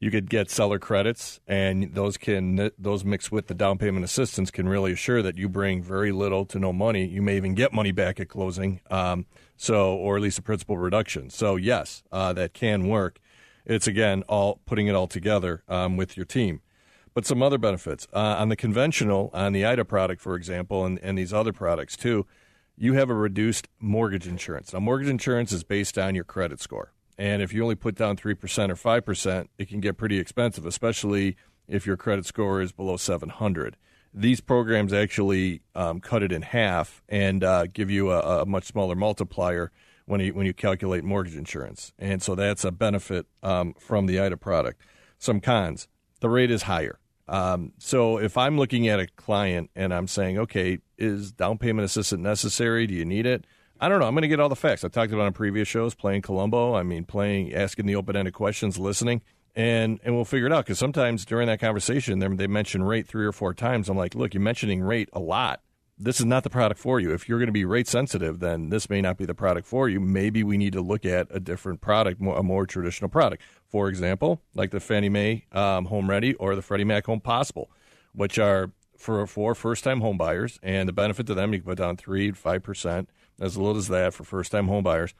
you 0.03 0.11
could 0.11 0.29
get 0.29 0.51
seller 0.51 0.81
credits, 0.81 1.39
and 1.47 1.95
those 1.95 2.17
can 2.17 2.73
those 2.77 3.05
mixed 3.05 3.31
with 3.31 3.47
the 3.47 3.55
down 3.55 3.79
payment 3.79 4.05
assistance 4.05 4.51
can 4.51 4.69
really 4.69 4.91
assure 4.91 5.23
that 5.23 5.39
you 5.39 5.49
bring 5.49 5.81
very 5.81 6.11
little 6.11 6.45
to 6.47 6.59
no 6.59 6.73
money. 6.73 7.07
You 7.07 7.23
may 7.23 7.37
even 7.37 7.55
get 7.55 7.73
money 7.73 7.93
back 7.93 8.19
at 8.19 8.29
closing, 8.29 8.81
um, 8.91 9.27
so 9.57 9.95
or 9.95 10.17
at 10.17 10.23
least 10.23 10.41
a 10.41 10.43
principal 10.43 10.77
reduction. 10.77 11.31
So 11.31 11.55
yes, 11.55 12.03
uh, 12.11 12.33
that 12.33 12.53
can 12.53 12.89
work. 12.89 13.21
It's 13.65 13.87
again 13.87 14.25
all 14.25 14.59
putting 14.67 14.89
it 14.89 14.97
all 14.97 15.07
together 15.07 15.63
um, 15.69 15.97
with 15.97 16.17
your 16.17 16.27
team. 16.27 16.63
But 17.15 17.25
some 17.25 17.41
other 17.41 17.59
benefits 17.59 18.09
uh, 18.13 18.19
on 18.41 18.49
the 18.49 18.57
conventional, 18.57 19.31
on 19.33 19.53
the 19.53 19.63
IHDA 19.63 19.87
product, 19.87 20.21
for 20.21 20.35
example, 20.35 20.85
and, 20.85 20.99
and 20.99 21.17
these 21.17 21.33
other 21.33 21.53
products 21.53 21.97
too, 21.97 22.27
you 22.77 22.95
have 22.95 23.09
a 23.09 23.15
reduced 23.15 23.69
mortgage 23.79 24.27
insurance. 24.27 24.73
Now, 24.73 24.81
mortgage 24.81 25.11
insurance 25.11 25.53
is 25.53 25.63
based 25.63 25.97
on 25.97 26.17
your 26.17 26.25
credit 26.25 26.59
score. 26.59 26.93
And 27.23 27.41
if 27.41 27.53
you 27.53 27.63
only 27.63 27.77
put 27.77 27.95
down 27.95 28.17
3% 28.17 28.35
or 28.69 29.03
5%, 29.03 29.47
it 29.57 29.69
can 29.69 29.79
get 29.79 29.97
pretty 29.97 30.19
expensive, 30.19 30.67
especially 30.67 31.37
if 31.69 31.87
your 31.87 31.97
credit 31.97 32.27
score 32.27 32.61
is 32.61 32.73
below 32.73 32.97
700. 32.97 33.77
These 34.13 34.41
programs 34.41 34.93
actually 34.93 35.63
um, 35.77 36.01
cut 36.01 36.25
it 36.25 36.33
in 36.33 36.43
half 36.43 37.01
and 37.09 37.45
uh, 37.45 37.67
give 37.67 37.93
you 37.93 38.11
a, 38.11 38.43
a 38.43 38.45
much 38.45 38.65
smaller 38.65 38.97
multiplier 38.97 39.71
when 40.07 40.19
you, 40.19 40.35
when 40.35 40.47
you 40.47 40.53
calculate 40.53 41.05
mortgage 41.05 41.37
insurance. 41.37 41.93
And 41.97 42.21
so 42.21 42.35
that's 42.35 42.65
a 42.65 42.73
benefit 42.73 43.27
um, 43.45 43.75
from 43.79 44.07
the 44.07 44.17
IHDA 44.17 44.41
product. 44.41 44.83
Some 45.17 45.41
cons 45.41 45.87
the 46.19 46.29
rate 46.29 46.51
is 46.51 46.63
higher. 46.63 46.99
Um, 47.29 47.73
so 47.79 48.19
if 48.19 48.37
I'm 48.37 48.59
looking 48.59 48.89
at 48.89 48.99
a 48.99 49.07
client 49.07 49.71
and 49.77 49.95
I'm 49.95 50.09
saying, 50.09 50.39
okay, 50.39 50.79
is 50.99 51.31
down 51.31 51.59
payment 51.59 51.85
assistance 51.85 52.21
necessary? 52.21 52.89
Do 52.89 52.95
you 52.95 53.05
need 53.05 53.27
it? 53.27 53.45
I 53.83 53.89
don't 53.89 53.99
know. 53.99 54.07
I'm 54.07 54.15
going 54.15 54.23
to 54.23 54.29
get 54.29 54.39
all 54.39 54.49
the 54.49 54.55
facts. 54.55 54.85
I 54.85 54.89
talked 54.89 55.13
about 55.13 55.27
on 55.27 55.33
previous 55.33 55.67
shows, 55.67 55.93
playing 55.93 56.23
Columbo. 56.23 56.77
I 56.77 56.85
mean, 56.85 57.05
playing, 57.05 57.53
asking 57.53 57.87
the 57.87 57.97
open-ended 57.97 58.33
questions, 58.33 58.79
listening, 58.79 59.23
and 59.57 59.99
and 60.05 60.15
we'll 60.15 60.25
figure 60.25 60.47
it 60.47 60.53
out. 60.53 60.65
Because 60.65 60.79
sometimes 60.79 61.25
during 61.25 61.49
that 61.49 61.59
conversation, 61.59 62.21
they, 62.21 62.29
they 62.29 62.47
mention 62.47 62.85
rate 62.85 63.09
three 63.09 63.27
or 63.27 63.33
four 63.33 63.53
times. 63.53 63.89
I'm 63.89 63.97
like, 63.97 64.15
look, 64.15 64.35
you're 64.35 64.41
mentioning 64.41 64.85
rate 64.85 65.09
a 65.13 65.19
lot. 65.19 65.63
This 65.99 66.21
is 66.21 66.27
not 66.27 66.45
the 66.45 66.49
product 66.49 66.81
for 66.81 67.01
you. 67.01 67.13
If 67.13 67.29
you're 67.29 67.41
going 67.41 67.49
to 67.49 67.53
be 67.53 67.65
rate 67.65 67.89
sensitive, 67.89 68.39
then 68.39 68.69
this 68.69 68.89
may 68.89 69.01
not 69.01 69.19
be 69.19 69.25
the 69.25 69.35
product 69.35 69.67
for 69.67 69.89
you. 69.89 69.99
Maybe 69.99 70.45
we 70.45 70.59
need 70.59 70.75
to 70.75 70.81
look 70.81 71.05
at 71.05 71.27
a 71.31 71.41
different 71.41 71.81
product, 71.81 72.21
a 72.21 72.43
more 72.45 72.67
traditional 72.67 73.11
product. 73.11 73.43
For 73.69 73.89
example, 73.89 74.41
like 74.55 74.71
the 74.71 74.81
Fannie 74.81 75.09
Mae 75.09 75.45
um, 75.51 75.87
Home 75.87 76.09
Ready 76.09 76.35
or 76.35 76.55
the 76.55 76.63
Freddie 76.63 76.85
Mac 76.85 77.07
Home 77.07 77.21
Possible, 77.21 77.69
which 78.15 78.39
are 78.39 78.71
for 78.97 79.27
for 79.27 79.57
first 79.57 79.83
time 79.83 80.03
home 80.03 80.17
buyers. 80.17 80.61
And 80.63 80.89
the 80.89 80.93
benefit 80.93 81.27
to 81.27 81.35
them, 81.35 81.53
you 81.53 81.59
can 81.59 81.71
put 81.71 81.79
down 81.79 81.97
three, 81.97 82.31
five 82.31 82.63
percent, 82.63 83.11
as 83.41 83.57
little 83.57 83.77
as 83.77 83.89
that 83.89 84.15
for 84.15 84.25
first 84.25 84.53
time 84.53 84.69
home 84.69 84.85
buyers. 84.85 85.15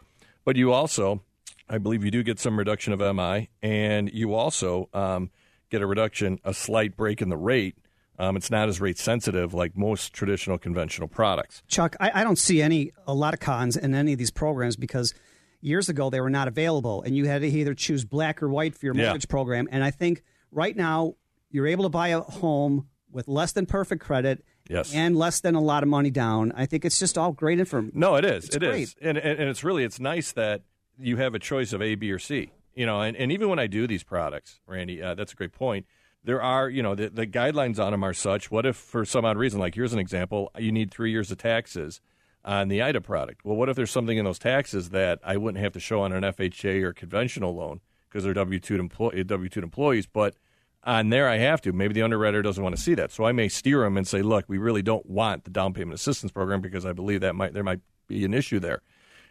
But 0.45 0.57
you 0.57 0.73
also, 0.73 1.23
I 1.69 1.79
believe, 1.79 2.05
you 2.05 2.11
do 2.11 2.23
get 2.23 2.39
some 2.39 2.59
reduction 2.59 2.93
of 2.93 3.01
MI, 3.17 3.49
and 3.63 4.11
you 4.13 4.35
also 4.35 4.89
um, 4.93 5.31
get 5.71 5.83
a 5.83 5.87
reduction, 5.87 6.39
a 6.45 6.53
slight 6.55 6.97
break 6.97 7.23
in 7.23 7.29
the 7.29 7.37
rate. 7.37 7.77
Um, 8.19 8.37
it's 8.37 8.51
not 8.51 8.69
as 8.69 8.81
rate 8.81 8.99
sensitive 8.99 9.55
like 9.55 9.77
most 9.77 10.13
traditional 10.13 10.59
conventional 10.59 11.09
products. 11.09 11.63
Chuck, 11.67 11.97
I, 11.99 12.21
I 12.21 12.25
don't 12.25 12.39
see 12.39 12.61
any 12.63 12.93
a 13.07 13.15
lot 13.15 13.35
of 13.35 13.41
cons 13.41 13.77
in 13.77 13.95
any 13.95 14.13
of 14.13 14.19
these 14.19 14.31
programs 14.31 14.77
because 14.77 15.15
years 15.61 15.89
ago 15.89 16.11
they 16.11 16.21
were 16.21 16.31
not 16.31 16.47
available, 16.49 17.03
and 17.03 17.17
you 17.17 17.27
had 17.27 17.41
to 17.43 17.49
either 17.49 17.75
choose 17.75 18.05
black 18.05 18.43
or 18.43 18.49
white 18.49 18.75
for 18.77 18.87
your 18.87 18.95
Yeah. 18.95 19.05
mortgage 19.07 19.29
program. 19.29 19.67
And 19.73 19.83
I 19.83 19.91
think 19.91 20.23
right 20.51 20.77
now 20.77 21.15
you're 21.51 21.67
able 21.67 21.85
to 21.85 21.89
buy 21.89 22.09
a 22.09 22.21
home 22.21 22.89
with 23.11 23.29
less 23.29 23.53
than 23.53 23.67
perfect 23.67 24.03
credit. 24.03 24.45
Yes. 24.69 24.95
And 24.95 25.17
less 25.17 25.41
than 25.41 25.55
a 25.55 25.61
lot 25.61 25.83
of 25.83 25.89
money 25.89 26.11
down. 26.11 26.53
I 26.57 26.67
think 26.67 26.85
it's 26.85 26.99
just 26.99 27.19
all 27.19 27.33
great 27.33 27.59
information. 27.59 27.99
No, 27.99 28.17
it 28.17 28.25
is. 28.25 28.45
It's 28.47 28.57
It 28.57 28.63
is, 28.63 28.71
great. 28.71 28.95
and, 29.09 29.19
and 29.19 29.39
and 29.41 29.49
it's 29.51 29.65
really 29.65 29.85
it's 29.85 29.99
nice 30.01 30.33
that 30.33 30.63
you 30.99 31.17
have 31.17 31.35
a 31.35 31.39
choice 31.39 31.73
of 31.73 31.83
A, 31.83 31.95
B, 31.97 32.11
or 32.13 32.19
C. 32.19 32.53
You 32.75 32.87
know, 32.87 33.03
and, 33.03 33.17
and 33.17 33.31
even 33.33 33.49
when 33.51 33.59
I 33.59 33.67
do 33.67 33.87
these 33.87 34.03
products, 34.03 34.61
Randy, 34.67 35.03
uh, 35.03 35.15
that's 35.15 35.33
a 35.33 35.37
great 35.37 35.53
point. 35.53 35.85
There 36.25 36.41
are, 36.41 36.71
you 36.71 36.83
know, 36.83 36.95
the, 36.95 37.11
the 37.11 37.27
guidelines 37.27 37.79
on 37.85 37.91
them 37.93 38.03
are 38.05 38.15
such. 38.15 38.51
What 38.51 38.65
if, 38.65 38.77
for 38.77 39.05
some 39.05 39.25
odd 39.25 39.37
reason, 39.37 39.59
like 39.61 39.75
here's 39.75 39.93
an 39.93 39.99
example, 39.99 40.51
you 40.57 40.71
need 40.73 40.91
three 40.91 41.11
years 41.11 41.31
of 41.31 41.39
taxes 41.39 42.01
on 42.45 42.69
the 42.69 42.79
IHDA 42.79 43.03
product? 43.03 43.45
Well, 43.45 43.57
what 43.57 43.69
if 43.69 43.77
there's 43.77 43.91
something 43.91 44.17
in 44.17 44.25
those 44.25 44.39
taxes 44.39 44.91
that 44.91 45.19
I 45.25 45.37
wouldn't 45.37 45.63
have 45.63 45.73
to 45.73 45.81
show 45.81 46.01
on 46.03 46.13
an 46.13 46.23
FHA 46.23 46.83
or 46.83 46.93
conventional 46.93 47.55
loan 47.55 47.81
because 48.09 48.23
they're 48.25 48.33
W 48.35 48.61
two 48.61 48.77
employ- 48.77 49.23
W 49.25 49.49
two 49.51 49.61
employees, 49.61 50.07
but 50.07 50.37
on 50.85 51.11
there 51.11 51.29
I 51.29 51.39
have 51.39 51.61
to. 51.63 51.73
Maybe 51.73 51.95
the 51.95 52.03
underwriter 52.03 52.43
doesn't 52.43 52.63
want 52.63 52.77
to 52.77 52.83
see 52.83 52.95
that, 52.95 53.13
so 53.13 53.25
I 53.25 53.33
may 53.33 53.49
steer 53.49 53.81
them 53.81 53.97
and 53.97 54.07
say, 54.07 54.23
"Look, 54.23 54.45
we 54.49 54.59
really 54.59 54.83
don't 54.83 55.07
want 55.07 55.45
the 55.45 55.51
down 55.51 55.73
payment 55.73 55.95
assistance 55.95 56.33
program 56.33 56.61
because 56.61 56.85
I 56.85 56.93
believe 56.93 57.21
that 57.21 57.35
might 57.35 57.53
there 57.53 57.65
might 57.65 57.81
be 58.09 58.25
an 58.25 58.35
issue 58.35 58.59
there." 58.59 58.83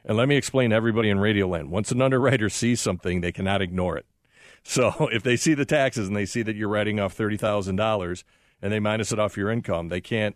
And 0.03 0.17
let 0.17 0.27
me 0.27 0.35
explain 0.35 0.71
to 0.71 0.75
everybody 0.75 1.09
in 1.09 1.19
Radio 1.19 1.47
Land: 1.47 1.71
once 1.71 1.91
an 1.91 2.01
underwriter 2.01 2.49
sees 2.49 2.81
something, 2.81 3.21
they 3.21 3.31
cannot 3.31 3.61
ignore 3.61 3.97
it. 3.97 4.05
So 4.63 5.09
if 5.11 5.23
they 5.23 5.37
see 5.37 5.55
the 5.55 5.65
taxes 5.65 6.07
and 6.07 6.15
they 6.15 6.27
see 6.27 6.43
that 6.43 6.55
you're 6.55 6.69
writing 6.69 6.99
off 6.99 7.13
thirty 7.13 7.35
thousand 7.35 7.77
dollars 7.77 8.23
and 8.61 8.71
they 8.71 8.79
minus 8.79 9.11
it 9.11 9.17
off 9.17 9.35
your 9.35 9.49
income, 9.49 9.87
they 9.87 10.01
can't 10.01 10.35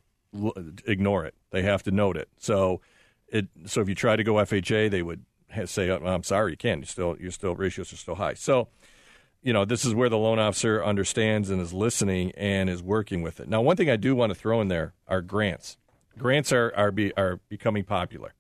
ignore 0.88 1.26
it. 1.26 1.36
They 1.52 1.62
have 1.62 1.84
to 1.84 1.92
note 1.92 2.18
it. 2.18 2.28
So 2.40 2.82
it 3.28 3.48
so 3.66 3.82
if 3.82 3.88
you 3.88 3.94
try 3.94 4.16
to 4.16 4.24
go 4.24 4.34
FHA, 4.34 4.90
they 4.90 5.04
would 5.04 5.26
say, 5.66 5.92
oh, 5.92 6.04
"I'm 6.04 6.24
sorry, 6.24 6.54
you 6.54 6.58
can't. 6.58 6.82
You 6.82 6.88
still 6.88 7.16
your 7.20 7.30
still 7.30 7.56
ratios 7.56 7.94
are 7.94 7.98
still 7.98 8.16
high." 8.16 8.34
So 8.34 8.70
you 9.46 9.54
know, 9.54 9.64
this 9.64 9.86
is 9.86 9.94
where 9.94 10.10
the 10.10 10.18
loan 10.18 10.40
officer 10.40 10.84
understands 10.84 11.52
and 11.52 11.62
is 11.62 11.72
listening 11.72 12.32
and 12.32 12.68
is 12.68 12.82
working 12.82 13.22
with 13.22 13.40
it. 13.40 13.48
Now, 13.48 13.62
one 13.62 13.78
thing 13.78 13.92
I 13.92 13.96
do 13.96 14.16
want 14.16 14.32
to 14.32 14.36
throw 14.36 14.60
in 14.60 14.70
there 14.70 14.96
are 15.08 15.22
grants. 15.22 15.78
Grants 16.18 16.52
are 16.52 16.74
are, 16.76 16.92
be, 16.92 17.14
are 17.16 17.40
becoming 17.48 17.84
popular. 17.84 18.34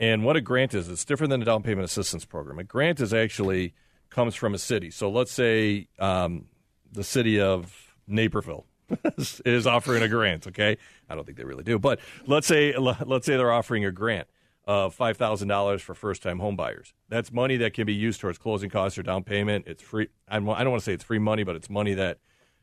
And 0.00 0.24
what 0.24 0.34
a 0.34 0.40
grant 0.40 0.74
is, 0.74 0.88
it's 0.88 1.04
different 1.04 1.30
than 1.30 1.40
a 1.40 1.44
down 1.44 1.62
payment 1.62 1.84
assistance 1.84 2.24
program. 2.24 2.58
A 2.58 2.64
grant 2.64 3.00
is 3.00 3.14
actually 3.14 3.74
comes 4.08 4.34
from 4.34 4.52
a 4.52 4.58
city. 4.58 4.90
So 4.90 5.08
let's 5.08 5.30
say 5.30 5.86
um, 6.00 6.46
the 6.90 7.04
city 7.04 7.38
of 7.40 7.94
Naperville 8.08 8.66
is 9.44 9.68
offering 9.68 10.02
a 10.02 10.08
grant. 10.08 10.48
Okay, 10.48 10.78
I 11.08 11.14
don't 11.14 11.24
think 11.24 11.38
they 11.38 11.44
really 11.44 11.62
do, 11.62 11.78
but 11.78 12.00
let's 12.26 12.48
say 12.48 12.74
let's 13.06 13.24
say 13.24 13.36
they're 13.36 13.52
offering 13.52 13.84
a 13.84 13.92
grant 13.92 14.26
of 14.70 14.94
five 14.94 15.16
thousand 15.16 15.48
dollars 15.48 15.82
for 15.82 15.96
first 15.96 16.22
time 16.22 16.38
homebuyers. 16.38 16.92
That's 17.08 17.32
money 17.32 17.56
that 17.56 17.74
can 17.74 17.86
be 17.86 17.92
used 17.92 18.20
towards 18.20 18.38
closing 18.38 18.70
costs 18.70 18.96
or 18.98 19.02
down 19.02 19.24
payment. 19.24 19.64
It's 19.66 19.82
free. 19.82 20.06
I 20.28 20.38
don't 20.38 20.48
I 20.48 20.62
don't 20.62 20.70
want 20.70 20.82
to 20.82 20.84
say 20.84 20.92
it's 20.92 21.02
free 21.02 21.18
money, 21.18 21.42
but 21.42 21.56
it's 21.56 21.68
money 21.68 21.92
that 21.94 22.18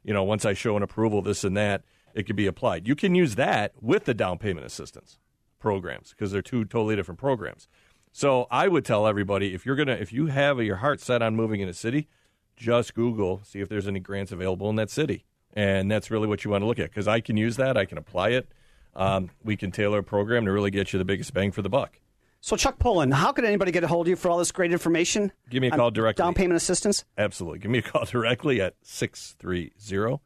you 0.06 0.14
know 0.14 0.24
once 0.24 0.46
I 0.46 0.54
show 0.54 0.78
an 0.78 0.84
approval, 0.84 1.22
this 1.22 1.44
and 1.44 1.58
that, 1.58 1.84
it 2.14 2.24
could 2.24 2.38
be 2.38 2.48
applied. 2.48 2.88
You 2.88 2.96
can 2.96 3.14
use 3.14 3.36
that 3.36 3.74
with 3.82 4.06
the 4.06 4.14
down 4.14 4.38
payment 4.38 4.66
assistance 4.66 5.20
programs 5.60 6.12
because 6.12 6.32
they're 6.32 6.42
two 6.42 6.64
totally 6.64 6.96
different 6.96 7.20
programs. 7.20 7.68
So 8.14 8.48
I 8.50 8.70
would 8.70 8.86
tell 8.86 9.06
everybody 9.06 9.54
if 9.54 9.66
you're 9.66 9.76
gonna 9.76 9.96
if 9.96 10.14
you 10.14 10.28
have 10.28 10.62
your 10.62 10.78
heart 10.78 11.02
set 11.02 11.22
on 11.22 11.36
moving 11.36 11.60
in 11.60 11.68
a 11.68 11.74
city, 11.74 12.08
just 12.56 12.94
Google 12.94 13.42
see 13.44 13.60
if 13.60 13.68
there's 13.68 13.86
any 13.86 14.00
grants 14.00 14.32
available 14.32 14.70
in 14.70 14.78
that 14.78 14.90
city, 14.90 15.26
and 15.54 15.92
that's 15.92 16.10
really 16.10 16.30
what 16.30 16.46
you 16.46 16.52
want 16.52 16.62
to 16.62 16.68
look 16.68 16.80
at 16.80 16.90
because 16.90 17.10
I 17.10 17.20
can 17.20 17.36
use 17.36 17.58
that, 17.58 17.76
I 17.76 17.84
can 17.84 17.98
apply 17.98 18.30
it, 18.30 18.50
um, 18.98 19.30
we 19.44 19.56
can 19.56 19.72
tailor 19.72 20.00
a 20.00 20.04
program 20.04 20.46
to 20.46 20.52
really 20.52 20.72
get 20.72 20.92
you 20.92 21.00
the 21.00 21.06
biggest 21.06 21.34
bang 21.34 21.52
for 21.52 21.62
the 21.62 21.70
buck. 21.70 22.00
So, 22.42 22.56
Chuck 22.56 22.80
Pullen, 22.80 23.12
how 23.12 23.32
could 23.32 23.46
anybody 23.46 23.72
get 23.72 23.84
a 23.84 23.88
hold 23.88 24.08
of 24.08 24.10
you 24.10 24.16
for 24.16 24.30
all 24.30 24.38
this 24.38 24.52
great 24.52 24.72
information? 24.72 25.32
Give 25.50 25.62
me 25.62 25.68
a 25.68 25.72
call 25.72 25.92
directly. 25.92 26.24
Down 26.24 26.34
payment 26.34 26.58
assistance? 26.58 27.06
Absolutely. 27.18 27.60
Give 27.60 27.72
me 27.72 27.80
a 27.80 27.82
call 27.82 28.06
directly 28.06 28.62
at 28.62 28.76
630 28.82 30.20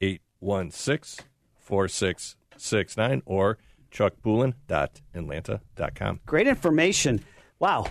816 0.00 1.26
4669 1.58 3.22
or 3.26 3.58
chuckpoulin.inlanta.com. 3.92 6.20
Great 6.26 6.46
information. 6.46 7.24
Wow. 7.58 7.86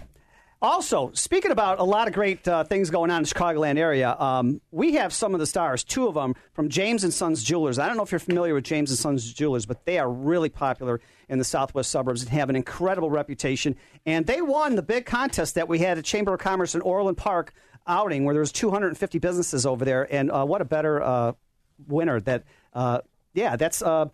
Also, 0.59 1.11
speaking 1.13 1.51
about 1.51 1.77
a 1.77 1.83
lot 1.83 2.07
of 2.07 2.15
great 2.15 2.47
uh, 2.47 2.63
things 2.63 2.89
going 2.89 3.11
on 3.11 3.17
in 3.17 3.23
the 3.23 3.29
Chicagoland 3.29 3.77
area, 3.77 4.19
um, 4.19 4.59
we 4.71 4.93
have 4.93 5.13
some 5.13 5.35
of 5.35 5.39
the 5.39 5.45
stars, 5.45 5.83
two 5.83 6.07
of 6.07 6.15
them 6.15 6.33
from 6.53 6.67
James 6.67 7.03
and 7.03 7.13
Sons 7.13 7.43
Jewelers. 7.43 7.77
I 7.77 7.87
don't 7.87 7.95
know 7.95 8.01
if 8.01 8.11
you're 8.11 8.17
familiar 8.17 8.55
with 8.55 8.63
James 8.63 8.89
and 8.89 8.97
Sons 8.97 9.31
Jewelers, 9.31 9.67
but 9.67 9.85
they 9.85 9.99
are 9.99 10.09
really 10.09 10.49
popular 10.49 10.99
in 11.29 11.37
the 11.37 11.43
southwest 11.43 11.91
suburbs 11.91 12.23
and 12.23 12.31
have 12.31 12.49
an 12.49 12.55
incredible 12.55 13.11
reputation. 13.11 13.75
And 14.07 14.25
they 14.25 14.41
won 14.41 14.75
the 14.75 14.81
big 14.81 15.05
contest 15.05 15.53
that 15.55 15.67
we 15.67 15.77
had 15.77 15.99
at 15.99 16.05
Chamber 16.05 16.33
of 16.33 16.39
Commerce 16.39 16.73
in 16.73 16.81
Orland 16.81 17.17
Park 17.17 17.53
outing, 17.85 18.25
where 18.25 18.33
there 18.33 18.41
was 18.41 18.51
250 18.51 19.19
businesses 19.19 19.63
over 19.63 19.85
there. 19.85 20.11
And 20.11 20.31
uh, 20.31 20.43
what 20.43 20.61
a 20.61 20.65
better 20.65 21.03
uh, 21.03 21.33
winner 21.87 22.19
that, 22.21 22.45
uh, 22.73 23.01
yeah, 23.35 23.57
that's 23.57 23.83
uh, 23.83 24.07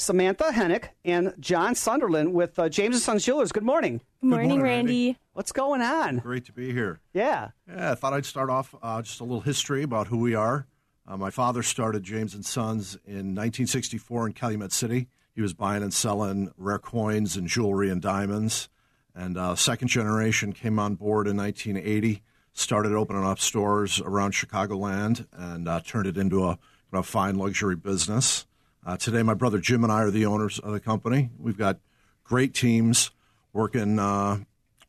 Samantha 0.00 0.44
Hennick 0.44 0.88
and 1.04 1.34
John 1.38 1.74
Sunderland 1.74 2.32
with 2.32 2.58
uh, 2.58 2.70
James 2.70 2.96
and 2.96 3.02
Sons 3.02 3.22
Jewelers. 3.22 3.52
Good 3.52 3.64
morning. 3.64 4.00
Good 4.22 4.28
morning, 4.28 4.48
morning 4.48 4.64
Randy. 4.64 5.06
Randy. 5.08 5.18
What's 5.34 5.52
going 5.52 5.82
on? 5.82 6.18
Great 6.20 6.46
to 6.46 6.54
be 6.54 6.72
here. 6.72 7.00
Yeah. 7.12 7.50
Yeah, 7.68 7.92
I 7.92 7.94
thought 7.96 8.14
I'd 8.14 8.24
start 8.24 8.48
off 8.48 8.74
uh, 8.82 9.02
just 9.02 9.20
a 9.20 9.24
little 9.24 9.42
history 9.42 9.82
about 9.82 10.06
who 10.06 10.16
we 10.16 10.34
are. 10.34 10.66
Uh, 11.06 11.18
my 11.18 11.28
father 11.28 11.62
started 11.62 12.02
James 12.02 12.34
and 12.34 12.46
Sons 12.46 12.94
in 13.04 13.34
1964 13.34 14.28
in 14.28 14.32
Calumet 14.32 14.72
City. 14.72 15.08
He 15.34 15.42
was 15.42 15.52
buying 15.52 15.82
and 15.82 15.92
selling 15.92 16.50
rare 16.56 16.78
coins 16.78 17.36
and 17.36 17.46
jewelry 17.46 17.90
and 17.90 18.00
diamonds. 18.00 18.70
And 19.14 19.36
uh, 19.36 19.54
second 19.54 19.88
generation 19.88 20.54
came 20.54 20.78
on 20.78 20.94
board 20.94 21.28
in 21.28 21.36
1980, 21.36 22.22
started 22.54 22.94
opening 22.94 23.24
up 23.24 23.38
stores 23.38 24.00
around 24.00 24.32
Chicagoland, 24.32 25.26
and 25.30 25.68
uh, 25.68 25.80
turned 25.84 26.06
it 26.06 26.16
into 26.16 26.46
a, 26.46 26.58
a 26.90 27.02
fine 27.02 27.34
luxury 27.34 27.76
business. 27.76 28.46
Uh, 28.84 28.96
today, 28.96 29.22
my 29.22 29.34
brother 29.34 29.58
Jim 29.58 29.84
and 29.84 29.92
I 29.92 30.02
are 30.02 30.10
the 30.10 30.24
owners 30.24 30.58
of 30.58 30.72
the 30.72 30.80
company. 30.80 31.30
We've 31.38 31.58
got 31.58 31.78
great 32.24 32.54
teams 32.54 33.10
working 33.52 33.98
uh, 33.98 34.38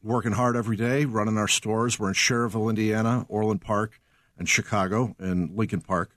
working 0.01 0.31
hard 0.31 0.55
every 0.55 0.77
day, 0.77 1.03
running 1.05 1.37
our 1.37 1.47
stores. 1.47 1.99
We're 1.99 2.07
in 2.07 2.13
Schererville, 2.13 2.69
Indiana, 2.69 3.25
Orland 3.27 3.61
Park, 3.61 3.99
and 4.37 4.47
Chicago, 4.47 5.15
and 5.19 5.55
Lincoln 5.55 5.81
Park. 5.81 6.11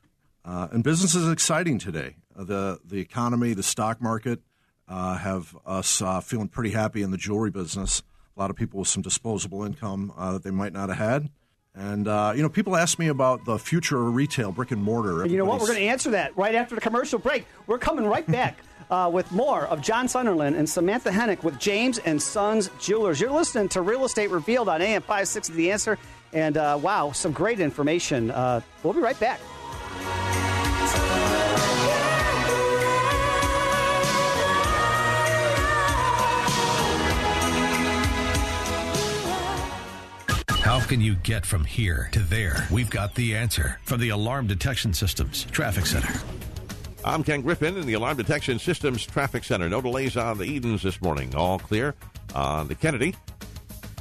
Uh, 0.44 0.68
and 0.70 0.84
business 0.84 1.14
is 1.16 1.28
exciting 1.28 1.78
today. 1.78 2.16
Uh, 2.38 2.44
the 2.44 2.80
the 2.84 3.00
economy, 3.00 3.54
the 3.54 3.62
stock 3.64 4.00
market 4.00 4.40
uh, 4.86 5.16
have 5.16 5.56
us 5.66 6.00
uh, 6.00 6.20
feeling 6.20 6.48
pretty 6.48 6.70
happy 6.70 7.02
in 7.02 7.10
the 7.10 7.16
jewelry 7.16 7.50
business. 7.50 8.02
A 8.36 8.40
lot 8.40 8.50
of 8.50 8.56
people 8.56 8.78
with 8.78 8.88
some 8.88 9.02
disposable 9.02 9.64
income 9.64 10.12
that 10.16 10.42
they 10.42 10.50
might 10.50 10.72
not 10.72 10.90
have 10.90 10.98
had. 10.98 11.30
And 11.74 12.06
you 12.36 12.42
know, 12.42 12.48
people 12.48 12.76
ask 12.76 12.98
me 12.98 13.08
about 13.08 13.44
the 13.44 13.58
future 13.58 14.00
of 14.00 14.14
retail, 14.14 14.52
brick 14.52 14.70
and 14.70 14.82
mortar. 14.82 15.22
And 15.22 15.30
you 15.30 15.38
know 15.38 15.44
what? 15.44 15.60
We're 15.60 15.66
going 15.66 15.80
to 15.80 15.86
answer 15.86 16.10
that 16.12 16.36
right 16.36 16.54
after 16.54 16.74
the 16.74 16.80
commercial 16.80 17.18
break. 17.18 17.46
We're 17.66 17.78
coming 17.78 18.06
right 18.06 18.26
back. 18.30 18.58
uh, 18.90 19.10
with 19.12 19.30
more 19.32 19.66
of 19.66 19.80
John 19.80 20.08
Sunderland 20.08 20.56
and 20.56 20.68
Samantha 20.68 21.10
Hennick 21.10 21.42
with 21.42 21.58
James 21.58 21.98
and 21.98 22.20
Sons 22.20 22.70
Jewelers. 22.78 23.20
You're 23.20 23.32
listening 23.32 23.68
to 23.70 23.82
Real 23.82 24.04
Estate 24.04 24.30
Revealed 24.30 24.68
on 24.68 24.82
AM 24.82 25.02
560 25.02 25.52
The 25.54 25.72
Answer. 25.72 25.98
And 26.32 26.56
uh, 26.56 26.78
wow, 26.80 27.12
some 27.12 27.32
great 27.32 27.60
information. 27.60 28.30
Uh, 28.30 28.60
we'll 28.82 28.92
be 28.92 29.00
right 29.00 29.18
back. 29.18 29.40
How 40.84 40.90
can 40.90 41.00
you 41.00 41.14
get 41.14 41.46
from 41.46 41.64
here 41.64 42.10
to 42.12 42.20
there? 42.20 42.68
We've 42.70 42.90
got 42.90 43.14
the 43.14 43.36
answer 43.36 43.80
from 43.84 44.00
the 44.00 44.10
Alarm 44.10 44.48
Detection 44.48 44.92
Systems 44.92 45.44
Traffic 45.44 45.86
Center. 45.86 46.12
I'm 47.02 47.24
Ken 47.24 47.40
Griffin 47.40 47.78
in 47.78 47.86
the 47.86 47.94
Alarm 47.94 48.18
Detection 48.18 48.58
Systems 48.58 49.06
Traffic 49.06 49.44
Center. 49.44 49.66
No 49.70 49.80
delays 49.80 50.18
on 50.18 50.36
the 50.36 50.44
Edens 50.44 50.82
this 50.82 51.00
morning. 51.00 51.34
All 51.34 51.58
clear 51.58 51.94
on 52.34 52.68
the 52.68 52.74
Kennedy. 52.74 53.14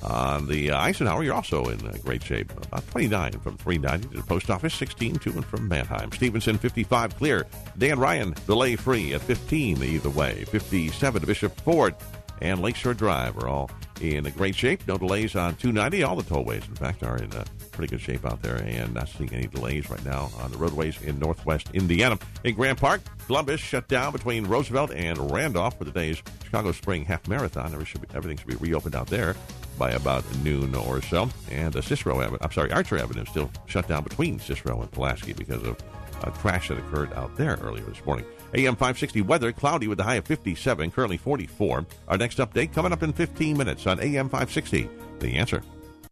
On 0.03 0.45
the 0.45 0.73
Eisenhower, 0.73 1.23
you're 1.23 1.33
also 1.33 1.63
in 1.67 1.87
uh, 1.87 1.93
great 2.03 2.21
shape. 2.21 2.51
About 2.51 2.85
29 2.89 3.39
from 3.39 3.55
390 3.55 4.09
to 4.09 4.21
the 4.21 4.27
post 4.27 4.49
office, 4.49 4.73
16 4.73 5.15
to 5.19 5.29
and 5.29 5.45
from 5.45 5.69
Mannheim. 5.69 6.11
Stevenson, 6.11 6.57
55 6.57 7.15
clear. 7.15 7.47
Dan 7.77 7.97
Ryan, 7.97 8.35
delay 8.45 8.75
free 8.75 9.13
at 9.13 9.21
15 9.21 9.81
either 9.81 10.09
way. 10.09 10.43
57 10.49 11.21
to 11.21 11.27
Bishop 11.27 11.57
Ford 11.61 11.95
and 12.41 12.61
Lakeshore 12.61 12.93
Drive 12.93 13.37
are 13.37 13.47
all 13.47 13.71
in 14.03 14.23
great 14.31 14.55
shape. 14.55 14.87
No 14.87 14.97
delays 14.97 15.35
on 15.35 15.55
290. 15.55 16.03
All 16.03 16.15
the 16.15 16.23
tollways, 16.23 16.67
in 16.67 16.75
fact, 16.75 17.03
are 17.03 17.17
in 17.17 17.29
pretty 17.71 17.89
good 17.89 18.01
shape 18.01 18.25
out 18.25 18.41
there 18.41 18.57
and 18.57 18.93
not 18.93 19.09
seeing 19.09 19.33
any 19.33 19.47
delays 19.47 19.89
right 19.89 20.03
now 20.05 20.29
on 20.39 20.51
the 20.51 20.57
roadways 20.57 21.01
in 21.01 21.17
northwest 21.19 21.69
Indiana. 21.73 22.17
In 22.43 22.55
Grant 22.55 22.79
Park, 22.79 23.01
Columbus 23.25 23.59
shut 23.59 23.87
down 23.87 24.11
between 24.11 24.45
Roosevelt 24.45 24.91
and 24.91 25.31
Randolph 25.31 25.77
for 25.77 25.85
the 25.85 25.91
day's 25.91 26.21
Chicago 26.43 26.71
Spring 26.71 27.05
Half 27.05 27.27
Marathon. 27.27 27.83
Should 27.85 28.01
be, 28.01 28.07
everything 28.13 28.37
should 28.37 28.47
be 28.47 28.55
reopened 28.55 28.95
out 28.95 29.07
there 29.07 29.35
by 29.77 29.91
about 29.91 30.23
noon 30.37 30.75
or 30.75 31.01
so. 31.01 31.29
And 31.49 31.75
uh, 31.75 31.81
Cicero 31.81 32.21
Avenue, 32.21 32.37
I'm 32.41 32.51
sorry, 32.51 32.71
Archer 32.71 32.97
Avenue 32.97 33.25
still 33.25 33.49
shut 33.65 33.87
down 33.87 34.03
between 34.03 34.39
Cicero 34.39 34.81
and 34.81 34.91
Pulaski 34.91 35.33
because 35.33 35.63
of 35.63 35.77
a 36.23 36.31
crash 36.31 36.69
that 36.69 36.77
occurred 36.77 37.11
out 37.13 37.35
there 37.35 37.57
earlier 37.61 37.83
this 37.85 38.05
morning. 38.05 38.25
AM 38.55 38.75
560 38.75 39.21
weather, 39.21 39.51
cloudy 39.51 39.87
with 39.87 39.99
a 39.99 40.03
high 40.03 40.15
of 40.15 40.25
57, 40.25 40.91
currently 40.91 41.17
44. 41.17 41.85
Our 42.07 42.17
next 42.17 42.37
update 42.37 42.73
coming 42.73 42.93
up 42.93 43.03
in 43.03 43.13
15 43.13 43.57
minutes 43.57 43.87
on 43.87 43.99
AM 43.99 44.29
560. 44.29 44.89
The 45.19 45.35
answer. 45.35 45.63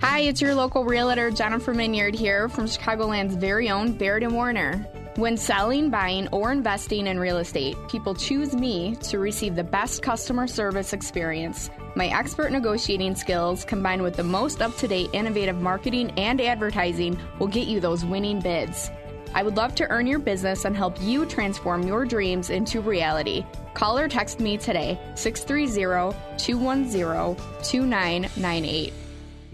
Hi, 0.00 0.20
it's 0.20 0.40
your 0.40 0.54
local 0.54 0.84
realtor 0.84 1.30
Jennifer 1.30 1.74
Minyard 1.74 2.14
here 2.14 2.48
from 2.48 2.66
Chicagoland's 2.66 3.34
very 3.34 3.70
own 3.70 3.92
Baird 3.92 4.22
and 4.22 4.34
Warner. 4.34 4.86
When 5.16 5.36
selling, 5.36 5.90
buying, 5.90 6.28
or 6.28 6.50
investing 6.50 7.06
in 7.06 7.20
real 7.20 7.38
estate, 7.38 7.76
people 7.88 8.14
choose 8.14 8.54
me 8.54 8.96
to 9.02 9.18
receive 9.18 9.54
the 9.54 9.62
best 9.62 10.02
customer 10.02 10.46
service 10.46 10.92
experience. 10.92 11.70
My 11.94 12.08
expert 12.08 12.50
negotiating 12.50 13.14
skills, 13.14 13.64
combined 13.64 14.02
with 14.02 14.16
the 14.16 14.24
most 14.24 14.60
up 14.60 14.76
to 14.78 14.88
date 14.88 15.10
innovative 15.12 15.60
marketing 15.60 16.12
and 16.16 16.40
advertising, 16.40 17.18
will 17.38 17.46
get 17.46 17.68
you 17.68 17.78
those 17.78 18.04
winning 18.04 18.40
bids. 18.40 18.90
I 19.34 19.42
would 19.42 19.56
love 19.56 19.74
to 19.76 19.88
earn 19.90 20.06
your 20.06 20.18
business 20.20 20.64
and 20.64 20.76
help 20.76 21.00
you 21.00 21.26
transform 21.26 21.86
your 21.86 22.04
dreams 22.04 22.50
into 22.50 22.80
reality. 22.80 23.44
Call 23.74 23.98
or 23.98 24.08
text 24.08 24.38
me 24.38 24.56
today, 24.56 24.98
630 25.16 26.16
210 26.38 27.36
2998. 27.62 28.92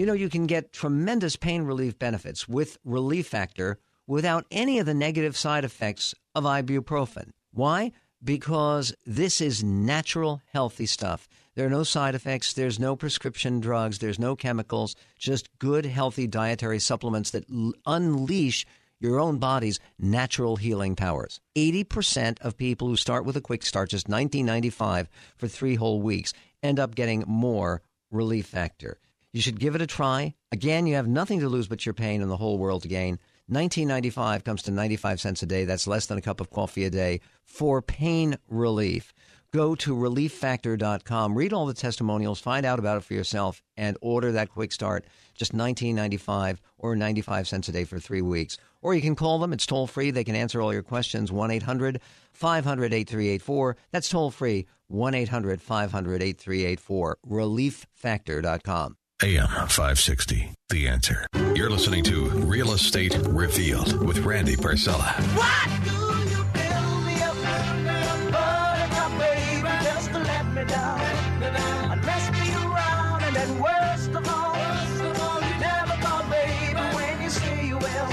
You 0.01 0.07
know, 0.07 0.14
you 0.14 0.30
can 0.30 0.46
get 0.46 0.72
tremendous 0.72 1.36
pain 1.36 1.64
relief 1.64 1.98
benefits 1.98 2.48
with 2.48 2.78
Relief 2.86 3.26
Factor 3.26 3.76
without 4.07 4.46
any 4.51 4.78
of 4.78 4.86
the 4.86 4.94
negative 4.94 5.36
side 5.36 5.62
effects 5.62 6.14
of 6.34 6.44
ibuprofen. 6.44 7.32
Why? 7.53 7.92
Because 8.24 8.94
this 9.05 9.42
is 9.42 9.62
natural, 9.62 10.40
healthy 10.55 10.86
stuff. 10.86 11.28
There 11.55 11.66
are 11.66 11.76
no 11.78 11.82
side 11.82 12.14
effects, 12.14 12.55
there's 12.55 12.78
no 12.78 12.96
prescription 12.96 13.61
drugs, 13.61 13.98
there's 13.98 14.18
no 14.18 14.36
chemicals, 14.36 14.96
just 15.18 15.51
good, 15.59 15.84
healthy 15.84 16.26
dietary 16.26 16.78
supplements 16.78 17.32
that 17.32 17.44
l- 17.51 17.74
unleash 17.84 18.64
your 19.01 19.20
own 19.20 19.36
body's 19.36 19.80
natural 19.98 20.57
healing 20.57 20.96
powers. 20.96 21.42
80% 21.57 22.40
of 22.40 22.57
people 22.57 22.88
who 22.88 22.96
start 22.96 23.26
with 23.26 23.36
a 23.36 23.42
quick 23.42 23.66
start, 23.66 23.90
just 23.90 24.09
1995 24.09 25.11
for 25.36 25.46
three 25.46 25.74
whole 25.74 26.01
weeks, 26.01 26.32
end 26.62 26.80
up 26.80 26.94
getting 26.94 27.22
more 27.26 27.82
Relief 28.11 28.46
Factor. 28.46 28.96
You 29.32 29.40
should 29.40 29.60
give 29.60 29.74
it 29.74 29.82
a 29.82 29.86
try. 29.86 30.34
Again, 30.50 30.86
you 30.86 30.96
have 30.96 31.06
nothing 31.06 31.40
to 31.40 31.48
lose 31.48 31.68
but 31.68 31.86
your 31.86 31.94
pain 31.94 32.20
and 32.20 32.30
the 32.30 32.36
whole 32.36 32.58
world 32.58 32.82
to 32.82 32.88
gain. 32.88 33.18
1995 33.46 34.44
comes 34.44 34.62
to 34.62 34.70
95 34.70 35.20
cents 35.20 35.42
a 35.42 35.46
day. 35.46 35.64
That's 35.64 35.86
less 35.86 36.06
than 36.06 36.18
a 36.18 36.22
cup 36.22 36.40
of 36.40 36.50
coffee 36.50 36.84
a 36.84 36.90
day 36.90 37.20
for 37.44 37.80
pain 37.80 38.38
relief. 38.48 39.12
Go 39.52 39.74
to 39.76 39.96
relieffactor.com, 39.96 41.34
read 41.34 41.52
all 41.52 41.66
the 41.66 41.74
testimonials, 41.74 42.38
find 42.38 42.64
out 42.64 42.78
about 42.78 42.98
it 42.98 43.04
for 43.04 43.14
yourself, 43.14 43.62
and 43.76 43.96
order 44.00 44.30
that 44.30 44.50
quick 44.50 44.70
start. 44.70 45.04
Just 45.34 45.52
$19.95 45.52 46.58
or 46.78 46.94
95 46.94 47.48
cents 47.48 47.68
a 47.68 47.72
day 47.72 47.84
for 47.84 47.98
three 47.98 48.22
weeks. 48.22 48.58
Or 48.82 48.94
you 48.94 49.02
can 49.02 49.16
call 49.16 49.38
them. 49.40 49.52
It's 49.52 49.66
toll 49.66 49.86
free. 49.86 50.10
They 50.10 50.24
can 50.24 50.36
answer 50.36 50.60
all 50.60 50.72
your 50.72 50.82
questions. 50.82 51.32
1 51.32 51.50
800 51.50 52.00
500 52.32 52.92
8384. 52.92 53.76
That's 53.90 54.08
toll 54.08 54.30
free. 54.30 54.66
1 54.88 55.14
800 55.14 55.60
500 55.60 56.22
8384. 56.22 57.18
ReliefFactor.com. 57.28 58.96
AM 59.22 59.48
560, 59.48 60.50
The 60.70 60.88
Answer. 60.88 61.26
You're 61.54 61.68
listening 61.68 62.02
to 62.04 62.30
Real 62.30 62.72
Estate 62.72 63.14
Revealed 63.26 64.02
with 64.02 64.20
Randy 64.20 64.56
Barcella. 64.56 65.12
What 65.36 65.68
do 65.84 65.92
you 66.30 66.42
build 66.54 67.04
me 67.04 67.20
up? 67.20 67.36
Buttercup, 68.32 69.18
baby, 69.18 69.68
just 69.84 70.10
let 70.12 70.46
me 70.54 70.64
down. 70.64 71.00
I 71.90 71.96
messed 71.96 72.32
me 72.32 72.50
around, 72.64 73.22
and 73.24 73.36
then 73.36 73.60
worst 73.60 74.08
of 74.08 74.26
all, 74.26 74.56
you 74.56 75.54
never 75.60 75.92
call, 76.00 76.22
baby, 76.30 76.80
when 76.96 77.20
you 77.22 77.28
say 77.28 77.66
you 77.66 77.76
will. 77.76 78.08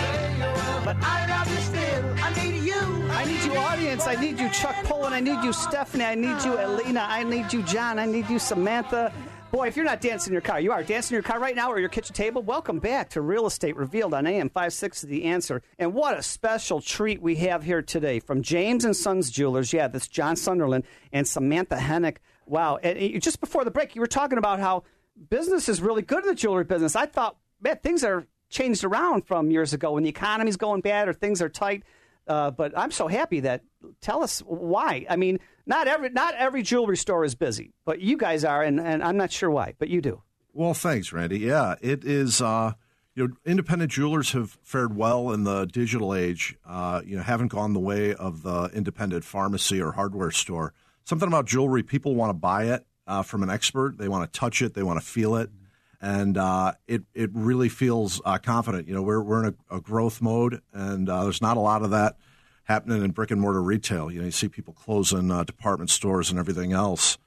But 0.84 0.98
I 1.00 1.26
love 1.30 1.50
you 1.50 1.62
still. 1.62 2.16
I 2.22 2.34
need 2.44 2.64
you. 2.64 3.10
I 3.12 3.24
need 3.24 3.44
you, 3.46 3.56
audience. 3.56 4.08
I 4.08 4.16
need 4.16 4.42
you, 4.42 4.50
Chuck 4.50 4.76
Pullen. 4.84 5.14
I 5.14 5.22
need 5.22 5.42
you, 5.42 5.54
Stephanie. 5.54 6.04
I 6.04 6.16
need 6.16 6.44
you, 6.44 6.60
Elina. 6.60 7.06
I 7.08 7.24
need 7.24 7.54
you, 7.54 7.64
John. 7.64 7.98
I 7.98 8.06
need 8.06 8.30
you, 8.30 8.40
Samantha. 8.40 9.14
Boy, 9.50 9.68
if 9.68 9.78
you're 9.78 9.86
not 9.86 10.02
dancing 10.02 10.32
in 10.32 10.34
your 10.34 10.42
car, 10.42 10.60
you 10.60 10.74
are 10.74 10.84
dancing 10.84 11.16
in 11.16 11.24
your 11.24 11.24
car 11.24 11.40
right 11.40 11.56
now 11.56 11.72
or 11.72 11.80
your 11.80 11.88
kitchen 11.88 12.14
table. 12.14 12.42
Welcome 12.42 12.80
back 12.80 13.10
to 13.12 13.22
Real 13.22 13.46
Estate 13.46 13.78
Revealed 13.78 14.14
on 14.14 14.28
AM 14.28 14.50
56 14.50 15.04
The 15.04 15.24
Answer. 15.24 15.62
And 15.80 15.94
what 15.94 16.18
a 16.18 16.22
special 16.22 16.82
treat 16.82 17.22
we 17.22 17.36
have 17.38 17.64
here 17.64 17.82
today 17.82 18.20
from 18.20 18.42
James 18.42 18.84
and 18.84 18.94
Sons 18.94 19.32
Jewelers. 19.32 19.72
Yeah, 19.72 19.88
that's 19.88 20.10
John 20.10 20.36
Sunderland 20.36 20.84
and 21.14 21.26
Samantha 21.26 21.76
Hennick. 21.76 22.18
Wow. 22.46 22.76
And 22.78 23.22
just 23.22 23.40
before 23.40 23.64
the 23.64 23.72
break, 23.72 23.96
you 23.96 24.02
were 24.02 24.08
talking 24.08 24.38
about 24.38 24.60
how 24.60 24.84
business 25.30 25.70
is 25.70 25.82
really 25.82 26.02
good 26.02 26.26
in 26.26 26.30
the 26.30 26.36
jewelry 26.36 26.66
business. 26.66 26.98
I 26.98 27.06
thought, 27.06 27.38
man, 27.62 27.78
things 27.78 28.04
are 28.04 28.28
changed 28.50 28.84
around 28.84 29.26
from 29.28 29.50
years 29.50 29.72
ago 29.72 29.94
when 29.94 30.04
the 30.04 30.10
economy's 30.10 30.58
going 30.58 30.82
bad 30.82 31.08
or 31.08 31.14
things 31.14 31.42
are 31.42 31.50
tight. 31.50 31.84
Uh, 32.28 32.52
but 32.52 32.78
I'm 32.78 32.92
so 32.92 33.08
happy 33.08 33.40
that. 33.40 33.64
Tell 34.02 34.22
us 34.22 34.40
why. 34.42 35.06
I 35.10 35.16
mean, 35.16 35.40
not 35.68 35.88
every 35.88 36.10
not 36.10 36.34
every 36.36 36.64
jewelry 36.64 36.98
store 36.98 37.24
is 37.26 37.36
busy, 37.36 37.74
but 37.86 38.00
you 38.00 38.18
guys 38.18 38.44
are, 38.44 38.64
and, 38.64 38.80
and 38.80 39.04
I'm 39.04 39.18
not 39.18 39.32
sure 39.32 39.52
why, 39.52 39.74
but 39.78 39.90
you 39.90 40.02
do. 40.02 40.24
Well, 40.54 40.74
thanks, 40.74 41.14
Randy. 41.14 41.40
Yeah, 41.40 41.76
it 41.82 42.04
is. 42.04 42.42
Uh, 42.42 42.74
you 43.14 43.28
know, 43.28 43.34
independent 43.46 43.92
jewelers 43.92 44.32
have 44.32 44.58
fared 44.64 44.96
well 44.96 45.32
in 45.32 45.44
the 45.44 45.66
digital 45.66 46.16
age. 46.16 46.56
Uh, 46.66 47.02
you 47.06 47.18
know, 47.18 47.24
haven't 47.24 47.50
gone 47.50 47.74
the 47.74 47.80
way 47.80 48.14
of 48.14 48.44
the 48.44 48.70
independent 48.74 49.24
pharmacy 49.24 49.82
or 49.82 49.92
hardware 49.92 50.32
store. 50.32 50.74
Something 51.04 51.28
about 51.28 51.46
jewelry, 51.46 51.84
people 51.84 52.16
want 52.16 52.30
to 52.30 52.36
buy 52.36 52.66
it 52.66 52.86
uh, 53.08 53.24
from 53.24 53.44
an 53.44 53.50
expert. 53.50 53.98
They 53.98 54.08
want 54.08 54.32
to 54.32 54.40
touch 54.40 54.62
it. 54.62 54.74
They 54.74 54.84
want 54.84 55.00
to 55.00 55.06
feel 55.06 55.36
it, 55.36 55.50
and 56.00 56.38
uh, 56.38 56.74
it 56.88 57.04
it 57.14 57.32
really 57.34 57.70
feels 57.70 58.22
uh, 58.24 58.38
confident. 58.38 58.88
You 58.88 58.94
know, 58.94 59.02
we're 59.02 59.22
we're 59.22 59.46
in 59.46 59.56
a, 59.70 59.78
a 59.78 59.82
growth 59.82 60.22
mode, 60.22 60.62
and 60.72 61.10
uh, 61.10 61.24
there's 61.24 61.42
not 61.42 61.58
a 61.58 61.62
lot 61.62 61.82
of 61.84 61.90
that 61.92 62.18
happening 62.68 63.04
in 63.04 63.12
brick 63.12 63.32
and 63.32 63.42
mortar 63.42 63.62
retail. 63.62 64.12
You 64.12 64.20
know, 64.20 64.26
you 64.26 64.32
see 64.32 64.50
people 64.50 64.74
closing 64.74 65.32
uh, 65.32 65.44
department 65.44 65.90
stores 65.90 66.30
and 66.30 66.38
everything 66.38 66.74
else, 66.74 67.18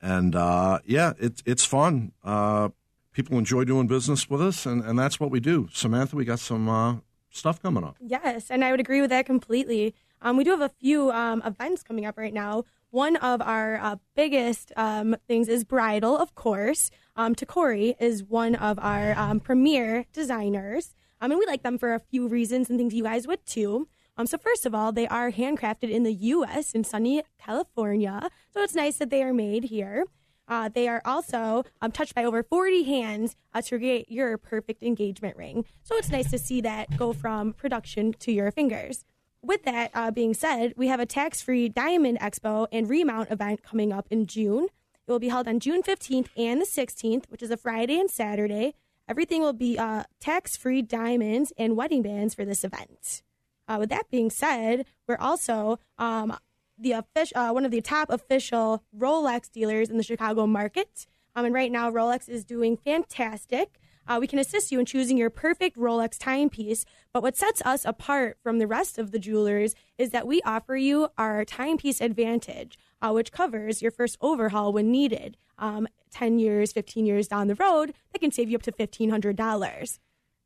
and 0.00 0.36
uh, 0.36 0.78
yeah, 0.84 1.12
it's 1.18 1.42
it's 1.44 1.64
fun. 1.64 2.12
Uh, 2.22 2.68
people 3.12 3.38
enjoy 3.38 3.64
doing 3.64 3.86
business 3.86 4.28
with 4.28 4.40
us, 4.40 4.66
and, 4.66 4.82
and 4.82 4.98
that's 4.98 5.18
what 5.18 5.30
we 5.30 5.40
do. 5.40 5.68
Samantha, 5.72 6.16
we 6.16 6.24
got 6.24 6.40
some 6.40 6.68
uh, 6.68 6.96
stuff 7.30 7.60
coming 7.62 7.84
up. 7.84 7.96
Yes, 8.00 8.50
and 8.50 8.64
I 8.64 8.70
would 8.70 8.80
agree 8.80 9.00
with 9.00 9.10
that 9.10 9.26
completely. 9.26 9.94
Um, 10.20 10.36
we 10.36 10.44
do 10.44 10.50
have 10.50 10.60
a 10.60 10.68
few 10.68 11.10
um, 11.10 11.42
events 11.44 11.82
coming 11.82 12.06
up 12.06 12.16
right 12.16 12.32
now. 12.32 12.64
One 12.90 13.16
of 13.16 13.40
our 13.40 13.78
uh, 13.78 13.96
biggest 14.14 14.72
um, 14.76 15.16
things 15.26 15.48
is 15.48 15.64
bridal, 15.64 16.16
of 16.16 16.34
course. 16.34 16.90
Um, 17.16 17.34
Tacori 17.34 17.94
is 17.98 18.22
one 18.22 18.54
of 18.54 18.78
our 18.78 19.18
um, 19.18 19.40
premier 19.40 20.04
designers, 20.12 20.94
um, 21.20 21.30
and 21.30 21.38
we 21.38 21.46
like 21.46 21.62
them 21.62 21.78
for 21.78 21.94
a 21.94 21.98
few 21.98 22.28
reasons 22.28 22.68
and 22.68 22.78
things 22.78 22.94
you 22.94 23.04
guys 23.04 23.26
would 23.26 23.44
too. 23.46 23.88
Um, 24.16 24.26
so 24.26 24.38
first 24.38 24.66
of 24.66 24.74
all, 24.74 24.92
they 24.92 25.08
are 25.08 25.30
handcrafted 25.30 25.90
in 25.90 26.02
the 26.02 26.12
U.S. 26.12 26.72
in 26.72 26.84
sunny 26.84 27.22
California, 27.38 28.28
so 28.52 28.62
it's 28.62 28.74
nice 28.74 28.98
that 28.98 29.10
they 29.10 29.22
are 29.22 29.32
made 29.32 29.64
here. 29.64 30.04
Uh, 30.48 30.68
they 30.68 30.86
are 30.86 31.00
also 31.04 31.64
um, 31.80 31.92
touched 31.92 32.14
by 32.14 32.24
over 32.24 32.42
40 32.42 32.82
hands 32.82 33.36
uh, 33.54 33.62
to 33.62 33.78
create 33.78 34.10
your 34.10 34.36
perfect 34.36 34.82
engagement 34.82 35.36
ring. 35.36 35.64
So 35.82 35.96
it's 35.96 36.10
nice 36.10 36.30
to 36.30 36.38
see 36.38 36.60
that 36.60 36.96
go 36.96 37.12
from 37.12 37.54
production 37.54 38.12
to 38.14 38.32
your 38.32 38.50
fingers. 38.50 39.04
With 39.40 39.64
that 39.64 39.90
uh, 39.94 40.10
being 40.10 40.34
said, 40.34 40.74
we 40.76 40.88
have 40.88 41.00
a 41.00 41.06
tax 41.06 41.40
free 41.40 41.68
Diamond 41.68 42.18
Expo 42.20 42.66
and 42.70 42.88
Remount 42.88 43.30
event 43.30 43.62
coming 43.62 43.92
up 43.92 44.06
in 44.10 44.26
June. 44.26 44.66
It 45.06 45.10
will 45.10 45.18
be 45.18 45.30
held 45.30 45.48
on 45.48 45.58
June 45.58 45.82
15th 45.82 46.28
and 46.36 46.60
the 46.60 46.66
16th, 46.66 47.24
which 47.28 47.42
is 47.42 47.50
a 47.50 47.56
Friday 47.56 47.98
and 47.98 48.10
Saturday. 48.10 48.74
Everything 49.08 49.40
will 49.40 49.52
be 49.52 49.78
uh, 49.78 50.04
tax 50.20 50.56
free 50.56 50.82
diamonds 50.82 51.52
and 51.56 51.76
wedding 51.76 52.02
bands 52.02 52.34
for 52.34 52.44
this 52.44 52.62
event. 52.62 53.22
Uh, 53.68 53.76
with 53.78 53.90
that 53.90 54.10
being 54.10 54.30
said, 54.30 54.86
we're 55.06 55.16
also 55.16 55.78
um, 55.98 56.36
the 56.78 56.90
offic- 56.90 57.32
uh, 57.34 57.50
one 57.52 57.64
of 57.64 57.70
the 57.70 57.80
top 57.80 58.10
official 58.10 58.82
Rolex 58.96 59.50
dealers 59.50 59.88
in 59.88 59.96
the 59.96 60.02
Chicago 60.02 60.46
market. 60.46 61.06
Um, 61.34 61.44
and 61.46 61.54
right 61.54 61.72
now, 61.72 61.90
Rolex 61.90 62.28
is 62.28 62.44
doing 62.44 62.76
fantastic. 62.76 63.78
Uh, 64.06 64.18
we 64.20 64.26
can 64.26 64.38
assist 64.38 64.72
you 64.72 64.80
in 64.80 64.86
choosing 64.86 65.16
your 65.16 65.30
perfect 65.30 65.76
Rolex 65.76 66.18
timepiece. 66.18 66.84
But 67.12 67.22
what 67.22 67.36
sets 67.36 67.62
us 67.64 67.84
apart 67.84 68.36
from 68.42 68.58
the 68.58 68.66
rest 68.66 68.98
of 68.98 69.12
the 69.12 69.18
jewelers 69.18 69.74
is 69.96 70.10
that 70.10 70.26
we 70.26 70.42
offer 70.42 70.76
you 70.76 71.08
our 71.16 71.44
timepiece 71.44 72.00
advantage, 72.00 72.78
uh, 73.00 73.12
which 73.12 73.32
covers 73.32 73.80
your 73.80 73.92
first 73.92 74.16
overhaul 74.20 74.72
when 74.72 74.90
needed. 74.90 75.36
Um, 75.58 75.86
10 76.10 76.38
years, 76.38 76.72
15 76.72 77.06
years 77.06 77.28
down 77.28 77.46
the 77.46 77.54
road, 77.54 77.94
that 78.12 78.18
can 78.18 78.32
save 78.32 78.50
you 78.50 78.56
up 78.56 78.62
to 78.62 78.72
$1,500. 78.72 79.98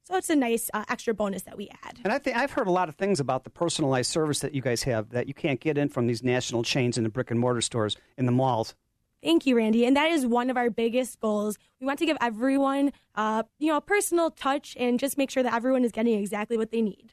So 0.06 0.14
it's 0.14 0.30
a 0.30 0.36
nice 0.36 0.70
uh, 0.72 0.84
extra 0.88 1.14
bonus 1.14 1.42
that 1.42 1.56
we 1.56 1.68
add. 1.82 1.98
And 2.04 2.12
I 2.12 2.18
think 2.18 2.36
I've 2.36 2.52
heard 2.52 2.68
a 2.68 2.70
lot 2.70 2.88
of 2.88 2.94
things 2.94 3.18
about 3.18 3.42
the 3.42 3.50
personalized 3.50 4.08
service 4.08 4.38
that 4.40 4.54
you 4.54 4.62
guys 4.62 4.84
have 4.84 5.10
that 5.10 5.26
you 5.26 5.34
can't 5.34 5.58
get 5.58 5.76
in 5.76 5.88
from 5.88 6.06
these 6.06 6.22
national 6.22 6.62
chains 6.62 6.96
in 6.96 7.02
the 7.02 7.10
brick 7.10 7.32
and 7.32 7.40
mortar 7.40 7.60
stores 7.60 7.96
in 8.16 8.24
the 8.24 8.32
malls. 8.32 8.76
Thank 9.20 9.46
you, 9.46 9.56
Randy. 9.56 9.84
And 9.84 9.96
that 9.96 10.10
is 10.10 10.24
one 10.24 10.48
of 10.48 10.56
our 10.56 10.70
biggest 10.70 11.18
goals. 11.18 11.58
We 11.80 11.86
want 11.86 11.98
to 11.98 12.06
give 12.06 12.16
everyone, 12.20 12.92
uh, 13.16 13.42
you 13.58 13.66
know, 13.68 13.78
a 13.78 13.80
personal 13.80 14.30
touch 14.30 14.76
and 14.78 15.00
just 15.00 15.18
make 15.18 15.28
sure 15.28 15.42
that 15.42 15.52
everyone 15.52 15.84
is 15.84 15.90
getting 15.90 16.20
exactly 16.20 16.56
what 16.56 16.70
they 16.70 16.82
need. 16.82 17.12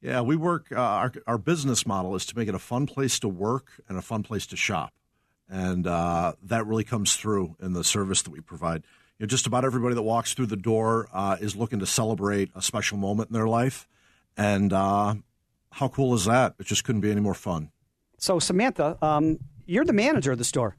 Yeah, 0.00 0.22
we 0.22 0.34
work. 0.34 0.72
Uh, 0.72 0.80
our 0.80 1.12
our 1.26 1.36
business 1.36 1.86
model 1.86 2.14
is 2.14 2.24
to 2.26 2.38
make 2.38 2.48
it 2.48 2.54
a 2.54 2.58
fun 2.58 2.86
place 2.86 3.18
to 3.18 3.28
work 3.28 3.82
and 3.86 3.98
a 3.98 4.02
fun 4.02 4.22
place 4.22 4.46
to 4.46 4.56
shop, 4.56 4.94
and 5.46 5.86
uh, 5.86 6.32
that 6.42 6.66
really 6.66 6.84
comes 6.84 7.16
through 7.16 7.56
in 7.60 7.74
the 7.74 7.84
service 7.84 8.22
that 8.22 8.30
we 8.30 8.40
provide. 8.40 8.82
You 9.20 9.24
know, 9.24 9.28
just 9.28 9.46
about 9.46 9.66
everybody 9.66 9.94
that 9.94 10.02
walks 10.02 10.32
through 10.32 10.46
the 10.46 10.56
door 10.56 11.06
uh, 11.12 11.36
is 11.38 11.54
looking 11.54 11.80
to 11.80 11.86
celebrate 11.86 12.50
a 12.54 12.62
special 12.62 12.96
moment 12.96 13.28
in 13.28 13.34
their 13.34 13.46
life, 13.46 13.86
and 14.34 14.72
uh, 14.72 15.14
how 15.72 15.88
cool 15.88 16.14
is 16.14 16.24
that? 16.24 16.54
It 16.58 16.64
just 16.64 16.84
couldn't 16.84 17.02
be 17.02 17.10
any 17.10 17.20
more 17.20 17.34
fun. 17.34 17.70
So 18.16 18.38
Samantha, 18.38 18.96
um, 19.02 19.38
you're 19.66 19.84
the 19.84 19.92
manager 19.92 20.32
of 20.32 20.38
the 20.38 20.44
store, 20.44 20.74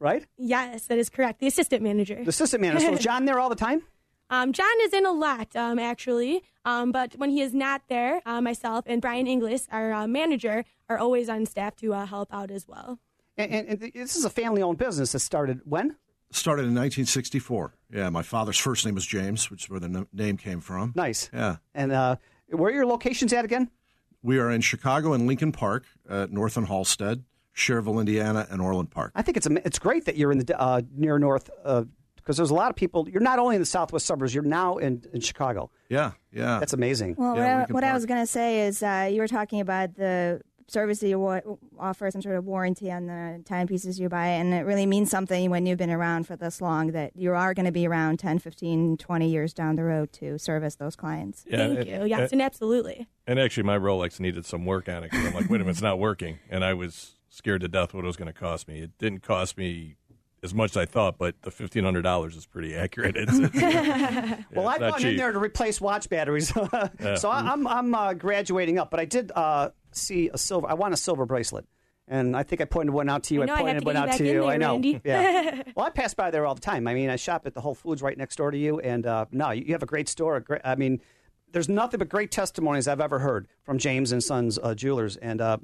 right? 0.00 0.26
Yes, 0.36 0.86
that 0.88 0.98
is 0.98 1.08
correct. 1.08 1.38
The 1.38 1.46
assistant 1.46 1.80
manager. 1.80 2.16
The 2.24 2.30
assistant 2.30 2.60
manager. 2.60 2.86
So 2.86 2.94
is 2.94 3.00
John 3.04 3.24
there 3.24 3.38
all 3.38 3.48
the 3.48 3.54
time? 3.54 3.82
Um, 4.28 4.52
John 4.52 4.66
is 4.80 4.92
in 4.92 5.06
a 5.06 5.12
lot, 5.12 5.54
um, 5.54 5.78
actually. 5.78 6.42
Um, 6.64 6.90
but 6.90 7.14
when 7.14 7.30
he 7.30 7.42
is 7.42 7.54
not 7.54 7.82
there, 7.88 8.20
uh, 8.26 8.40
myself 8.40 8.82
and 8.88 9.00
Brian 9.00 9.28
Inglis, 9.28 9.68
our 9.70 9.92
uh, 9.92 10.08
manager, 10.08 10.64
are 10.88 10.98
always 10.98 11.28
on 11.28 11.46
staff 11.46 11.76
to 11.76 11.94
uh, 11.94 12.06
help 12.06 12.34
out 12.34 12.50
as 12.50 12.66
well. 12.66 12.98
And, 13.36 13.52
and, 13.52 13.68
and 13.68 13.92
this 13.94 14.16
is 14.16 14.24
a 14.24 14.30
family-owned 14.30 14.78
business 14.78 15.12
that 15.12 15.20
started 15.20 15.60
when? 15.64 15.94
Started 16.32 16.62
in 16.62 16.74
1964. 16.74 17.74
Yeah, 17.92 18.10
my 18.10 18.22
father's 18.22 18.58
first 18.58 18.84
name 18.84 18.94
was 18.94 19.06
James, 19.06 19.50
which 19.50 19.64
is 19.64 19.70
where 19.70 19.80
the 19.80 19.86
n- 19.86 20.06
name 20.12 20.36
came 20.36 20.60
from. 20.60 20.92
Nice. 20.96 21.30
Yeah. 21.32 21.56
And 21.74 21.92
uh, 21.92 22.16
where 22.50 22.70
are 22.70 22.74
your 22.74 22.86
locations 22.86 23.32
at 23.32 23.44
again? 23.44 23.70
We 24.22 24.38
are 24.38 24.50
in 24.50 24.60
Chicago 24.60 25.12
and 25.12 25.26
Lincoln 25.26 25.52
Park, 25.52 25.84
at 26.10 26.32
North 26.32 26.56
and 26.56 26.66
Halsted, 26.66 27.22
Schererville, 27.54 28.00
Indiana, 28.00 28.46
and 28.50 28.60
Orland 28.60 28.90
Park. 28.90 29.12
I 29.14 29.22
think 29.22 29.36
it's 29.36 29.46
it's 29.46 29.78
great 29.78 30.04
that 30.06 30.16
you're 30.16 30.32
in 30.32 30.38
the 30.38 30.60
uh, 30.60 30.82
near 30.94 31.18
north 31.18 31.48
because 32.16 32.36
there's 32.36 32.50
a 32.50 32.54
lot 32.54 32.70
of 32.70 32.76
people. 32.76 33.08
You're 33.08 33.22
not 33.22 33.38
only 33.38 33.54
in 33.54 33.62
the 33.62 33.66
southwest 33.66 34.04
suburbs. 34.04 34.34
You're 34.34 34.42
now 34.42 34.78
in, 34.78 35.04
in 35.12 35.20
Chicago. 35.20 35.70
Yeah, 35.88 36.12
yeah. 36.32 36.58
That's 36.58 36.72
amazing. 36.72 37.14
Well, 37.16 37.36
Yeah, 37.36 37.60
what, 37.60 37.70
I, 37.70 37.72
what 37.74 37.84
I 37.84 37.92
was 37.94 38.04
going 38.04 38.20
to 38.20 38.26
say 38.26 38.66
is 38.66 38.82
uh, 38.82 39.08
you 39.12 39.20
were 39.20 39.28
talking 39.28 39.60
about 39.60 39.94
the 39.94 40.42
service 40.68 40.98
that 41.00 41.08
you 41.08 41.18
wa- 41.18 41.40
offer 41.78 42.10
some 42.10 42.20
sort 42.22 42.36
of 42.36 42.44
warranty 42.44 42.90
on 42.90 43.06
the 43.06 43.42
timepieces 43.44 44.00
you 44.00 44.08
buy, 44.08 44.26
and 44.26 44.52
it 44.52 44.62
really 44.66 44.86
means 44.86 45.10
something 45.10 45.50
when 45.50 45.64
you've 45.66 45.78
been 45.78 45.90
around 45.90 46.26
for 46.26 46.36
this 46.36 46.60
long 46.60 46.88
that 46.92 47.12
you 47.16 47.32
are 47.32 47.54
going 47.54 47.66
to 47.66 47.72
be 47.72 47.86
around 47.86 48.18
10, 48.18 48.38
15, 48.40 48.96
20 48.96 49.28
years 49.28 49.52
down 49.54 49.76
the 49.76 49.84
road 49.84 50.12
to 50.14 50.38
service 50.38 50.74
those 50.76 50.96
clients. 50.96 51.44
Yeah, 51.48 51.58
Thank 51.58 51.78
it- 51.80 51.86
you. 51.88 52.04
Yes, 52.06 52.20
it- 52.20 52.32
and 52.32 52.42
absolutely. 52.42 53.06
And 53.26 53.38
actually, 53.38 53.62
my 53.64 53.78
Rolex 53.78 54.20
needed 54.20 54.44
some 54.46 54.64
work 54.64 54.88
on 54.88 55.04
it 55.04 55.10
because 55.10 55.26
I'm 55.26 55.34
like, 55.34 55.48
wait 55.50 55.56
a 55.56 55.64
minute, 55.64 55.70
it's 55.70 55.82
not 55.82 55.98
working. 55.98 56.38
And 56.50 56.64
I 56.64 56.74
was 56.74 57.12
scared 57.28 57.60
to 57.62 57.68
death 57.68 57.92
what 57.94 58.04
it 58.04 58.06
was 58.06 58.16
going 58.16 58.32
to 58.32 58.38
cost 58.38 58.66
me. 58.68 58.80
It 58.80 58.96
didn't 58.98 59.22
cost 59.22 59.56
me 59.58 59.96
as 60.42 60.54
much 60.54 60.70
as 60.72 60.76
I 60.76 60.84
thought, 60.84 61.18
but 61.18 61.34
the 61.42 61.50
fifteen 61.50 61.82
hundred 61.82 62.02
dollars 62.02 62.36
is 62.36 62.46
pretty 62.46 62.76
accurate. 62.76 63.16
It's, 63.16 63.36
it's, 63.36 63.54
yeah, 63.60 64.42
well, 64.52 64.68
it's 64.68 64.74
I've 64.76 64.80
not 64.80 64.92
gone 65.00 65.06
in 65.10 65.16
there 65.16 65.32
to 65.32 65.38
replace 65.40 65.80
watch 65.80 66.08
batteries, 66.08 66.48
so 66.54 66.68
I, 66.72 67.52
I'm 67.52 67.66
I'm 67.66 67.94
uh, 67.94 68.14
graduating 68.14 68.78
up. 68.78 68.90
But 68.90 69.00
I 69.00 69.06
did 69.06 69.32
uh, 69.34 69.70
see 69.96 70.30
a 70.32 70.38
silver. 70.38 70.68
I 70.68 70.74
want 70.74 70.94
a 70.94 70.96
silver 70.96 71.26
bracelet, 71.26 71.66
And 72.08 72.36
I 72.36 72.42
think 72.42 72.60
I 72.60 72.64
pointed 72.64 72.92
one 72.92 73.08
out 73.08 73.24
to 73.24 73.34
you. 73.34 73.42
I 73.42 73.46
know, 73.46 73.54
I 73.54 73.62
pointed 73.62 73.80
to 73.80 73.86
one 73.86 73.96
out 73.96 74.12
to 74.12 74.24
you. 74.24 74.32
there, 74.40 74.44
I 74.44 74.56
know. 74.56 74.72
Randy. 74.72 75.00
Yeah. 75.04 75.62
well, 75.74 75.86
I 75.86 75.90
pass 75.90 76.14
by 76.14 76.30
there 76.30 76.46
all 76.46 76.54
the 76.54 76.60
time. 76.60 76.86
I 76.86 76.94
mean, 76.94 77.10
I 77.10 77.16
shop 77.16 77.46
at 77.46 77.54
the 77.54 77.60
Whole 77.60 77.74
Foods 77.74 78.02
right 78.02 78.16
next 78.16 78.36
door 78.36 78.50
to 78.50 78.58
you, 78.58 78.78
and 78.80 79.06
uh, 79.06 79.26
no, 79.32 79.50
you 79.50 79.64
you 79.66 79.72
have 79.72 79.82
a 79.82 79.86
great 79.86 80.08
store. 80.08 80.36
A 80.36 80.40
great, 80.40 80.60
I 80.64 80.74
mean, 80.76 81.00
there's 81.52 81.68
nothing 81.68 81.98
but 81.98 82.08
great 82.08 82.30
testimonies 82.30 82.86
I've 82.88 83.00
ever 83.00 83.18
heard 83.18 83.48
from 83.62 83.78
James 83.78 84.12
and 84.12 84.22
Sons 84.22 84.58
uh, 84.62 84.74
Jewelers, 84.74 85.16
and 85.16 85.40
uh, 85.40 85.58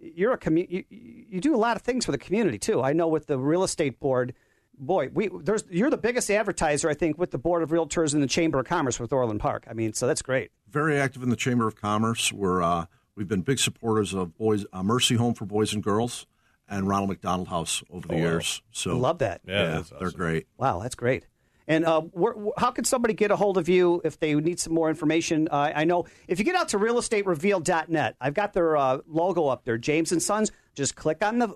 you're 0.00 0.32
a 0.32 0.38
commu- 0.38 0.68
you, 0.70 0.84
you 0.90 1.40
do 1.40 1.54
a 1.54 1.58
lot 1.58 1.76
of 1.76 1.82
things 1.82 2.04
for 2.04 2.12
the 2.12 2.18
community 2.18 2.58
too. 2.58 2.82
I 2.82 2.92
know 2.92 3.08
with 3.08 3.26
the 3.26 3.38
real 3.38 3.62
estate 3.64 4.00
board. 4.00 4.34
Boy, 4.76 5.08
we 5.14 5.28
there's 5.28 5.62
you're 5.70 5.88
the 5.90 5.96
biggest 5.96 6.28
advertiser 6.32 6.90
I 6.90 6.94
think 6.94 7.16
with 7.16 7.30
the 7.30 7.38
board 7.38 7.62
of 7.62 7.70
realtors 7.70 8.12
and 8.12 8.20
the 8.20 8.26
Chamber 8.26 8.58
of 8.58 8.66
Commerce 8.66 8.98
with 8.98 9.12
Orland 9.12 9.38
Park. 9.38 9.66
I 9.70 9.72
mean, 9.72 9.92
so 9.92 10.08
that's 10.08 10.20
great. 10.20 10.50
Very 10.68 10.98
active 10.98 11.22
in 11.22 11.28
the 11.30 11.36
Chamber 11.36 11.68
of 11.68 11.76
Commerce. 11.76 12.32
We're 12.32 12.60
uh, 12.60 12.86
we've 13.16 13.28
been 13.28 13.42
big 13.42 13.58
supporters 13.58 14.12
of 14.14 14.36
boys 14.36 14.64
uh, 14.72 14.82
Mercy 14.82 15.14
Home 15.16 15.34
for 15.34 15.44
Boys 15.46 15.72
and 15.72 15.82
Girls 15.82 16.26
and 16.68 16.88
Ronald 16.88 17.10
McDonald 17.10 17.48
House 17.48 17.82
over 17.90 18.08
the 18.08 18.14
Oh, 18.14 18.18
years. 18.18 18.62
So 18.72 18.96
Love 18.96 19.18
that. 19.18 19.42
Yeah, 19.46 19.82
they're 20.00 20.10
great. 20.10 20.46
Wow, 20.56 20.80
that's 20.80 20.94
great. 20.94 21.26
And 21.66 21.84
uh, 21.86 22.02
where, 22.02 22.34
wh- 22.34 22.60
how 22.60 22.70
can 22.70 22.84
somebody 22.84 23.14
get 23.14 23.30
a 23.30 23.36
hold 23.36 23.56
of 23.58 23.68
you 23.68 24.00
if 24.04 24.18
they 24.18 24.34
need 24.34 24.60
some 24.60 24.74
more 24.74 24.88
information? 24.90 25.48
Uh, 25.50 25.72
I 25.74 25.84
know 25.84 26.04
if 26.28 26.38
you 26.38 26.44
get 26.44 26.56
out 26.56 26.68
to 26.70 26.78
realestatereveal.net, 26.78 28.16
I've 28.20 28.34
got 28.34 28.52
their 28.52 28.76
uh, 28.76 28.98
logo 29.06 29.46
up 29.48 29.64
there, 29.64 29.78
James 29.78 30.12
and 30.12 30.22
Sons. 30.22 30.52
Just 30.74 30.94
click 30.96 31.22
on 31.24 31.38
the 31.38 31.54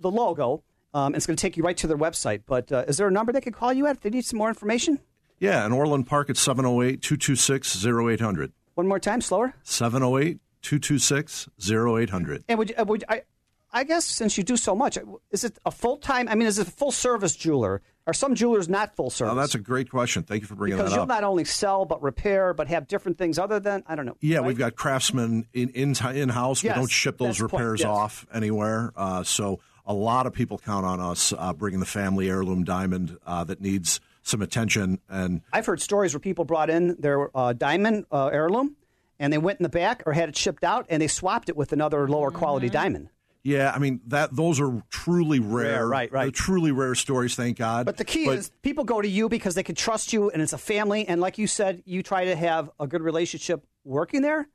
the 0.00 0.10
logo. 0.10 0.62
Um, 0.94 1.14
it's 1.14 1.26
going 1.26 1.36
to 1.36 1.40
take 1.40 1.56
you 1.56 1.62
right 1.62 1.76
to 1.78 1.86
their 1.86 1.98
website. 1.98 2.42
But 2.46 2.72
uh, 2.72 2.84
is 2.88 2.96
there 2.96 3.06
a 3.08 3.10
number 3.10 3.32
they 3.32 3.40
could 3.42 3.52
call 3.54 3.72
you 3.72 3.86
at 3.86 3.96
if 3.96 4.00
they 4.00 4.10
need 4.10 4.24
some 4.24 4.38
more 4.38 4.48
information? 4.48 4.98
Yeah, 5.38 5.64
in 5.66 5.72
Orland 5.72 6.06
Park 6.06 6.30
at 6.30 6.36
708 6.36 7.02
226 7.02 7.84
0800. 7.84 8.52
One 8.74 8.86
more 8.88 8.98
time, 8.98 9.20
slower. 9.20 9.54
708 9.62 10.38
226 10.62 11.48
0800. 11.70 12.44
And 12.48 12.58
would, 12.58 12.70
you- 12.70 12.76
uh, 12.78 12.84
would 12.84 13.04
I? 13.08 13.22
I 13.70 13.84
guess 13.84 14.06
since 14.06 14.38
you 14.38 14.44
do 14.44 14.56
so 14.56 14.74
much, 14.74 14.96
is 15.30 15.44
it 15.44 15.58
a 15.66 15.70
full 15.70 15.98
time? 15.98 16.26
I 16.28 16.34
mean, 16.34 16.48
is 16.48 16.58
it 16.58 16.68
a 16.68 16.70
full 16.70 16.90
service 16.90 17.36
jeweler? 17.36 17.82
Are 18.06 18.14
some 18.14 18.34
jewelers 18.34 18.66
not 18.66 18.96
full 18.96 19.10
service? 19.10 19.32
Oh, 19.32 19.36
that's 19.36 19.54
a 19.54 19.58
great 19.58 19.90
question. 19.90 20.22
Thank 20.22 20.40
you 20.40 20.46
for 20.48 20.54
bringing 20.54 20.78
because 20.78 20.92
that 20.92 20.96
you'll 20.96 21.06
not 21.06 21.24
only 21.24 21.44
sell 21.44 21.84
but 21.84 22.02
repair, 22.02 22.54
but 22.54 22.68
have 22.68 22.88
different 22.88 23.18
things 23.18 23.38
other 23.38 23.60
than 23.60 23.84
I 23.86 23.94
don't 23.94 24.06
know. 24.06 24.16
Yeah, 24.20 24.38
right? 24.38 24.46
we've 24.46 24.56
got 24.56 24.74
craftsmen 24.74 25.46
in 25.52 25.68
in 25.70 25.94
in 26.14 26.30
house. 26.30 26.64
Yes, 26.64 26.76
we 26.76 26.80
don't 26.80 26.90
ship 26.90 27.18
those 27.18 27.42
repairs 27.42 27.80
yes. 27.80 27.88
off 27.88 28.26
anywhere. 28.32 28.92
Uh, 28.96 29.22
so 29.24 29.60
a 29.84 29.92
lot 29.92 30.26
of 30.26 30.32
people 30.32 30.56
count 30.56 30.86
on 30.86 31.00
us 31.00 31.34
uh, 31.36 31.52
bringing 31.52 31.80
the 31.80 31.86
family 31.86 32.30
heirloom 32.30 32.64
diamond 32.64 33.18
uh, 33.26 33.44
that 33.44 33.60
needs 33.60 34.00
some 34.22 34.40
attention. 34.40 35.00
And 35.10 35.42
I've 35.52 35.66
heard 35.66 35.82
stories 35.82 36.14
where 36.14 36.20
people 36.20 36.46
brought 36.46 36.70
in 36.70 36.96
their 36.98 37.36
uh, 37.36 37.52
diamond 37.52 38.06
uh, 38.10 38.28
heirloom 38.28 38.76
and 39.18 39.32
they 39.32 39.38
went 39.38 39.58
in 39.60 39.62
the 39.62 39.68
back 39.68 40.02
or 40.06 40.12
had 40.12 40.28
it 40.28 40.36
shipped 40.36 40.64
out 40.64 40.86
and 40.88 41.00
they 41.02 41.06
swapped 41.08 41.48
it 41.48 41.56
with 41.56 41.72
another 41.72 42.08
lower 42.08 42.30
quality 42.30 42.68
diamond. 42.68 43.08
yeah, 43.42 43.72
I 43.74 43.78
mean 43.78 44.00
that 44.08 44.34
those 44.34 44.60
are 44.60 44.82
truly 44.90 45.40
rare, 45.40 45.64
Rare, 45.78 45.88
right, 45.88 46.12
right. 46.12 46.22
They're 46.24 46.30
truly 46.30 46.72
rare 46.72 46.94
stories. 46.94 47.34
Thank 47.34 47.56
God. 47.58 47.86
But 47.86 47.96
the 47.96 48.04
key 48.04 48.26
is 48.28 48.50
people 48.62 48.84
go 48.84 49.00
to 49.00 49.08
you 49.08 49.28
because 49.28 49.54
they 49.54 49.62
can 49.62 49.74
trust 49.74 50.12
you 50.12 50.30
and 50.30 50.42
it's 50.42 50.52
a 50.52 50.58
family. 50.58 51.06
And 51.08 51.20
like 51.20 51.38
you 51.38 51.46
said, 51.46 51.82
you 51.86 52.02
try 52.02 52.26
to 52.26 52.36
have 52.36 52.70
a 52.78 52.86
good 52.86 53.02
relationship 53.02 53.64
working 53.84 54.22
there 54.22 54.48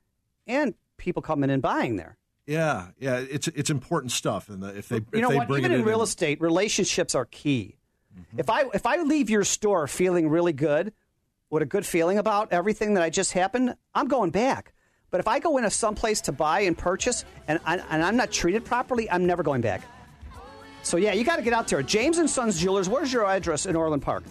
and 0.47 0.73
people 0.97 1.21
coming 1.21 1.49
and 1.49 1.61
buying 1.61 1.95
there. 1.95 2.17
yeah, 2.45 2.87
yeah, 2.99 3.17
it's 3.17 3.47
it's 3.49 3.69
important 3.69 4.11
stuff. 4.11 4.49
And 4.49 4.63
if 4.63 4.89
they 4.89 4.97
you 4.97 5.05
if 5.13 5.21
know 5.21 5.29
they 5.29 5.37
what? 5.37 5.47
bring 5.47 5.59
Even 5.61 5.71
it 5.71 5.75
in 5.75 5.81
in 5.81 5.87
real 5.87 6.01
estate, 6.01 6.39
relationships 6.41 7.15
are 7.15 7.25
key. 7.25 7.77
Mm-hmm. 8.15 8.39
If 8.39 8.49
I 8.49 8.65
if 8.73 8.85
I 8.85 8.97
leave 8.97 9.29
your 9.29 9.43
store 9.43 9.87
feeling 9.87 10.29
really 10.29 10.53
good, 10.53 10.93
with 11.53 11.63
a 11.63 11.65
good 11.65 11.85
feeling 11.85 12.17
about 12.17 12.51
everything 12.51 12.95
that 12.95 13.03
I 13.03 13.09
just 13.09 13.31
happened, 13.31 13.75
I'm 13.93 14.07
going 14.07 14.31
back. 14.31 14.73
But 15.11 15.19
if 15.19 15.27
I 15.27 15.39
go 15.39 15.57
into 15.57 15.69
some 15.69 15.95
place 15.95 16.21
to 16.21 16.31
buy 16.31 16.61
and 16.61 16.77
purchase 16.77 17.23
and, 17.47 17.59
I, 17.65 17.77
and 17.77 18.03
I'm 18.03 18.17
not 18.17 18.31
treated 18.31 18.65
properly, 18.65 19.09
I'm 19.09 19.27
never 19.27 19.43
going 19.43 19.61
back. 19.61 19.83
So 20.81 20.97
yeah, 20.97 21.13
you 21.13 21.23
got 21.23 21.37
to 21.37 21.43
get 21.43 21.53
out 21.53 21.67
there. 21.67 21.81
James 21.81 22.17
and 22.17 22.29
Sons 22.29 22.59
Jewelers. 22.59 22.89
Where's 22.89 23.13
your 23.13 23.25
address 23.25 23.65
in 23.65 23.75
Orland 23.75 24.01
Park? 24.01 24.23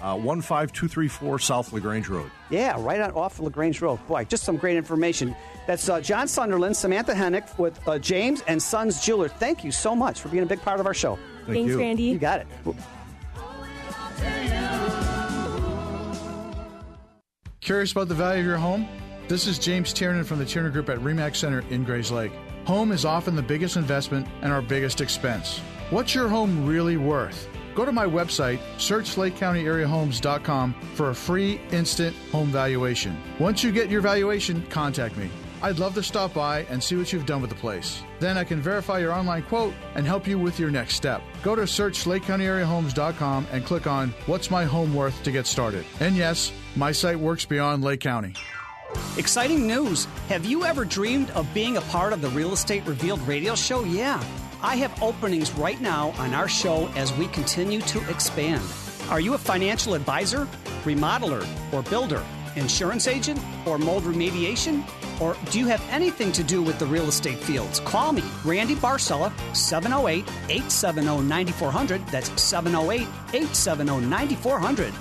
uh, 0.00 0.16
one 0.16 0.40
five 0.40 0.72
two 0.72 0.88
three 0.88 1.08
four 1.08 1.38
South 1.38 1.72
Lagrange 1.72 2.08
Road. 2.08 2.30
Yeah, 2.48 2.76
right 2.78 3.00
on 3.00 3.10
off 3.12 3.38
Lagrange 3.38 3.80
Road. 3.82 3.98
Boy, 4.06 4.24
just 4.24 4.44
some 4.44 4.56
great 4.56 4.76
information. 4.76 5.36
That's 5.66 5.88
uh, 5.88 6.00
John 6.00 6.26
Sunderland, 6.26 6.76
Samantha 6.76 7.12
Hennick 7.12 7.58
with 7.58 7.86
uh, 7.86 7.98
James 7.98 8.42
and 8.46 8.62
Sons 8.62 9.04
Jewelers. 9.04 9.32
Thank 9.32 9.62
you 9.64 9.72
so 9.72 9.94
much 9.94 10.20
for 10.20 10.28
being 10.28 10.42
a 10.42 10.46
big 10.46 10.62
part 10.62 10.80
of 10.80 10.86
our 10.86 10.94
show. 10.94 11.18
Thank 11.46 11.68
Thanks, 11.68 11.70
you. 11.70 11.78
Randy. 11.78 12.02
You 12.04 12.18
got 12.18 12.40
it. 12.40 12.46
Curious 17.60 17.92
about 17.92 18.08
the 18.08 18.14
value 18.14 18.40
of 18.40 18.46
your 18.46 18.56
home? 18.56 18.88
This 19.28 19.46
is 19.46 19.58
James 19.58 19.92
Tiernan 19.92 20.24
from 20.24 20.38
the 20.38 20.46
Tiernan 20.46 20.72
Group 20.72 20.88
at 20.88 20.98
REMAX 21.00 21.36
Center 21.36 21.62
in 21.68 21.84
Grayslake. 21.84 22.32
Home 22.64 22.90
is 22.90 23.04
often 23.04 23.36
the 23.36 23.42
biggest 23.42 23.76
investment 23.76 24.26
and 24.40 24.50
our 24.50 24.62
biggest 24.62 25.02
expense. 25.02 25.58
What's 25.90 26.14
your 26.14 26.26
home 26.26 26.66
really 26.66 26.96
worth? 26.96 27.48
Go 27.74 27.84
to 27.84 27.92
my 27.92 28.06
website, 28.06 28.60
search 28.78 29.10
for 30.94 31.10
a 31.10 31.14
free 31.14 31.60
instant 31.70 32.16
home 32.32 32.48
valuation. 32.48 33.14
Once 33.38 33.62
you 33.62 33.72
get 33.72 33.90
your 33.90 34.00
valuation, 34.00 34.64
contact 34.70 35.18
me. 35.18 35.28
I'd 35.62 35.78
love 35.78 35.94
to 35.94 36.02
stop 36.02 36.32
by 36.34 36.62
and 36.70 36.82
see 36.82 36.96
what 36.96 37.12
you've 37.12 37.26
done 37.26 37.40
with 37.40 37.50
the 37.50 37.56
place. 37.56 38.02
Then 38.18 38.38
I 38.38 38.44
can 38.44 38.60
verify 38.60 38.98
your 38.98 39.12
online 39.12 39.42
quote 39.42 39.74
and 39.94 40.06
help 40.06 40.26
you 40.26 40.38
with 40.38 40.58
your 40.58 40.70
next 40.70 40.94
step. 40.94 41.22
Go 41.42 41.54
to 41.54 41.66
search 41.66 42.04
LakeCountyAreaHomes.com 42.04 43.46
and 43.52 43.64
click 43.64 43.86
on 43.86 44.14
What's 44.26 44.50
My 44.50 44.64
Home 44.64 44.94
Worth 44.94 45.22
to 45.22 45.30
get 45.30 45.46
started. 45.46 45.84
And 46.00 46.16
yes, 46.16 46.52
my 46.76 46.92
site 46.92 47.18
works 47.18 47.44
beyond 47.44 47.82
Lake 47.84 48.00
County. 48.00 48.34
Exciting 49.16 49.66
news! 49.66 50.06
Have 50.28 50.44
you 50.44 50.64
ever 50.64 50.84
dreamed 50.84 51.30
of 51.32 51.52
being 51.54 51.76
a 51.76 51.80
part 51.82 52.12
of 52.12 52.22
the 52.22 52.28
Real 52.30 52.52
Estate 52.52 52.84
Revealed 52.86 53.20
radio 53.22 53.54
show? 53.54 53.84
Yeah. 53.84 54.22
I 54.62 54.76
have 54.76 55.02
openings 55.02 55.52
right 55.52 55.80
now 55.80 56.10
on 56.18 56.34
our 56.34 56.48
show 56.48 56.88
as 56.96 57.12
we 57.14 57.28
continue 57.28 57.80
to 57.82 58.10
expand. 58.10 58.62
Are 59.08 59.20
you 59.20 59.34
a 59.34 59.38
financial 59.38 59.94
advisor, 59.94 60.46
remodeler, 60.84 61.46
or 61.72 61.82
builder, 61.84 62.22
insurance 62.56 63.06
agent, 63.06 63.40
or 63.66 63.78
mold 63.78 64.02
remediation? 64.04 64.84
Or 65.20 65.36
do 65.50 65.58
you 65.58 65.66
have 65.66 65.82
anything 65.90 66.32
to 66.32 66.42
do 66.42 66.62
with 66.62 66.78
the 66.78 66.86
real 66.86 67.08
estate 67.08 67.38
fields? 67.38 67.80
Call 67.80 68.12
me, 68.12 68.24
Randy 68.44 68.74
Barcella, 68.74 69.32
708 69.54 70.24
870 70.48 71.22
9400. 71.22 72.06
That's 72.08 72.40
708 72.40 73.02
870 73.32 74.06
9400. 74.06 74.92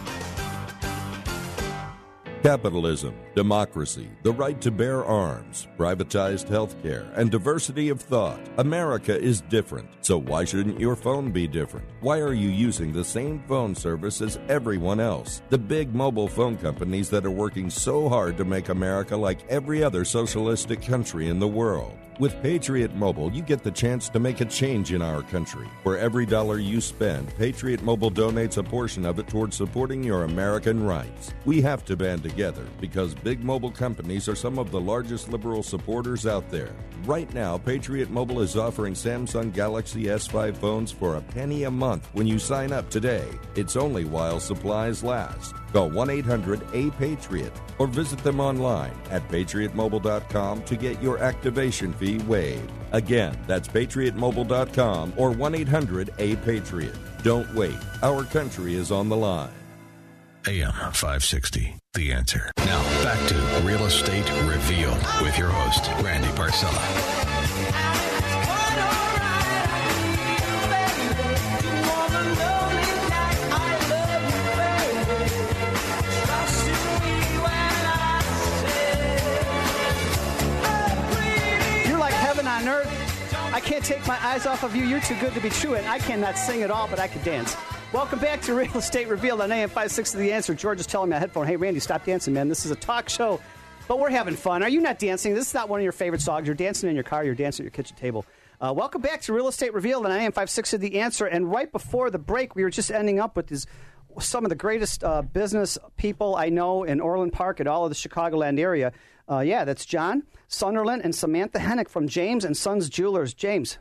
Capitalism, 2.44 3.14
democracy, 3.36 4.08
the 4.24 4.32
right 4.32 4.62
to 4.62 4.72
bear 4.72 5.04
arms, 5.04 5.68
privatized 5.78 6.48
healthcare, 6.48 7.12
and 7.18 7.30
diversity 7.30 7.90
of 7.90 8.00
thought. 8.00 8.40
America 8.58 9.20
is 9.20 9.42
different, 9.42 9.90
so 10.00 10.18
why 10.18 10.46
shouldn't 10.46 10.80
your 10.80 10.96
phone 10.96 11.32
be 11.32 11.50
different? 11.50 11.86
Why 12.00 12.20
are 12.20 12.34
you 12.34 12.48
using 12.48 12.94
the 12.94 13.04
same 13.04 13.44
phone 13.46 13.76
service 13.76 14.22
as 14.22 14.40
everyone 14.48 15.02
else? 15.02 15.42
The 15.50 15.58
big 15.58 15.94
mobile 15.94 16.30
phone 16.30 16.56
companies 16.56 17.10
that 17.10 17.26
are 17.26 17.30
working 17.32 17.70
so 17.70 18.08
hard 18.08 18.38
to 18.38 18.46
make 18.46 18.70
America 18.70 19.18
like 19.18 19.46
every 19.50 19.84
other 19.84 20.06
socialistic 20.06 20.82
country 20.82 21.28
in 21.28 21.40
the 21.40 21.48
world. 21.48 21.98
With 22.20 22.42
Patriot 22.42 22.94
Mobile, 22.96 23.32
you 23.32 23.42
get 23.42 23.64
the 23.64 23.72
chance 23.72 24.10
to 24.10 24.20
make 24.20 24.42
a 24.42 24.46
change 24.46 24.92
in 24.92 25.02
our 25.02 25.24
country. 25.24 25.66
For 25.84 25.98
every 25.98 26.26
dollar 26.26 26.60
you 26.60 26.82
spend, 26.82 27.34
Patriot 27.38 27.82
Mobile 27.82 28.12
donates 28.12 28.58
a 28.58 28.64
portion 28.64 29.06
of 29.06 29.20
it 29.20 29.28
towards 29.30 29.56
supporting 29.56 30.04
your 30.04 30.26
American 30.26 30.84
rights. 30.84 31.34
We 31.46 31.62
have 31.62 31.86
to 31.86 31.96
band 31.96 32.24
together 32.24 32.66
because 32.82 33.16
big 33.16 33.42
mobile 33.42 33.72
companies 33.72 34.28
are 34.28 34.36
some 34.36 34.60
of 34.60 34.70
the 34.70 34.82
largest 34.82 35.30
liberal 35.30 35.64
supporters 35.64 36.28
out 36.28 36.50
there. 36.52 36.76
Right 37.06 37.34
now, 37.34 37.58
Patriot 37.58 38.10
Mobile 38.10 38.42
is 38.42 38.58
offering 38.58 38.96
Samsung 38.96 39.54
Galaxy 39.54 40.08
S5 40.08 40.58
phones 40.58 40.92
for 40.92 41.16
a 41.16 41.22
penny 41.22 41.64
a 41.64 41.72
month 41.72 42.10
when 42.12 42.28
you 42.28 42.38
sign 42.38 42.74
up 42.74 42.90
today. 42.90 43.30
It's 43.56 43.78
only 43.78 44.04
while 44.04 44.42
supplies 44.42 45.06
last. 45.06 45.56
Call 45.72 45.90
1 45.90 46.10
800 46.10 46.62
A 46.74 46.90
Patriot 46.92 47.54
or 47.78 47.88
visit 47.88 48.20
them 48.20 48.40
online 48.40 48.94
at 49.10 49.28
patriotmobile.com 49.30 50.64
to 50.64 50.76
get 50.76 51.02
your 51.02 51.20
activation 51.20 51.94
fee 51.94 52.18
waived. 52.20 52.72
Again, 52.92 53.38
that's 53.48 53.68
patriotmobile.com 53.68 55.14
or 55.18 55.32
1 55.32 55.56
800 55.56 56.14
A 56.18 56.36
Patriot. 56.38 56.96
Don't 57.24 57.54
wait. 57.54 57.78
Our 58.02 58.24
country 58.24 58.76
is 58.76 58.92
on 58.92 59.10
the 59.10 59.18
line. 59.18 59.52
AM 60.48 60.72
560. 60.72 61.76
The 61.94 62.14
answer. 62.14 62.52
Now, 62.60 62.82
back 63.04 63.28
to 63.28 63.36
Real 63.66 63.86
Estate 63.86 64.30
Revealed 64.48 65.06
with 65.22 65.38
your 65.38 65.50
host, 65.50 65.88
Randy 66.04 66.30
Barcella. 66.30 67.29
Can't 83.70 83.86
take 83.86 84.08
my 84.08 84.18
eyes 84.26 84.48
off 84.48 84.64
of 84.64 84.76
you. 84.76 84.84
You're 84.84 85.00
too 85.00 85.16
good 85.20 85.32
to 85.36 85.40
be 85.40 85.52
true. 85.52 85.76
And 85.76 85.86
I 85.86 86.00
cannot 86.00 86.40
sing 86.40 86.64
at 86.64 86.72
all, 86.72 86.88
but 86.88 86.98
I 86.98 87.08
can 87.08 87.24
dance. 87.24 87.56
Welcome 87.94 88.18
back 88.18 88.42
to 88.42 88.54
Real 88.56 88.76
Estate 88.76 89.08
Revealed 89.08 89.42
on 89.42 89.52
AM 89.52 89.70
56 89.70 90.14
The 90.14 90.34
Answer. 90.34 90.56
George 90.56 90.80
is 90.80 90.88
telling 90.88 91.12
me 91.12 91.16
on 91.16 91.22
headphone, 91.22 91.46
hey, 91.46 91.56
Randy, 91.56 91.80
stop 91.80 92.04
dancing, 92.04 92.34
man. 92.34 92.50
This 92.50 92.66
is 92.66 92.72
a 92.72 92.76
talk 92.76 93.10
show, 93.10 93.40
but 93.88 94.00
we're 94.00 94.10
having 94.10 94.36
fun. 94.36 94.64
Are 94.64 94.70
you 94.70 94.82
not 94.82 94.98
dancing? 94.98 95.36
This 95.36 95.50
is 95.50 95.54
not 95.54 95.70
one 95.70 95.82
of 95.82 95.84
your 95.84 95.92
favorite 95.92 96.22
songs. 96.22 96.48
You're 96.48 96.56
dancing 96.56 96.90
in 96.90 96.96
your 96.96 97.04
car, 97.04 97.24
you're 97.24 97.36
dancing 97.36 97.64
at 97.64 97.66
your 97.66 97.84
kitchen 97.84 97.96
table. 97.96 98.26
Uh, 98.60 98.74
welcome 98.76 99.02
back 99.02 99.22
to 99.22 99.34
Real 99.34 99.48
Estate 99.48 99.76
Revealed 99.76 100.04
on 100.04 100.12
AM 100.14 100.32
56 100.32 100.74
of 100.74 100.82
The 100.82 101.00
Answer. 101.00 101.28
And 101.28 101.52
right 101.52 101.72
before 101.72 102.10
the 102.10 102.18
break, 102.18 102.56
we 102.56 102.64
were 102.64 102.72
just 102.72 102.90
ending 102.90 103.20
up 103.20 103.36
with 103.36 103.68
some 104.20 104.46
of 104.46 104.50
the 104.50 104.56
greatest 104.56 105.04
uh, 105.04 105.22
business 105.22 105.78
people 105.96 106.36
I 106.36 106.50
know 106.50 106.86
in 106.86 107.00
Orland 107.00 107.34
Park 107.34 107.60
and 107.60 107.70
all 107.70 107.86
of 107.86 107.92
the 107.92 107.96
Chicagoland 107.96 108.60
area. 108.60 108.94
Uh, 109.30 109.40
yeah, 109.42 109.64
that's 109.64 109.86
John 109.86 110.24
Sunderland 110.48 111.04
and 111.04 111.14
Samantha 111.14 111.60
Hennick 111.60 111.88
from 111.88 112.08
James 112.08 112.44
and 112.44 112.58
Sons 112.58 112.90
Jewelers. 112.90 113.34
James. 113.34 113.78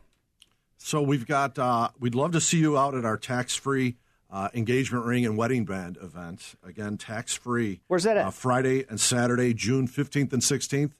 So 0.76 1.00
we've 1.00 1.26
got. 1.26 1.58
Uh, 1.58 1.88
we'd 1.98 2.14
love 2.14 2.32
to 2.32 2.40
see 2.40 2.58
you 2.58 2.76
out 2.76 2.94
at 2.94 3.04
our 3.04 3.16
tax-free 3.16 3.96
uh, 4.30 4.48
engagement 4.52 5.06
ring 5.06 5.24
and 5.24 5.38
wedding 5.38 5.64
band 5.64 5.96
event. 6.02 6.54
Again, 6.62 6.98
tax-free. 6.98 7.80
Where's 7.88 8.04
that 8.04 8.16
at? 8.16 8.26
Uh, 8.26 8.30
Friday 8.30 8.84
and 8.88 9.00
Saturday, 9.00 9.54
June 9.54 9.86
fifteenth 9.86 10.32
and 10.32 10.44
sixteenth, 10.44 10.94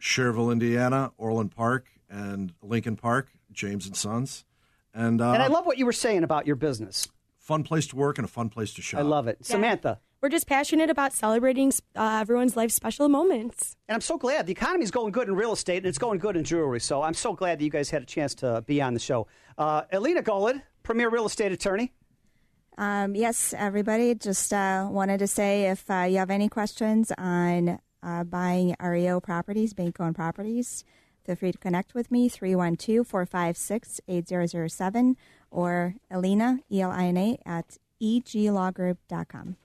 Schererville, 0.00 0.52
Indiana, 0.52 1.12
Orland 1.16 1.56
Park, 1.56 1.86
and 2.10 2.52
Lincoln 2.62 2.96
Park. 2.96 3.30
James 3.50 3.86
and 3.86 3.96
Sons. 3.96 4.44
And 4.94 5.20
uh, 5.20 5.32
and 5.32 5.42
I 5.42 5.48
love 5.48 5.66
what 5.66 5.78
you 5.78 5.86
were 5.86 5.92
saying 5.92 6.22
about 6.22 6.46
your 6.46 6.54
business. 6.54 7.08
fun 7.48 7.62
place 7.64 7.86
to 7.86 7.96
work 7.96 8.18
and 8.18 8.26
a 8.26 8.28
fun 8.28 8.50
place 8.50 8.74
to 8.74 8.82
shop. 8.82 9.00
I 9.00 9.02
love 9.02 9.26
it. 9.26 9.44
Samantha. 9.44 10.00
We're 10.20 10.30
just 10.30 10.48
passionate 10.48 10.90
about 10.90 11.12
celebrating 11.12 11.72
uh, 11.94 12.18
everyone's 12.20 12.56
life 12.56 12.72
special 12.72 13.08
moments. 13.08 13.76
And 13.88 13.94
I'm 13.94 14.00
so 14.00 14.18
glad 14.18 14.46
the 14.46 14.52
economy's 14.52 14.90
going 14.90 15.12
good 15.12 15.28
in 15.28 15.36
real 15.36 15.52
estate 15.52 15.78
and 15.78 15.86
it's 15.86 15.98
going 15.98 16.18
good 16.18 16.36
in 16.36 16.42
jewelry. 16.42 16.80
So 16.80 17.02
I'm 17.02 17.14
so 17.14 17.34
glad 17.34 17.60
that 17.60 17.64
you 17.64 17.70
guys 17.70 17.88
had 17.90 18.02
a 18.02 18.06
chance 18.06 18.34
to 18.36 18.62
be 18.66 18.82
on 18.82 18.94
the 18.94 19.00
show. 19.00 19.28
Uh, 19.56 19.82
Elina 19.92 20.22
Golid, 20.22 20.60
premier 20.82 21.08
real 21.08 21.26
estate 21.26 21.52
attorney. 21.52 21.92
Um, 22.76 23.14
yes, 23.14 23.54
everybody. 23.56 24.14
Just 24.16 24.52
uh, 24.52 24.88
wanted 24.90 25.18
to 25.18 25.28
say 25.28 25.66
if 25.66 25.88
uh, 25.88 26.06
you 26.08 26.18
have 26.18 26.30
any 26.30 26.48
questions 26.48 27.12
on 27.16 27.78
uh, 28.02 28.24
buying 28.24 28.74
REO 28.80 29.20
properties, 29.20 29.72
bank 29.72 30.00
owned 30.00 30.16
properties, 30.16 30.84
feel 31.24 31.36
free 31.36 31.52
to 31.52 31.58
connect 31.58 31.94
with 31.94 32.10
me 32.10 32.28
312 32.28 33.06
456 33.06 34.00
8007 34.08 35.16
or 35.50 35.94
Elina, 36.10 36.58
E 36.70 36.80
L 36.80 36.90
I 36.90 37.06
N 37.06 37.16
A, 37.16 37.38
at 37.46 37.78
eglawgroup.com. 38.02 39.56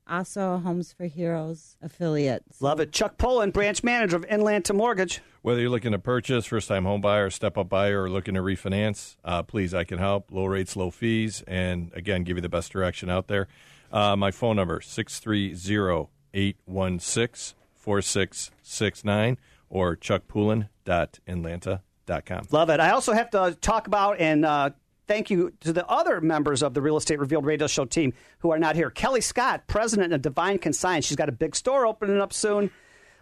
Also, 0.06 0.58
Homes 0.58 0.92
for 0.92 1.06
Heroes 1.06 1.78
affiliate. 1.82 2.44
Love 2.60 2.82
it. 2.82 2.92
Chuck 2.92 3.18
Poland, 3.18 3.54
branch 3.54 3.84
manager 3.84 4.18
of 4.18 4.26
Inlanta 4.26 4.74
Mortgage. 4.74 5.22
Whether 5.42 5.62
you're 5.62 5.70
looking 5.70 5.94
to 5.94 6.00
purchase, 6.00 6.46
first 6.46 6.68
time 6.68 6.84
home 6.84 7.00
buyer, 7.00 7.30
step 7.30 7.58
up 7.58 7.70
buyer, 7.70 8.04
or 8.04 8.10
looking 8.10 8.34
to 8.34 8.42
refinance, 8.42 9.16
uh, 9.24 9.44
please, 9.44 9.74
I 9.74 9.86
can 9.86 10.00
help. 10.00 10.30
Low 10.30 10.46
rates, 10.46 10.76
low 10.76 10.92
fees, 10.92 11.42
and 11.48 11.90
again, 11.96 12.24
give 12.24 12.36
you 12.36 12.42
the 12.42 12.50
best 12.50 12.74
direction 12.74 13.10
out 13.10 13.30
there. 13.30 13.48
Uh, 13.94 14.16
my 14.16 14.32
phone 14.32 14.58
number, 14.58 14.82
630 14.82 16.10
816 16.34 17.56
4669 17.76 19.38
or 19.70 19.96
chuckpoolin.inlanta.com. 19.96 22.48
Love 22.52 22.70
it. 22.70 22.80
I 22.80 22.92
also 22.92 23.14
have 23.14 23.30
to 23.32 23.58
talk 23.62 23.88
about 23.88 24.20
and 24.20 24.46
uh, 24.46 24.70
thank 25.08 25.30
you 25.30 25.52
to 25.60 25.74
the 25.74 25.86
other 25.88 26.22
members 26.22 26.64
of 26.64 26.74
the 26.74 26.82
Real 26.82 26.98
Estate 26.98 27.20
Revealed 27.20 27.46
radio 27.46 27.68
show 27.68 27.86
team 27.86 28.14
who 28.40 28.52
are 28.52 28.60
not 28.60 28.76
here. 28.76 28.90
Kelly 28.90 29.22
Scott, 29.22 29.68
president 29.68 30.12
of 30.14 30.22
Divine 30.22 30.58
Consign. 30.58 31.04
She's 31.04 31.18
got 31.18 31.30
a 31.30 31.34
big 31.34 31.56
store 31.56 31.86
opening 31.86 32.20
up 32.20 32.34
soon. 32.34 32.72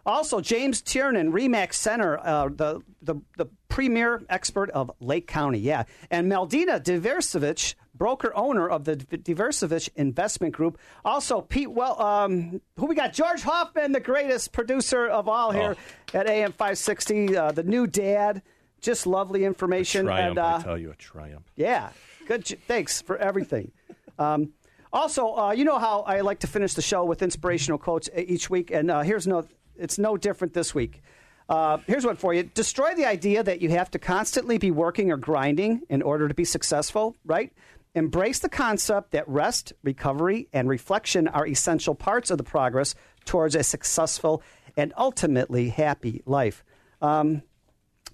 Also, 0.06 0.42
James 0.42 0.82
Tiernan, 0.82 1.32
Remax 1.32 1.74
Center, 1.76 2.18
uh, 2.20 2.50
the, 2.50 2.82
the 3.02 3.16
the 3.38 3.46
premier 3.70 4.22
expert 4.30 4.70
of 4.72 4.92
Lake 5.00 5.28
County. 5.28 5.60
Yeah. 5.60 5.84
And 6.10 6.30
Meldina 6.32 6.80
Diversevich, 6.84 7.76
broker 7.96 8.32
owner 8.36 8.68
of 8.70 8.84
the 8.86 8.96
Diversevich 8.98 9.90
Investment 9.96 10.54
Group. 10.54 10.78
Also, 11.06 11.40
Pete, 11.42 11.72
well, 11.72 12.02
um, 12.02 12.62
who 12.78 12.88
we 12.88 12.96
got? 12.96 13.14
George 13.14 13.42
Hoffman, 13.44 13.92
the 13.92 14.00
greatest 14.00 14.52
producer 14.52 15.08
of 15.08 15.28
all 15.30 15.52
here 15.52 15.76
at 16.14 16.28
AM 16.28 16.52
560, 16.52 17.38
uh, 17.38 17.52
the 17.52 17.64
new 17.64 17.88
dad. 17.88 18.42
Just 18.82 19.06
lovely 19.06 19.46
information. 19.46 20.06
Triumph, 20.08 20.30
and, 20.32 20.40
uh, 20.40 20.58
I 20.60 20.64
tell 20.64 20.78
you, 20.78 20.92
a 20.92 20.96
triumph. 20.96 21.46
yeah. 21.56 21.90
Good. 22.28 22.46
Thanks 22.68 23.02
for 23.02 23.18
everything. 23.18 23.72
Um, 24.18 24.54
also, 24.94 25.36
uh, 25.36 25.52
you 25.52 25.64
know 25.66 25.80
how 25.80 26.02
I 26.02 26.22
like 26.22 26.40
to 26.40 26.48
finish 26.48 26.74
the 26.74 26.82
show 26.82 27.04
with 27.06 27.22
inspirational 27.22 27.78
quotes 27.78 28.10
e- 28.18 28.22
each 28.22 28.50
week, 28.50 28.72
and 28.72 28.90
uh, 28.92 29.02
here's 29.02 29.26
no. 29.28 29.46
It's 29.78 29.98
no 29.98 30.18
different 30.18 30.54
this 30.54 30.74
week. 30.76 31.02
Uh, 31.50 31.80
here's 31.88 32.06
one 32.06 32.16
for 32.16 32.34
you: 32.34 32.44
Destroy 32.44 32.94
the 32.96 33.06
idea 33.06 33.44
that 33.44 33.62
you 33.62 33.70
have 33.70 33.92
to 33.92 34.00
constantly 34.00 34.58
be 34.58 34.72
working 34.72 35.12
or 35.12 35.18
grinding 35.18 35.82
in 35.90 36.02
order 36.02 36.28
to 36.28 36.34
be 36.34 36.46
successful. 36.46 37.16
Right? 37.26 37.52
Embrace 37.94 38.40
the 38.40 38.50
concept 38.50 39.12
that 39.12 39.28
rest, 39.28 39.74
recovery, 39.84 40.48
and 40.54 40.70
reflection 40.70 41.28
are 41.28 41.46
essential 41.46 41.94
parts 41.94 42.32
of 42.32 42.38
the 42.38 42.44
progress 42.44 42.96
towards 43.26 43.54
a 43.54 43.64
successful 43.64 44.42
and 44.78 44.94
ultimately 44.98 45.70
happy 45.70 46.22
life. 46.26 46.64
Um, 47.02 47.44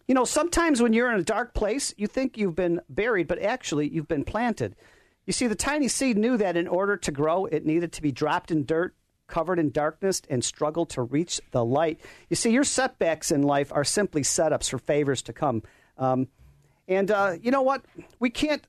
you 0.08 0.16
know, 0.16 0.26
sometimes 0.26 0.82
when 0.82 0.94
you're 0.94 1.12
in 1.12 1.20
a 1.20 1.24
dark 1.24 1.54
place, 1.54 1.94
you 1.98 2.08
think 2.08 2.38
you've 2.38 2.56
been 2.56 2.82
buried, 2.90 3.28
but 3.28 3.42
actually 3.42 3.90
you've 3.90 4.08
been 4.08 4.24
planted. 4.24 4.76
You 5.26 5.34
see, 5.34 5.48
the 5.48 5.56
tiny 5.56 5.90
seed 5.90 6.18
knew 6.18 6.38
that 6.38 6.56
in 6.56 6.68
order 6.68 6.96
to 6.98 7.12
grow, 7.12 7.46
it 7.46 7.66
needed 7.66 7.92
to 7.94 8.02
be 8.02 8.14
dropped 8.14 8.50
in 8.50 8.66
dirt, 8.66 8.96
covered 9.28 9.60
in 9.60 9.70
darkness, 9.70 10.22
and 10.30 10.44
struggle 10.44 10.86
to 10.88 11.02
reach 11.02 11.42
the 11.52 11.64
light. 11.64 12.00
You 12.30 12.36
see, 12.36 12.52
your 12.52 12.64
setbacks 12.64 13.32
in 13.32 13.44
life 13.44 13.72
are 13.74 13.84
simply 13.84 14.22
setups 14.22 14.70
for 14.70 14.78
favors 14.78 15.22
to 15.24 15.34
come. 15.34 15.64
Um, 15.98 16.28
and 16.88 17.12
uh, 17.12 17.36
you 17.42 17.52
know 17.52 17.62
what? 17.62 17.84
We 18.20 18.30
can't 18.30 18.66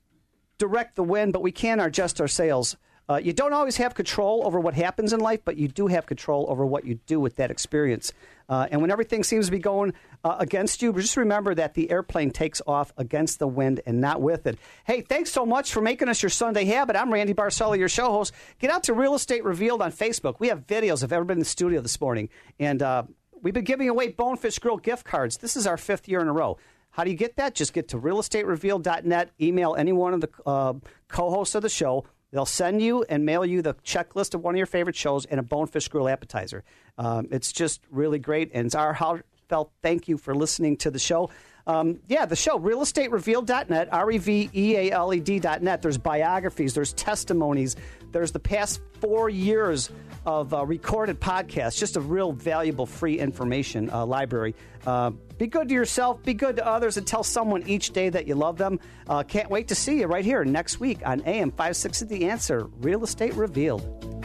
direct 0.57 0.95
the 0.95 1.03
wind, 1.03 1.33
but 1.33 1.41
we 1.41 1.51
can 1.51 1.79
adjust 1.79 2.19
our 2.19 2.27
sails. 2.27 2.75
Uh, 3.09 3.17
you 3.17 3.33
don't 3.33 3.53
always 3.53 3.77
have 3.77 3.95
control 3.95 4.45
over 4.45 4.59
what 4.59 4.75
happens 4.75 5.13
in 5.13 5.19
life, 5.19 5.39
but 5.43 5.57
you 5.57 5.67
do 5.67 5.87
have 5.87 6.05
control 6.05 6.45
over 6.47 6.63
what 6.63 6.85
you 6.85 6.99
do 7.07 7.19
with 7.19 7.37
that 7.37 7.49
experience. 7.49 8.13
Uh, 8.47 8.67
and 8.69 8.81
when 8.81 8.91
everything 8.91 9.23
seems 9.23 9.47
to 9.47 9.51
be 9.51 9.59
going 9.59 9.93
uh, 10.23 10.35
against 10.39 10.81
you, 10.83 10.93
just 10.93 11.17
remember 11.17 11.55
that 11.55 11.73
the 11.73 11.89
airplane 11.89 12.29
takes 12.29 12.61
off 12.67 12.93
against 12.97 13.39
the 13.39 13.47
wind 13.47 13.81
and 13.87 13.99
not 13.99 14.21
with 14.21 14.45
it. 14.45 14.59
Hey, 14.85 15.01
thanks 15.01 15.31
so 15.31 15.43
much 15.45 15.73
for 15.73 15.81
making 15.81 16.07
us 16.07 16.21
your 16.21 16.29
Sunday 16.29 16.65
habit. 16.65 16.95
I'm 16.95 17.11
Randy 17.11 17.33
Barcella, 17.33 17.77
your 17.79 17.89
show 17.89 18.11
host. 18.11 18.31
Get 18.59 18.69
out 18.69 18.83
to 18.83 18.93
Real 18.93 19.15
Estate 19.15 19.43
Revealed 19.43 19.81
on 19.81 19.91
Facebook. 19.91 20.35
We 20.39 20.49
have 20.49 20.67
videos 20.67 21.03
of 21.03 21.11
everybody 21.11 21.37
in 21.37 21.39
the 21.39 21.45
studio 21.45 21.81
this 21.81 21.99
morning. 21.99 22.29
And 22.59 22.83
uh, 22.83 23.03
we've 23.41 23.53
been 23.55 23.63
giving 23.63 23.89
away 23.89 24.09
Bonefish 24.09 24.59
Grill 24.59 24.77
gift 24.77 25.05
cards. 25.05 25.37
This 25.37 25.57
is 25.57 25.65
our 25.65 25.77
fifth 25.77 26.07
year 26.07 26.21
in 26.21 26.27
a 26.27 26.33
row. 26.33 26.57
How 26.91 27.03
do 27.03 27.11
you 27.11 27.17
get 27.17 27.37
that? 27.37 27.55
Just 27.55 27.73
get 27.73 27.89
to 27.89 27.99
realestaterevealed.net, 27.99 29.31
email 29.39 29.75
any 29.75 29.93
one 29.93 30.13
of 30.13 30.21
the 30.21 30.29
uh, 30.45 30.73
co 31.07 31.29
hosts 31.29 31.55
of 31.55 31.61
the 31.61 31.69
show. 31.69 32.05
They'll 32.31 32.45
send 32.45 32.81
you 32.81 33.03
and 33.09 33.25
mail 33.25 33.45
you 33.45 33.61
the 33.61 33.73
checklist 33.75 34.33
of 34.35 34.41
one 34.41 34.53
of 34.55 34.57
your 34.57 34.67
favorite 34.67 34.95
shows 34.95 35.25
and 35.25 35.39
a 35.39 35.43
Bonefish 35.43 35.87
Grill 35.87 36.07
appetizer. 36.07 36.63
Um, 36.97 37.27
it's 37.31 37.51
just 37.51 37.81
really 37.89 38.19
great, 38.19 38.51
and 38.53 38.65
it's 38.65 38.75
our 38.75 38.93
heartfelt 38.93 39.71
thank 39.81 40.07
you 40.07 40.17
for 40.17 40.35
listening 40.35 40.77
to 40.77 40.91
the 40.91 40.99
show. 40.99 41.29
Um, 41.65 41.99
yeah, 42.07 42.25
the 42.25 42.35
show, 42.35 42.57
realestaterevealed.net, 42.59 43.89
R 43.91 44.11
E 44.11 44.17
V 44.17 44.49
E 44.55 44.75
A 44.75 44.91
L 44.91 45.13
E 45.13 45.19
D.net. 45.19 45.81
There's 45.81 45.97
biographies, 45.97 46.73
there's 46.73 46.93
testimonies, 46.93 47.75
there's 48.11 48.31
the 48.31 48.39
past 48.39 48.81
four 48.99 49.29
years 49.29 49.91
of 50.25 50.53
uh, 50.53 50.65
recorded 50.65 51.19
podcasts, 51.19 51.77
just 51.77 51.95
a 51.95 52.01
real 52.01 52.31
valuable 52.31 52.85
free 52.85 53.19
information 53.19 53.89
uh, 53.89 54.05
library. 54.05 54.55
Uh, 54.85 55.11
be 55.37 55.47
good 55.47 55.69
to 55.69 55.73
yourself, 55.73 56.21
be 56.23 56.33
good 56.33 56.55
to 56.57 56.65
others, 56.65 56.97
and 56.97 57.05
tell 57.05 57.23
someone 57.23 57.63
each 57.63 57.91
day 57.91 58.09
that 58.09 58.27
you 58.27 58.35
love 58.35 58.57
them. 58.57 58.79
Uh, 59.07 59.23
can't 59.23 59.49
wait 59.49 59.67
to 59.67 59.75
see 59.75 59.99
you 59.99 60.07
right 60.07 60.25
here 60.25 60.43
next 60.43 60.79
week 60.79 60.99
on 61.05 61.21
AM 61.25 61.51
560 61.51 62.05
The 62.05 62.29
Answer 62.29 62.67
Real 62.79 63.03
Estate 63.03 63.33
Revealed. 63.35 64.19